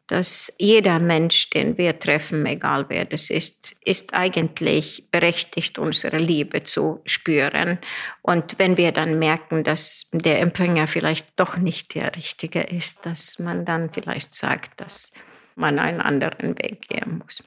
dass 0.08 0.52
jeder 0.58 1.00
Mensch, 1.00 1.48
den 1.50 1.78
wir 1.78 1.98
treffen, 1.98 2.44
egal 2.46 2.86
wer 2.88 3.04
das 3.04 3.30
ist, 3.30 3.74
ist 3.84 4.14
eigentlich 4.14 5.08
berechtigt, 5.10 5.78
unsere 5.78 6.18
Liebe 6.18 6.64
zu 6.64 7.00
spüren. 7.04 7.78
Und 8.20 8.58
wenn 8.58 8.76
wir 8.76 8.92
dann 8.92 9.18
merken, 9.18 9.64
dass 9.64 10.08
der 10.12 10.40
Empfänger 10.40 10.86
vielleicht 10.86 11.38
doch 11.38 11.56
nicht 11.56 11.94
der 11.94 12.14
Richtige 12.16 12.60
ist, 12.60 13.06
dass 13.06 13.38
man 13.38 13.64
dann 13.64 13.90
vielleicht 13.90 14.34
sagt, 14.34 14.80
dass 14.80 15.12
man 15.54 15.78
einen 15.78 16.00
anderen 16.00 16.58
Weg 16.58 16.88
gehen 16.88 17.18
muss. 17.18 17.42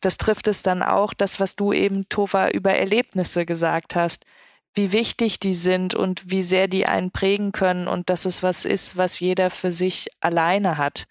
Das 0.00 0.16
trifft 0.16 0.48
es 0.48 0.62
dann 0.62 0.82
auch, 0.82 1.14
das, 1.14 1.40
was 1.40 1.56
du 1.56 1.72
eben, 1.72 2.08
Tova, 2.08 2.50
über 2.50 2.72
Erlebnisse 2.72 3.46
gesagt 3.46 3.94
hast 3.94 4.26
wie 4.74 4.92
wichtig 4.92 5.38
die 5.38 5.54
sind 5.54 5.94
und 5.94 6.30
wie 6.30 6.42
sehr 6.42 6.68
die 6.68 6.86
einen 6.86 7.10
prägen 7.10 7.52
können 7.52 7.88
und 7.88 8.08
dass 8.08 8.24
es 8.24 8.42
was 8.42 8.64
ist, 8.64 8.96
was 8.96 9.20
jeder 9.20 9.50
für 9.50 9.70
sich 9.70 10.08
alleine 10.20 10.78
hat. 10.78 11.06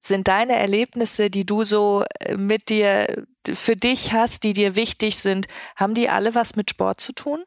Sind 0.00 0.28
deine 0.28 0.56
Erlebnisse, 0.56 1.30
die 1.30 1.44
du 1.44 1.62
so 1.62 2.04
äh, 2.20 2.36
mit 2.36 2.68
dir 2.70 3.26
für 3.52 3.76
dich 3.76 4.12
hast, 4.12 4.44
die 4.44 4.54
dir 4.54 4.74
wichtig 4.76 5.16
sind, 5.16 5.46
haben 5.76 5.94
die 5.94 6.08
alle 6.08 6.34
was 6.34 6.56
mit 6.56 6.70
Sport 6.70 7.00
zu 7.00 7.12
tun? 7.12 7.44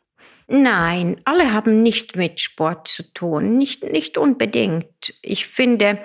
Nein, 0.47 1.21
alle 1.25 1.51
haben 1.53 1.81
nicht 1.81 2.15
mit 2.15 2.41
Sport 2.41 2.87
zu 2.87 3.03
tun, 3.13 3.57
nicht, 3.57 3.83
nicht 3.83 4.17
unbedingt. 4.17 5.13
Ich 5.21 5.47
finde, 5.47 5.99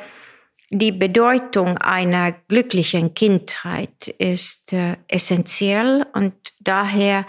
die 0.70 0.92
Bedeutung 0.92 1.78
einer 1.78 2.32
glücklichen 2.32 3.14
Kindheit 3.14 4.08
ist 4.18 4.72
äh, 4.72 4.96
essentiell 5.08 6.06
und 6.12 6.34
daher 6.60 7.26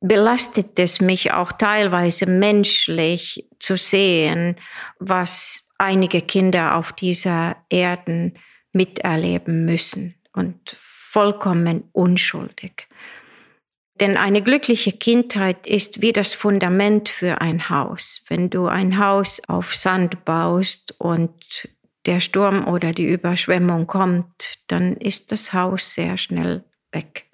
belastet 0.00 0.78
es 0.78 1.00
mich 1.00 1.32
auch 1.32 1.52
teilweise 1.52 2.26
menschlich 2.26 3.48
zu 3.58 3.76
sehen, 3.76 4.56
was 4.98 5.68
einige 5.76 6.22
Kinder 6.22 6.76
auf 6.76 6.92
dieser 6.92 7.56
Erden 7.68 8.38
miterleben 8.72 9.64
müssen 9.64 10.14
und 10.32 10.76
vollkommen 10.78 11.88
unschuldig. 11.92 12.88
Denn 14.00 14.16
eine 14.16 14.42
glückliche 14.42 14.92
Kindheit 14.92 15.66
ist 15.66 16.00
wie 16.00 16.12
das 16.12 16.32
Fundament 16.32 17.08
für 17.08 17.40
ein 17.40 17.68
Haus. 17.68 18.24
Wenn 18.28 18.48
du 18.48 18.66
ein 18.66 18.98
Haus 18.98 19.40
auf 19.48 19.74
Sand 19.74 20.24
baust 20.24 20.94
und 20.98 21.68
der 22.06 22.20
Sturm 22.20 22.68
oder 22.68 22.92
die 22.92 23.06
Überschwemmung 23.06 23.86
kommt, 23.86 24.58
dann 24.68 24.96
ist 24.96 25.32
das 25.32 25.52
Haus 25.52 25.94
sehr 25.94 26.16
schnell 26.16 26.64
weg. 26.92 27.24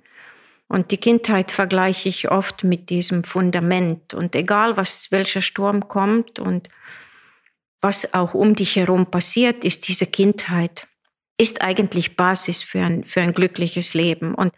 Und 0.66 0.90
die 0.90 0.96
Kindheit 0.96 1.52
vergleiche 1.52 2.08
ich 2.08 2.30
oft 2.30 2.64
mit 2.64 2.88
diesem 2.88 3.24
Fundament. 3.24 4.14
Und 4.14 4.34
egal, 4.34 4.76
was, 4.76 5.12
welcher 5.12 5.42
Sturm 5.42 5.88
kommt 5.88 6.38
und 6.38 6.68
was 7.82 8.14
auch 8.14 8.32
um 8.32 8.56
dich 8.56 8.76
herum 8.76 9.06
passiert, 9.06 9.62
ist 9.62 9.86
diese 9.86 10.06
Kindheit, 10.06 10.88
ist 11.38 11.62
eigentlich 11.62 12.16
Basis 12.16 12.62
für 12.62 12.80
ein, 12.80 13.04
für 13.04 13.20
ein 13.20 13.34
glückliches 13.34 13.94
Leben. 13.94 14.34
Und 14.34 14.52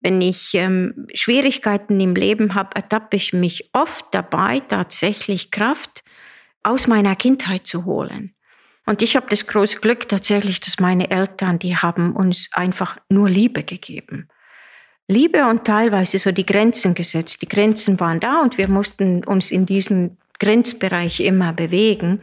wenn 0.00 0.20
ich 0.20 0.54
ähm, 0.54 1.06
Schwierigkeiten 1.14 2.00
im 2.00 2.14
Leben 2.14 2.54
habe, 2.54 2.74
ertappe 2.76 3.16
ich 3.16 3.32
mich 3.32 3.70
oft 3.72 4.06
dabei, 4.12 4.60
tatsächlich 4.60 5.50
Kraft 5.50 6.02
aus 6.62 6.86
meiner 6.86 7.16
Kindheit 7.16 7.66
zu 7.66 7.84
holen. 7.84 8.34
Und 8.84 9.00
ich 9.00 9.14
habe 9.14 9.26
das 9.30 9.46
große 9.46 9.78
Glück 9.78 10.08
tatsächlich, 10.08 10.60
dass 10.60 10.80
meine 10.80 11.10
Eltern, 11.10 11.58
die 11.58 11.76
haben 11.76 12.16
uns 12.16 12.48
einfach 12.52 12.96
nur 13.08 13.28
Liebe 13.28 13.62
gegeben. 13.62 14.28
Liebe 15.06 15.46
und 15.46 15.64
teilweise 15.64 16.18
so 16.18 16.32
die 16.32 16.46
Grenzen 16.46 16.94
gesetzt. 16.94 17.42
Die 17.42 17.48
Grenzen 17.48 18.00
waren 18.00 18.18
da 18.18 18.40
und 18.40 18.58
wir 18.58 18.68
mussten 18.68 19.24
uns 19.24 19.50
in 19.50 19.66
diesem 19.66 20.16
Grenzbereich 20.38 21.20
immer 21.20 21.52
bewegen, 21.52 22.22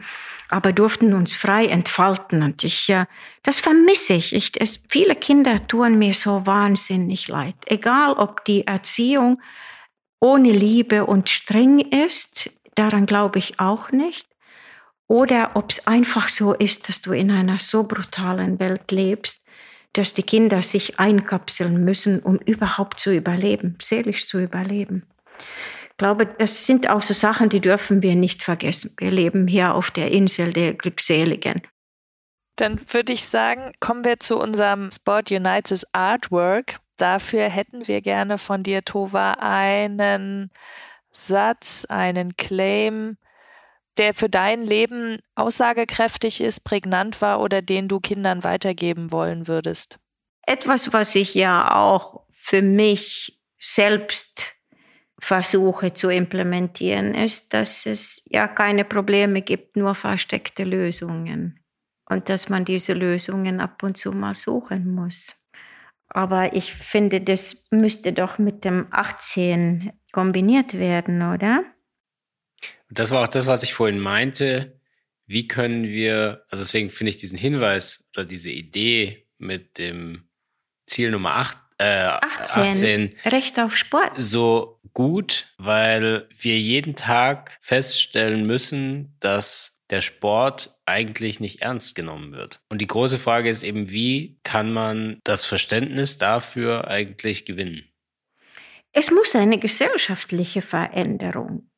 aber 0.50 0.72
durften 0.72 1.14
uns 1.14 1.34
frei 1.34 1.66
entfalten. 1.66 2.42
Und 2.42 2.64
ich, 2.64 2.88
äh, 2.88 3.06
das 3.42 3.58
vermisse 3.58 4.14
ich. 4.14 4.34
ich 4.34 4.60
es, 4.60 4.80
viele 4.88 5.14
Kinder 5.14 5.66
tun 5.66 5.98
mir 5.98 6.14
so 6.14 6.46
wahnsinnig 6.46 7.28
leid. 7.28 7.54
Egal, 7.66 8.14
ob 8.14 8.44
die 8.44 8.66
Erziehung 8.66 9.40
ohne 10.20 10.52
Liebe 10.52 11.06
und 11.06 11.30
streng 11.30 11.78
ist, 11.78 12.50
daran 12.74 13.06
glaube 13.06 13.38
ich 13.38 13.58
auch 13.60 13.90
nicht. 13.92 14.26
Oder 15.06 15.52
ob 15.54 15.70
es 15.70 15.86
einfach 15.86 16.28
so 16.28 16.52
ist, 16.54 16.88
dass 16.88 17.02
du 17.02 17.12
in 17.12 17.30
einer 17.30 17.58
so 17.58 17.84
brutalen 17.84 18.60
Welt 18.60 18.92
lebst, 18.92 19.42
dass 19.92 20.14
die 20.14 20.22
Kinder 20.22 20.62
sich 20.62 21.00
einkapseln 21.00 21.84
müssen, 21.84 22.20
um 22.20 22.36
überhaupt 22.36 23.00
zu 23.00 23.12
überleben, 23.12 23.76
seelisch 23.82 24.28
zu 24.28 24.38
überleben. 24.38 25.06
Ich 26.00 26.02
glaube, 26.02 26.24
das 26.24 26.64
sind 26.64 26.88
auch 26.88 27.02
so 27.02 27.12
Sachen, 27.12 27.50
die 27.50 27.60
dürfen 27.60 28.00
wir 28.00 28.14
nicht 28.14 28.42
vergessen. 28.42 28.94
Wir 28.96 29.10
leben 29.10 29.46
hier 29.46 29.74
auf 29.74 29.90
der 29.90 30.10
Insel 30.10 30.50
der 30.50 30.72
Glückseligen. 30.72 31.60
Dann 32.56 32.80
würde 32.90 33.12
ich 33.12 33.22
sagen, 33.26 33.74
kommen 33.80 34.06
wir 34.06 34.18
zu 34.18 34.38
unserem 34.38 34.90
Sport 34.90 35.30
Unites 35.30 35.84
Artwork. 35.92 36.80
Dafür 36.96 37.50
hätten 37.50 37.86
wir 37.86 38.00
gerne 38.00 38.38
von 38.38 38.62
dir, 38.62 38.80
Tova, 38.80 39.32
einen 39.40 40.50
Satz, 41.10 41.84
einen 41.90 42.34
Claim, 42.38 43.18
der 43.98 44.14
für 44.14 44.30
dein 44.30 44.62
Leben 44.64 45.18
aussagekräftig 45.34 46.40
ist, 46.40 46.64
prägnant 46.64 47.20
war 47.20 47.42
oder 47.42 47.60
den 47.60 47.88
du 47.88 48.00
Kindern 48.00 48.42
weitergeben 48.42 49.12
wollen 49.12 49.48
würdest? 49.48 49.98
Etwas, 50.46 50.94
was 50.94 51.14
ich 51.14 51.34
ja 51.34 51.76
auch 51.76 52.22
für 52.32 52.62
mich 52.62 53.38
selbst 53.58 54.59
versuche 55.20 55.92
zu 55.94 56.08
implementieren, 56.08 57.14
ist, 57.14 57.52
dass 57.52 57.86
es 57.86 58.22
ja 58.26 58.48
keine 58.48 58.84
Probleme 58.84 59.42
gibt, 59.42 59.76
nur 59.76 59.94
versteckte 59.94 60.64
Lösungen. 60.64 61.60
Und 62.08 62.28
dass 62.28 62.48
man 62.48 62.64
diese 62.64 62.92
Lösungen 62.92 63.60
ab 63.60 63.82
und 63.82 63.96
zu 63.96 64.10
mal 64.10 64.34
suchen 64.34 64.92
muss. 64.94 65.36
Aber 66.08 66.54
ich 66.56 66.74
finde, 66.74 67.20
das 67.20 67.66
müsste 67.70 68.12
doch 68.12 68.38
mit 68.38 68.64
dem 68.64 68.88
18 68.90 69.92
kombiniert 70.10 70.74
werden, 70.74 71.22
oder? 71.22 71.64
Das 72.90 73.12
war 73.12 73.22
auch 73.22 73.28
das, 73.28 73.46
was 73.46 73.62
ich 73.62 73.74
vorhin 73.74 74.00
meinte. 74.00 74.80
Wie 75.26 75.46
können 75.46 75.84
wir, 75.84 76.44
also 76.50 76.64
deswegen 76.64 76.90
finde 76.90 77.10
ich 77.10 77.18
diesen 77.18 77.38
Hinweis 77.38 78.08
oder 78.16 78.24
diese 78.24 78.50
Idee 78.50 79.28
mit 79.38 79.78
dem 79.78 80.28
Ziel 80.86 81.12
Nummer 81.12 81.36
8, 81.36 81.58
äh, 81.78 81.84
18, 81.84 82.62
18 82.62 83.16
Recht 83.26 83.58
auf 83.60 83.76
Sport. 83.76 84.12
So 84.16 84.79
gut, 84.94 85.52
weil 85.58 86.28
wir 86.36 86.58
jeden 86.58 86.94
Tag 86.94 87.56
feststellen 87.60 88.46
müssen, 88.46 89.16
dass 89.20 89.80
der 89.90 90.02
Sport 90.02 90.78
eigentlich 90.86 91.40
nicht 91.40 91.62
ernst 91.62 91.94
genommen 91.94 92.32
wird. 92.32 92.60
Und 92.68 92.80
die 92.80 92.86
große 92.86 93.18
Frage 93.18 93.48
ist 93.48 93.62
eben, 93.62 93.90
wie 93.90 94.38
kann 94.44 94.72
man 94.72 95.18
das 95.24 95.44
Verständnis 95.44 96.18
dafür 96.18 96.88
eigentlich 96.88 97.44
gewinnen? 97.44 97.84
Es 98.92 99.10
muss 99.10 99.34
eine 99.34 99.58
gesellschaftliche 99.58 100.62
Veränderung 100.62 101.70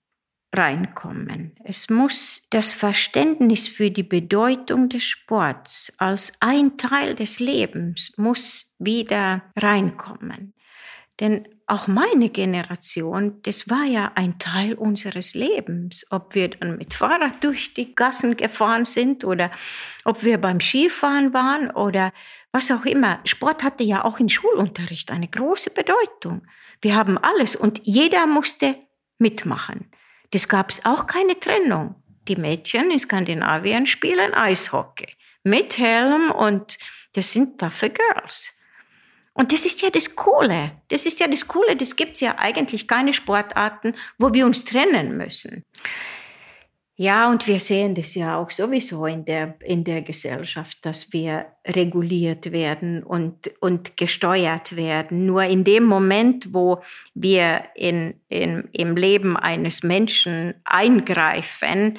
reinkommen. 0.54 1.54
Es 1.64 1.88
muss 1.88 2.42
das 2.50 2.72
Verständnis 2.72 3.68
für 3.68 3.90
die 3.90 4.02
Bedeutung 4.02 4.88
des 4.88 5.04
Sports 5.04 5.92
als 5.96 6.32
ein 6.40 6.76
Teil 6.76 7.14
des 7.14 7.40
Lebens 7.40 8.12
muss 8.16 8.70
wieder 8.78 9.42
reinkommen. 9.56 10.54
Denn 11.20 11.48
auch 11.66 11.86
meine 11.86 12.28
Generation, 12.28 13.40
das 13.42 13.68
war 13.68 13.84
ja 13.84 14.12
ein 14.14 14.38
Teil 14.38 14.74
unseres 14.74 15.34
Lebens. 15.34 16.06
Ob 16.10 16.34
wir 16.34 16.48
dann 16.48 16.76
mit 16.76 16.94
Fahrrad 16.94 17.42
durch 17.42 17.74
die 17.74 17.94
Gassen 17.94 18.36
gefahren 18.36 18.84
sind 18.84 19.24
oder 19.24 19.50
ob 20.04 20.22
wir 20.24 20.38
beim 20.38 20.60
Skifahren 20.60 21.32
waren 21.32 21.70
oder 21.70 22.12
was 22.52 22.70
auch 22.70 22.84
immer. 22.84 23.20
Sport 23.24 23.64
hatte 23.64 23.84
ja 23.84 24.04
auch 24.04 24.20
im 24.20 24.28
Schulunterricht 24.28 25.10
eine 25.10 25.28
große 25.28 25.70
Bedeutung. 25.70 26.46
Wir 26.80 26.96
haben 26.96 27.16
alles 27.18 27.56
und 27.56 27.80
jeder 27.84 28.26
musste 28.26 28.76
mitmachen. 29.18 29.90
Das 30.32 30.48
gab 30.48 30.70
es 30.70 30.84
auch 30.84 31.06
keine 31.06 31.38
Trennung. 31.38 31.94
Die 32.28 32.36
Mädchen 32.36 32.90
in 32.90 32.98
Skandinavien 32.98 33.86
spielen 33.86 34.34
Eishockey 34.34 35.08
mit 35.44 35.78
Helm 35.78 36.30
und 36.30 36.78
das 37.14 37.32
sind 37.32 37.58
taffe 37.58 37.90
Girls. 37.90 38.52
Und 39.34 39.52
das 39.52 39.64
ist 39.64 39.80
ja 39.80 39.90
das 39.90 40.14
Coole. 40.14 40.72
Das 40.88 41.06
ist 41.06 41.20
ja 41.20 41.26
das 41.26 41.48
Coole. 41.48 41.76
Das 41.76 41.96
gibt 41.96 42.14
es 42.14 42.20
ja 42.20 42.38
eigentlich 42.38 42.86
keine 42.86 43.14
Sportarten, 43.14 43.94
wo 44.18 44.32
wir 44.34 44.44
uns 44.44 44.64
trennen 44.64 45.16
müssen. 45.16 45.64
Ja, 46.96 47.30
und 47.30 47.46
wir 47.46 47.58
sehen 47.58 47.94
das 47.94 48.14
ja 48.14 48.38
auch 48.38 48.50
sowieso 48.50 49.06
in 49.06 49.24
der, 49.24 49.56
in 49.64 49.82
der 49.82 50.02
Gesellschaft, 50.02 50.78
dass 50.82 51.10
wir 51.12 51.46
reguliert 51.66 52.52
werden 52.52 53.02
und, 53.02 53.50
und 53.60 53.96
gesteuert 53.96 54.76
werden. 54.76 55.24
Nur 55.24 55.44
in 55.44 55.64
dem 55.64 55.84
Moment, 55.84 56.52
wo 56.52 56.82
wir 57.14 57.64
in, 57.74 58.20
in, 58.28 58.68
im 58.72 58.94
Leben 58.94 59.38
eines 59.38 59.82
Menschen 59.82 60.54
eingreifen, 60.64 61.98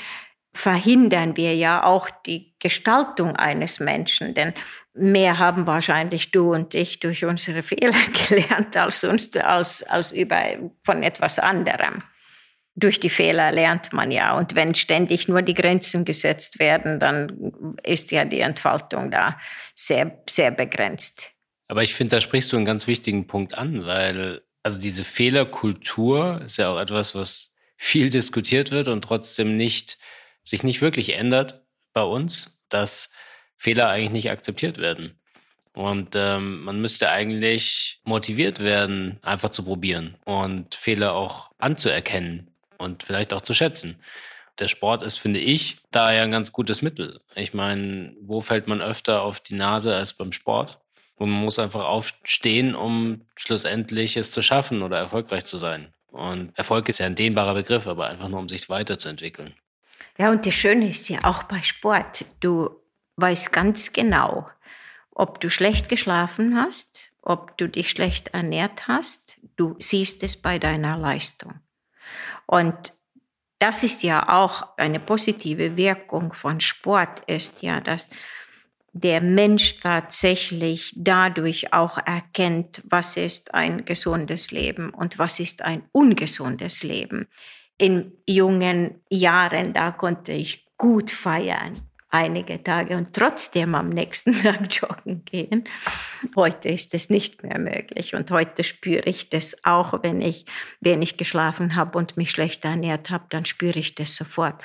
verhindern 0.54 1.36
wir 1.36 1.56
ja 1.56 1.84
auch 1.84 2.08
die 2.28 2.54
Gestaltung 2.60 3.36
eines 3.36 3.80
Menschen. 3.80 4.36
Denn 4.36 4.54
mehr 4.94 5.40
haben 5.40 5.66
wahrscheinlich 5.66 6.32
du 6.32 6.54
und 6.54 6.76
ich 6.76 7.00
durch 7.00 7.26
unsere 7.26 7.64
Fehler 7.64 7.94
gelernt 8.30 8.78
als, 8.78 9.04
uns, 9.04 9.36
als, 9.36 9.84
als 9.84 10.12
über, 10.12 10.44
von 10.84 11.04
etwas 11.04 11.40
anderem 11.40 12.04
durch 12.76 13.00
die 13.00 13.10
Fehler 13.10 13.52
lernt 13.52 13.94
man 13.94 14.12
ja. 14.12 14.38
Und 14.38 14.56
wenn 14.56 14.76
ständig 14.76 15.28
nur 15.28 15.42
die 15.42 15.54
Grenzen 15.54 16.06
gesetzt 16.06 16.60
werden, 16.60 17.00
dann 17.00 17.78
ist 17.84 18.12
ja 18.12 18.26
die 18.26 18.40
Entfaltung 18.40 19.12
da 19.12 19.40
sehr, 19.76 20.24
sehr 20.28 20.52
begrenzt. 20.52 21.32
Aber 21.68 21.84
ich 21.84 21.94
finde, 21.94 22.16
da 22.16 22.22
sprichst 22.22 22.52
du 22.52 22.56
einen 22.56 22.66
ganz 22.66 22.88
wichtigen 22.88 23.28
Punkt 23.28 23.54
an, 23.54 23.86
weil 23.86 24.42
also 24.64 24.80
diese 24.80 25.04
Fehlerkultur 25.04 26.42
ist 26.44 26.58
ja 26.58 26.70
auch 26.70 26.80
etwas, 26.80 27.16
was 27.16 27.54
viel 27.78 28.10
diskutiert 28.10 28.72
wird 28.72 28.88
und 28.88 29.04
trotzdem 29.04 29.58
nicht, 29.58 29.98
sich 30.44 30.64
nicht 30.64 30.82
wirklich 30.82 31.14
ändert 31.14 31.66
bei 31.94 32.04
uns, 32.04 32.64
dass 32.70 33.12
Fehler 33.64 33.88
eigentlich 33.88 34.12
nicht 34.12 34.30
akzeptiert 34.30 34.78
werden. 34.78 35.18
Und 35.74 36.16
ähm, 36.16 36.64
man 36.66 36.82
müsste 36.82 37.10
eigentlich 37.10 38.02
motiviert 38.04 38.60
werden, 38.60 39.20
einfach 39.24 39.50
zu 39.50 39.64
probieren 39.64 40.16
und 40.26 40.76
Fehler 40.76 41.14
auch 41.14 41.52
anzuerkennen 41.58 42.52
und 42.78 43.04
vielleicht 43.04 43.32
auch 43.32 43.42
zu 43.42 43.54
schätzen. 43.54 43.96
Der 44.60 44.68
Sport 44.68 45.02
ist, 45.02 45.18
finde 45.18 45.40
ich, 45.40 45.78
da 45.92 46.14
ja 46.14 46.24
ein 46.24 46.32
ganz 46.32 46.52
gutes 46.52 46.82
Mittel. 46.82 47.22
Ich 47.36 47.54
meine, 47.54 48.14
wo 48.22 48.42
fällt 48.42 48.68
man 48.68 48.82
öfter 48.82 49.24
auf 49.24 49.40
die 49.40 49.56
Nase 49.56 49.96
als 49.96 50.14
beim 50.14 50.34
Sport? 50.34 50.80
Und 51.16 51.30
man 51.30 51.42
muss 51.42 51.58
einfach 51.58 51.86
aufstehen, 51.86 52.76
um 52.76 53.22
schlussendlich 53.36 54.18
es 54.18 54.32
zu 54.32 54.42
schaffen 54.42 54.84
oder 54.84 54.98
erfolgreich 54.98 55.46
zu 55.46 55.58
sein. 55.58 55.94
Und 56.12 56.52
Erfolg 56.56 56.90
ist 56.90 57.00
ja 57.00 57.06
ein 57.06 57.16
dehnbarer 57.16 57.54
Begriff, 57.54 57.88
aber 57.88 58.08
einfach 58.08 58.28
nur, 58.28 58.40
um 58.40 58.50
sich 58.50 58.70
weiterzuentwickeln. 58.70 59.54
Ja, 60.18 60.30
und 60.30 60.46
das 60.46 60.54
Schöne 60.54 60.90
ist 60.90 61.10
ja 61.10 61.24
auch 61.24 61.44
bei 61.44 61.62
Sport, 61.64 62.26
du 62.42 62.83
weißt 63.18 63.52
ganz 63.52 63.94
genau, 63.94 64.50
ob 65.12 65.40
du 65.40 65.50
schlecht 65.50 65.90
geschlafen 65.90 66.58
hast, 66.58 67.12
ob 67.22 67.58
du 67.58 67.68
dich 67.68 67.90
schlecht 67.90 68.30
ernährt 68.30 68.88
hast, 68.88 69.38
du 69.56 69.76
siehst 69.80 70.24
es 70.24 70.38
bei 70.38 70.60
deiner 70.60 70.98
Leistung. 70.98 71.60
Und 72.46 72.94
das 73.60 73.84
ist 73.84 74.04
ja 74.04 74.28
auch 74.28 74.78
eine 74.78 75.00
positive 75.00 75.78
Wirkung 75.78 76.34
von 76.34 76.60
Sport, 76.60 77.22
ist 77.28 77.62
ja, 77.62 77.80
dass 77.80 78.10
der 78.92 79.22
Mensch 79.22 79.80
tatsächlich 79.80 80.94
dadurch 80.96 81.74
auch 81.74 81.98
erkennt, 81.98 82.84
was 82.86 83.18
ist 83.18 83.54
ein 83.54 83.86
gesundes 83.86 84.52
Leben 84.52 84.92
und 84.92 85.18
was 85.18 85.40
ist 85.40 85.64
ein 85.64 85.84
ungesundes 85.92 86.84
Leben. 86.84 87.28
In 87.78 88.12
jungen 88.28 89.02
Jahren, 89.10 89.74
da 89.74 89.92
konnte 89.92 90.32
ich 90.34 90.68
gut 90.78 91.10
feiern. 91.10 91.74
Einige 92.14 92.64
Tage 92.64 92.96
und 92.96 93.14
trotzdem 93.14 93.74
am 93.74 93.90
nächsten 93.90 94.34
Tag 94.44 94.74
joggen 94.74 95.26
gehen. 95.26 95.64
Heute 96.36 96.70
ist 96.70 96.94
es 96.94 97.10
nicht 97.10 97.42
mehr 97.44 97.58
möglich 97.58 98.14
und 98.14 98.30
heute 98.30 98.64
spüre 98.64 99.04
ich 99.06 99.30
das 99.30 99.58
auch, 99.64 100.04
wenn 100.04 100.22
ich 100.22 100.46
wenig 100.80 101.18
geschlafen 101.18 101.76
habe 101.76 101.98
und 101.98 102.16
mich 102.16 102.30
schlecht 102.30 102.64
ernährt 102.66 103.10
habe, 103.10 103.26
dann 103.30 103.46
spüre 103.46 103.80
ich 103.80 103.96
das 103.96 104.16
sofort. 104.16 104.62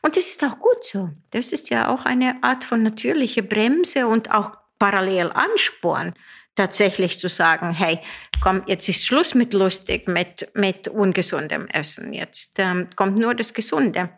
Und 0.00 0.16
das 0.16 0.26
ist 0.28 0.42
auch 0.42 0.58
gut 0.58 0.84
so. 0.84 1.10
Das 1.32 1.52
ist 1.52 1.68
ja 1.68 1.88
auch 1.88 2.06
eine 2.06 2.42
Art 2.42 2.64
von 2.64 2.82
natürlicher 2.82 3.42
Bremse 3.42 4.06
und 4.06 4.30
auch 4.30 4.52
parallel 4.78 5.32
Ansporn, 5.32 6.14
tatsächlich 6.54 7.18
zu 7.18 7.28
sagen, 7.28 7.72
hey, 7.72 8.00
komm, 8.42 8.62
jetzt 8.66 8.88
ist 8.88 9.04
Schluss 9.04 9.34
mit 9.34 9.52
lustig, 9.52 10.08
mit, 10.08 10.48
mit 10.54 10.88
ungesundem 10.88 11.66
Essen. 11.66 12.14
Jetzt 12.14 12.58
ähm, 12.58 12.88
kommt 12.96 13.18
nur 13.18 13.34
das 13.34 13.52
Gesunde 13.52 14.08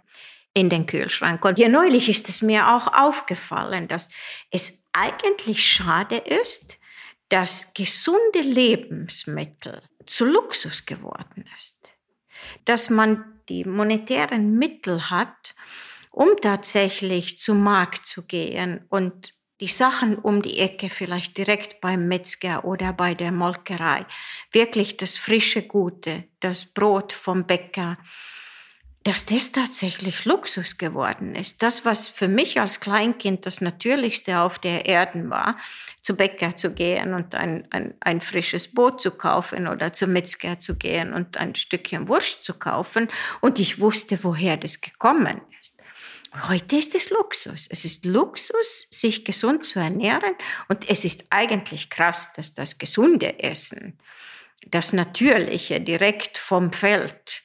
in 0.58 0.70
den 0.70 0.86
Kühlschrank. 0.86 1.44
Und 1.44 1.56
hier 1.56 1.68
neulich 1.68 2.08
ist 2.08 2.28
es 2.28 2.42
mir 2.42 2.74
auch 2.74 2.92
aufgefallen, 2.92 3.86
dass 3.86 4.10
es 4.50 4.82
eigentlich 4.92 5.64
schade 5.64 6.16
ist, 6.16 6.78
dass 7.28 7.72
gesunde 7.74 8.40
Lebensmittel 8.40 9.82
zu 10.06 10.24
Luxus 10.24 10.84
geworden 10.84 11.44
ist. 11.58 11.76
Dass 12.64 12.90
man 12.90 13.40
die 13.48 13.64
monetären 13.64 14.58
Mittel 14.58 15.10
hat, 15.10 15.54
um 16.10 16.30
tatsächlich 16.42 17.38
zum 17.38 17.62
Markt 17.62 18.06
zu 18.06 18.26
gehen 18.26 18.84
und 18.88 19.34
die 19.60 19.68
Sachen 19.68 20.18
um 20.18 20.42
die 20.42 20.58
Ecke, 20.58 20.90
vielleicht 20.90 21.38
direkt 21.38 21.80
beim 21.80 22.08
Metzger 22.08 22.64
oder 22.64 22.92
bei 22.92 23.14
der 23.14 23.30
Molkerei, 23.30 24.06
wirklich 24.50 24.96
das 24.96 25.16
frische 25.16 25.62
Gute, 25.62 26.24
das 26.40 26.64
Brot 26.64 27.12
vom 27.12 27.46
Bäcker, 27.46 27.98
dass 29.08 29.24
das 29.24 29.52
tatsächlich 29.52 30.26
Luxus 30.26 30.76
geworden 30.76 31.34
ist. 31.34 31.62
Das, 31.62 31.86
was 31.86 32.08
für 32.08 32.28
mich 32.28 32.60
als 32.60 32.78
Kleinkind 32.78 33.46
das 33.46 33.62
Natürlichste 33.62 34.40
auf 34.40 34.58
der 34.58 34.84
Erde 34.84 35.30
war, 35.30 35.56
zu 36.02 36.14
Bäcker 36.14 36.56
zu 36.56 36.74
gehen 36.74 37.14
und 37.14 37.34
ein, 37.34 37.66
ein, 37.70 37.94
ein 38.00 38.20
frisches 38.20 38.68
Brot 38.68 39.00
zu 39.00 39.10
kaufen 39.10 39.66
oder 39.66 39.94
zum 39.94 40.12
Metzger 40.12 40.60
zu 40.60 40.76
gehen 40.76 41.14
und 41.14 41.38
ein 41.38 41.54
Stückchen 41.54 42.06
Wurst 42.06 42.44
zu 42.44 42.52
kaufen. 42.52 43.08
Und 43.40 43.58
ich 43.58 43.80
wusste, 43.80 44.18
woher 44.22 44.58
das 44.58 44.82
gekommen 44.82 45.40
ist. 45.58 45.82
Heute 46.46 46.76
ist 46.76 46.94
es 46.94 47.08
Luxus. 47.08 47.66
Es 47.70 47.86
ist 47.86 48.04
Luxus, 48.04 48.88
sich 48.90 49.24
gesund 49.24 49.64
zu 49.64 49.78
ernähren. 49.78 50.34
Und 50.68 50.90
es 50.90 51.06
ist 51.06 51.24
eigentlich 51.30 51.88
krass, 51.88 52.34
dass 52.34 52.52
das 52.52 52.76
gesunde 52.76 53.38
Essen, 53.38 53.98
das 54.66 54.92
Natürliche 54.92 55.80
direkt 55.80 56.36
vom 56.36 56.74
Feld, 56.74 57.42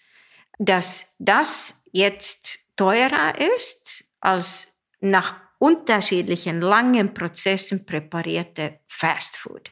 dass 0.66 1.14
das 1.20 1.84
jetzt 1.91 2.59
teurer 2.76 3.36
ist 3.55 4.03
als 4.20 4.68
nach 4.99 5.36
unterschiedlichen 5.59 6.61
langen 6.61 7.14
Prozessen 7.14 7.86
präparierte 7.86 8.80
Fastfood. 8.88 9.72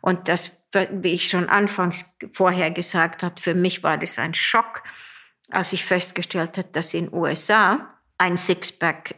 Und 0.00 0.28
das, 0.28 0.52
wie 0.72 1.12
ich 1.12 1.28
schon 1.28 1.48
anfangs 1.48 2.04
vorher 2.32 2.70
gesagt 2.70 3.22
habe, 3.22 3.40
für 3.40 3.54
mich 3.54 3.82
war 3.82 3.98
das 3.98 4.18
ein 4.18 4.34
Schock, 4.34 4.82
als 5.50 5.72
ich 5.72 5.84
festgestellt 5.84 6.56
habe, 6.58 6.68
dass 6.72 6.94
in 6.94 7.06
den 7.06 7.14
USA 7.14 7.98
ein 8.18 8.36
Sixpack 8.36 9.16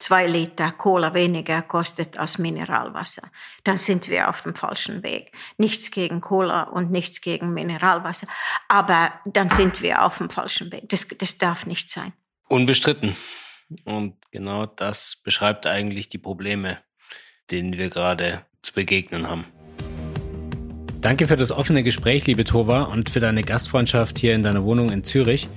zwei 0.00 0.26
Liter 0.26 0.72
Cola 0.72 1.14
weniger 1.14 1.62
kostet 1.62 2.18
als 2.18 2.38
Mineralwasser, 2.38 3.30
dann 3.62 3.78
sind 3.78 4.08
wir 4.08 4.28
auf 4.28 4.42
dem 4.42 4.56
falschen 4.56 5.04
Weg. 5.04 5.32
Nichts 5.56 5.90
gegen 5.92 6.20
Cola 6.20 6.64
und 6.64 6.90
nichts 6.90 7.20
gegen 7.20 7.52
Mineralwasser, 7.54 8.26
aber 8.66 9.12
dann 9.24 9.50
sind 9.50 9.82
wir 9.82 10.02
auf 10.02 10.18
dem 10.18 10.30
falschen 10.30 10.72
Weg. 10.72 10.88
Das, 10.88 11.06
das 11.06 11.38
darf 11.38 11.66
nicht 11.66 11.90
sein. 11.90 12.12
Unbestritten. 12.48 13.14
Und 13.84 14.16
genau 14.32 14.66
das 14.66 15.20
beschreibt 15.22 15.66
eigentlich 15.66 16.08
die 16.08 16.18
Probleme, 16.18 16.78
denen 17.50 17.78
wir 17.78 17.88
gerade 17.88 18.44
zu 18.62 18.72
begegnen 18.72 19.28
haben. 19.28 19.44
Danke 21.00 21.26
für 21.26 21.36
das 21.36 21.50
offene 21.52 21.82
Gespräch, 21.82 22.26
liebe 22.26 22.44
Tova, 22.44 22.82
und 22.82 23.08
für 23.08 23.20
deine 23.20 23.42
Gastfreundschaft 23.42 24.18
hier 24.18 24.34
in 24.34 24.42
deiner 24.42 24.64
Wohnung 24.64 24.90
in 24.90 25.04
Zürich. 25.04 25.48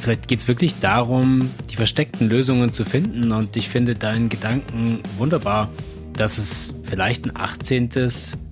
Vielleicht 0.00 0.28
geht 0.28 0.38
es 0.38 0.48
wirklich 0.48 0.78
darum, 0.80 1.50
die 1.70 1.76
versteckten 1.76 2.28
Lösungen 2.28 2.72
zu 2.72 2.84
finden. 2.84 3.32
Und 3.32 3.56
ich 3.56 3.68
finde 3.68 3.94
deinen 3.94 4.28
Gedanken 4.28 5.00
wunderbar, 5.16 5.68
dass 6.14 6.38
es 6.38 6.74
vielleicht 6.82 7.24
ein 7.26 7.32
18. 7.34 7.90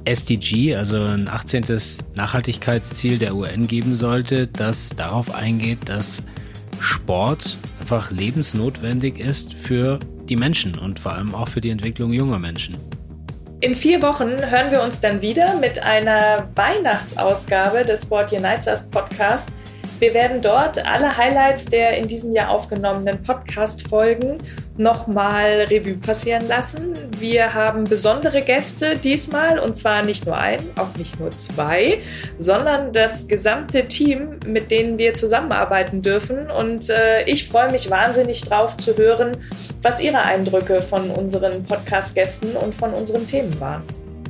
SDG, 0.05 0.77
also 0.77 0.97
ein 0.97 1.29
18. 1.29 1.65
Nachhaltigkeitsziel 2.15 3.19
der 3.19 3.35
UN 3.35 3.67
geben 3.67 3.97
sollte, 3.97 4.47
das 4.47 4.91
darauf 4.91 5.35
eingeht, 5.35 5.89
dass 5.89 6.23
Sport 6.81 7.59
einfach 7.81 8.11
lebensnotwendig 8.11 9.19
ist 9.19 9.55
für 9.55 9.99
die 10.29 10.37
Menschen 10.37 10.79
und 10.79 11.01
vor 11.01 11.13
allem 11.13 11.35
auch 11.35 11.49
für 11.49 11.61
die 11.61 11.71
Entwicklung 11.71 12.13
junger 12.13 12.39
Menschen. 12.39 12.77
In 13.61 13.75
vier 13.75 14.03
Wochen 14.03 14.29
hören 14.29 14.71
wir 14.71 14.83
uns 14.83 15.01
dann 15.01 15.23
wieder 15.23 15.57
mit 15.59 15.83
einer 15.83 16.49
Weihnachtsausgabe 16.55 17.85
des 17.85 18.03
Sport 18.03 18.31
Unites 18.33 18.67
Us 18.67 18.91
Podcast. 18.91 19.51
Wir 19.99 20.13
werden 20.13 20.43
dort 20.43 20.85
alle 20.85 21.17
Highlights 21.17 21.67
der 21.67 21.97
in 21.97 22.07
diesem 22.07 22.35
Jahr 22.35 22.51
aufgenommenen 22.51 23.23
Podcast-Folgen 23.23 24.37
nochmal 24.77 25.67
Revue 25.71 25.97
passieren 25.97 26.47
lassen. 26.49 26.93
Wir 27.19 27.55
haben 27.55 27.85
besondere 27.85 28.43
Gäste 28.43 28.99
diesmal 28.99 29.59
und 29.59 29.79
zwar 29.79 30.05
nicht 30.05 30.27
nur 30.27 30.37
ein, 30.37 30.69
auch 30.77 30.95
nicht 30.99 31.19
nur 31.19 31.31
zwei, 31.31 32.01
sondern 32.37 32.93
das 32.93 33.27
gesamte 33.27 33.89
Team, 33.89 34.39
mit 34.47 34.71
denen 34.71 34.99
wir 34.99 35.15
zusammenarbeiten 35.15 36.03
dürfen. 36.03 36.51
Und 36.51 36.91
äh, 36.91 37.25
ich 37.25 37.49
freue 37.49 37.71
mich 37.71 37.91
wahnsinnig 37.91 38.43
drauf 38.43 38.77
zu 38.77 38.95
hören, 38.99 39.39
was 39.81 40.03
Ihre 40.03 40.19
Eindrücke 40.19 40.83
von 40.83 41.11
unseren 41.11 41.65
Podcast-Gästen 41.65 42.55
und 42.57 42.75
von 42.75 42.93
unseren 42.93 43.27
Themen 43.27 43.59
waren. 43.61 43.83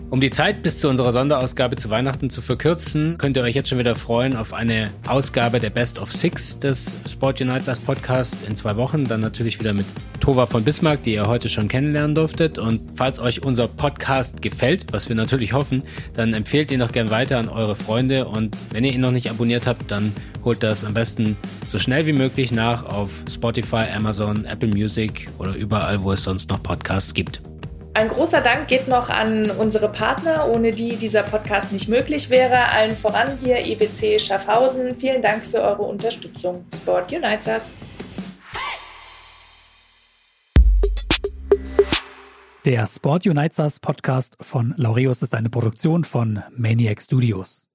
Um 0.09 0.21
die 0.21 0.31
Zeit 0.31 0.63
bis 0.63 0.79
zu 0.79 0.89
unserer 0.89 1.11
Sonderausgabe 1.11 1.75
zu 1.75 1.91
Weihnachten 1.91 2.31
zu 2.31 2.41
verkürzen, 2.41 3.19
könnt 3.19 3.37
ihr 3.37 3.43
euch 3.43 3.57
jetzt 3.57 3.69
schon 3.69 3.79
wieder 3.79 3.97
freuen 3.97 4.37
auf 4.37 4.53
eine 4.53 4.93
Ausgabe 5.05 5.59
der 5.59 5.71
Best 5.71 6.01
of 6.01 6.13
Six 6.13 6.61
des 6.61 6.95
Sport 7.09 7.41
Unites 7.41 7.69
als 7.69 7.81
Podcast 7.81 8.49
in 8.49 8.55
zwei 8.55 8.77
Wochen. 8.77 9.03
Dann 9.03 9.21
natürlich 9.21 9.59
wieder 9.59 9.73
mit 9.73 9.85
Tova 10.21 10.47
von 10.47 10.63
Bismarck, 10.63 11.03
die 11.03 11.15
ihr 11.15 11.27
heute 11.27 11.49
schon 11.49 11.67
kennenlernen 11.67 12.15
durftet. 12.15 12.57
Und 12.57 12.83
falls 12.95 13.19
euch 13.19 13.43
unser 13.43 13.67
Podcast 13.67 14.43
gefällt, 14.43 14.93
was 14.93 15.09
wir 15.09 15.17
natürlich 15.17 15.53
hoffen, 15.53 15.83
dann 16.15 16.35
empfehlt 16.35 16.71
ihn 16.71 16.79
noch 16.79 16.93
gern 16.93 17.11
weiter 17.11 17.39
an 17.39 17.49
eure 17.49 17.75
Freunde. 17.75 18.27
Und 18.27 18.57
wenn 18.71 18.85
ihr 18.85 18.93
ihn 18.93 19.01
noch 19.01 19.11
nicht 19.11 19.29
abonniert 19.29 19.67
habt, 19.67 19.91
dann 19.91 20.13
holt 20.45 20.63
das 20.63 20.85
am 20.85 20.95
besten 20.95 21.37
so 21.67 21.81
schnell 21.81 22.07
wie 22.07 22.13
möglich 22.13 22.53
nach 22.53 22.85
auf 22.85 23.11
Spotify, 23.29 23.87
Amazon, 23.93 24.45
Apple 24.45 24.69
Music 24.69 25.29
oder 25.39 25.57
überall, 25.57 26.01
wo 26.05 26.13
es 26.13 26.23
sonst 26.23 26.49
noch 26.49 26.63
Podcasts 26.63 27.13
gibt. 27.13 27.41
Ein 27.97 28.09
großer 28.09 28.42
Dank 28.42 28.68
geht 28.68 28.88
noch 28.88 29.09
an 29.09 29.51
unsere 29.51 29.88
Partner, 29.88 30.51
ohne 30.55 30.70
die 30.70 30.97
dieser 30.97 31.22
Podcast 31.22 31.72
nicht 31.72 31.88
möglich 31.88 32.28
wäre. 32.28 32.68
Allen 32.68 32.94
voran 32.94 33.38
hier 33.38 33.57
EWC 33.57 34.20
Schaffhausen. 34.20 34.94
Vielen 34.97 35.22
Dank 35.22 35.47
für 35.47 35.62
eure 35.62 35.84
Unterstützung. 35.84 36.66
Sport 36.70 37.11
Unites 37.11 37.47
Us. 37.47 37.74
Der 42.66 42.86
Sport 42.86 43.26
Unites 43.26 43.59
Us 43.61 43.80
Podcast 43.80 44.36
von 44.42 44.74
Laureus 44.76 45.22
ist 45.22 45.34
eine 45.34 45.49
Produktion 45.49 46.05
von 46.05 46.42
Maniac 46.55 47.01
Studios. 47.01 47.66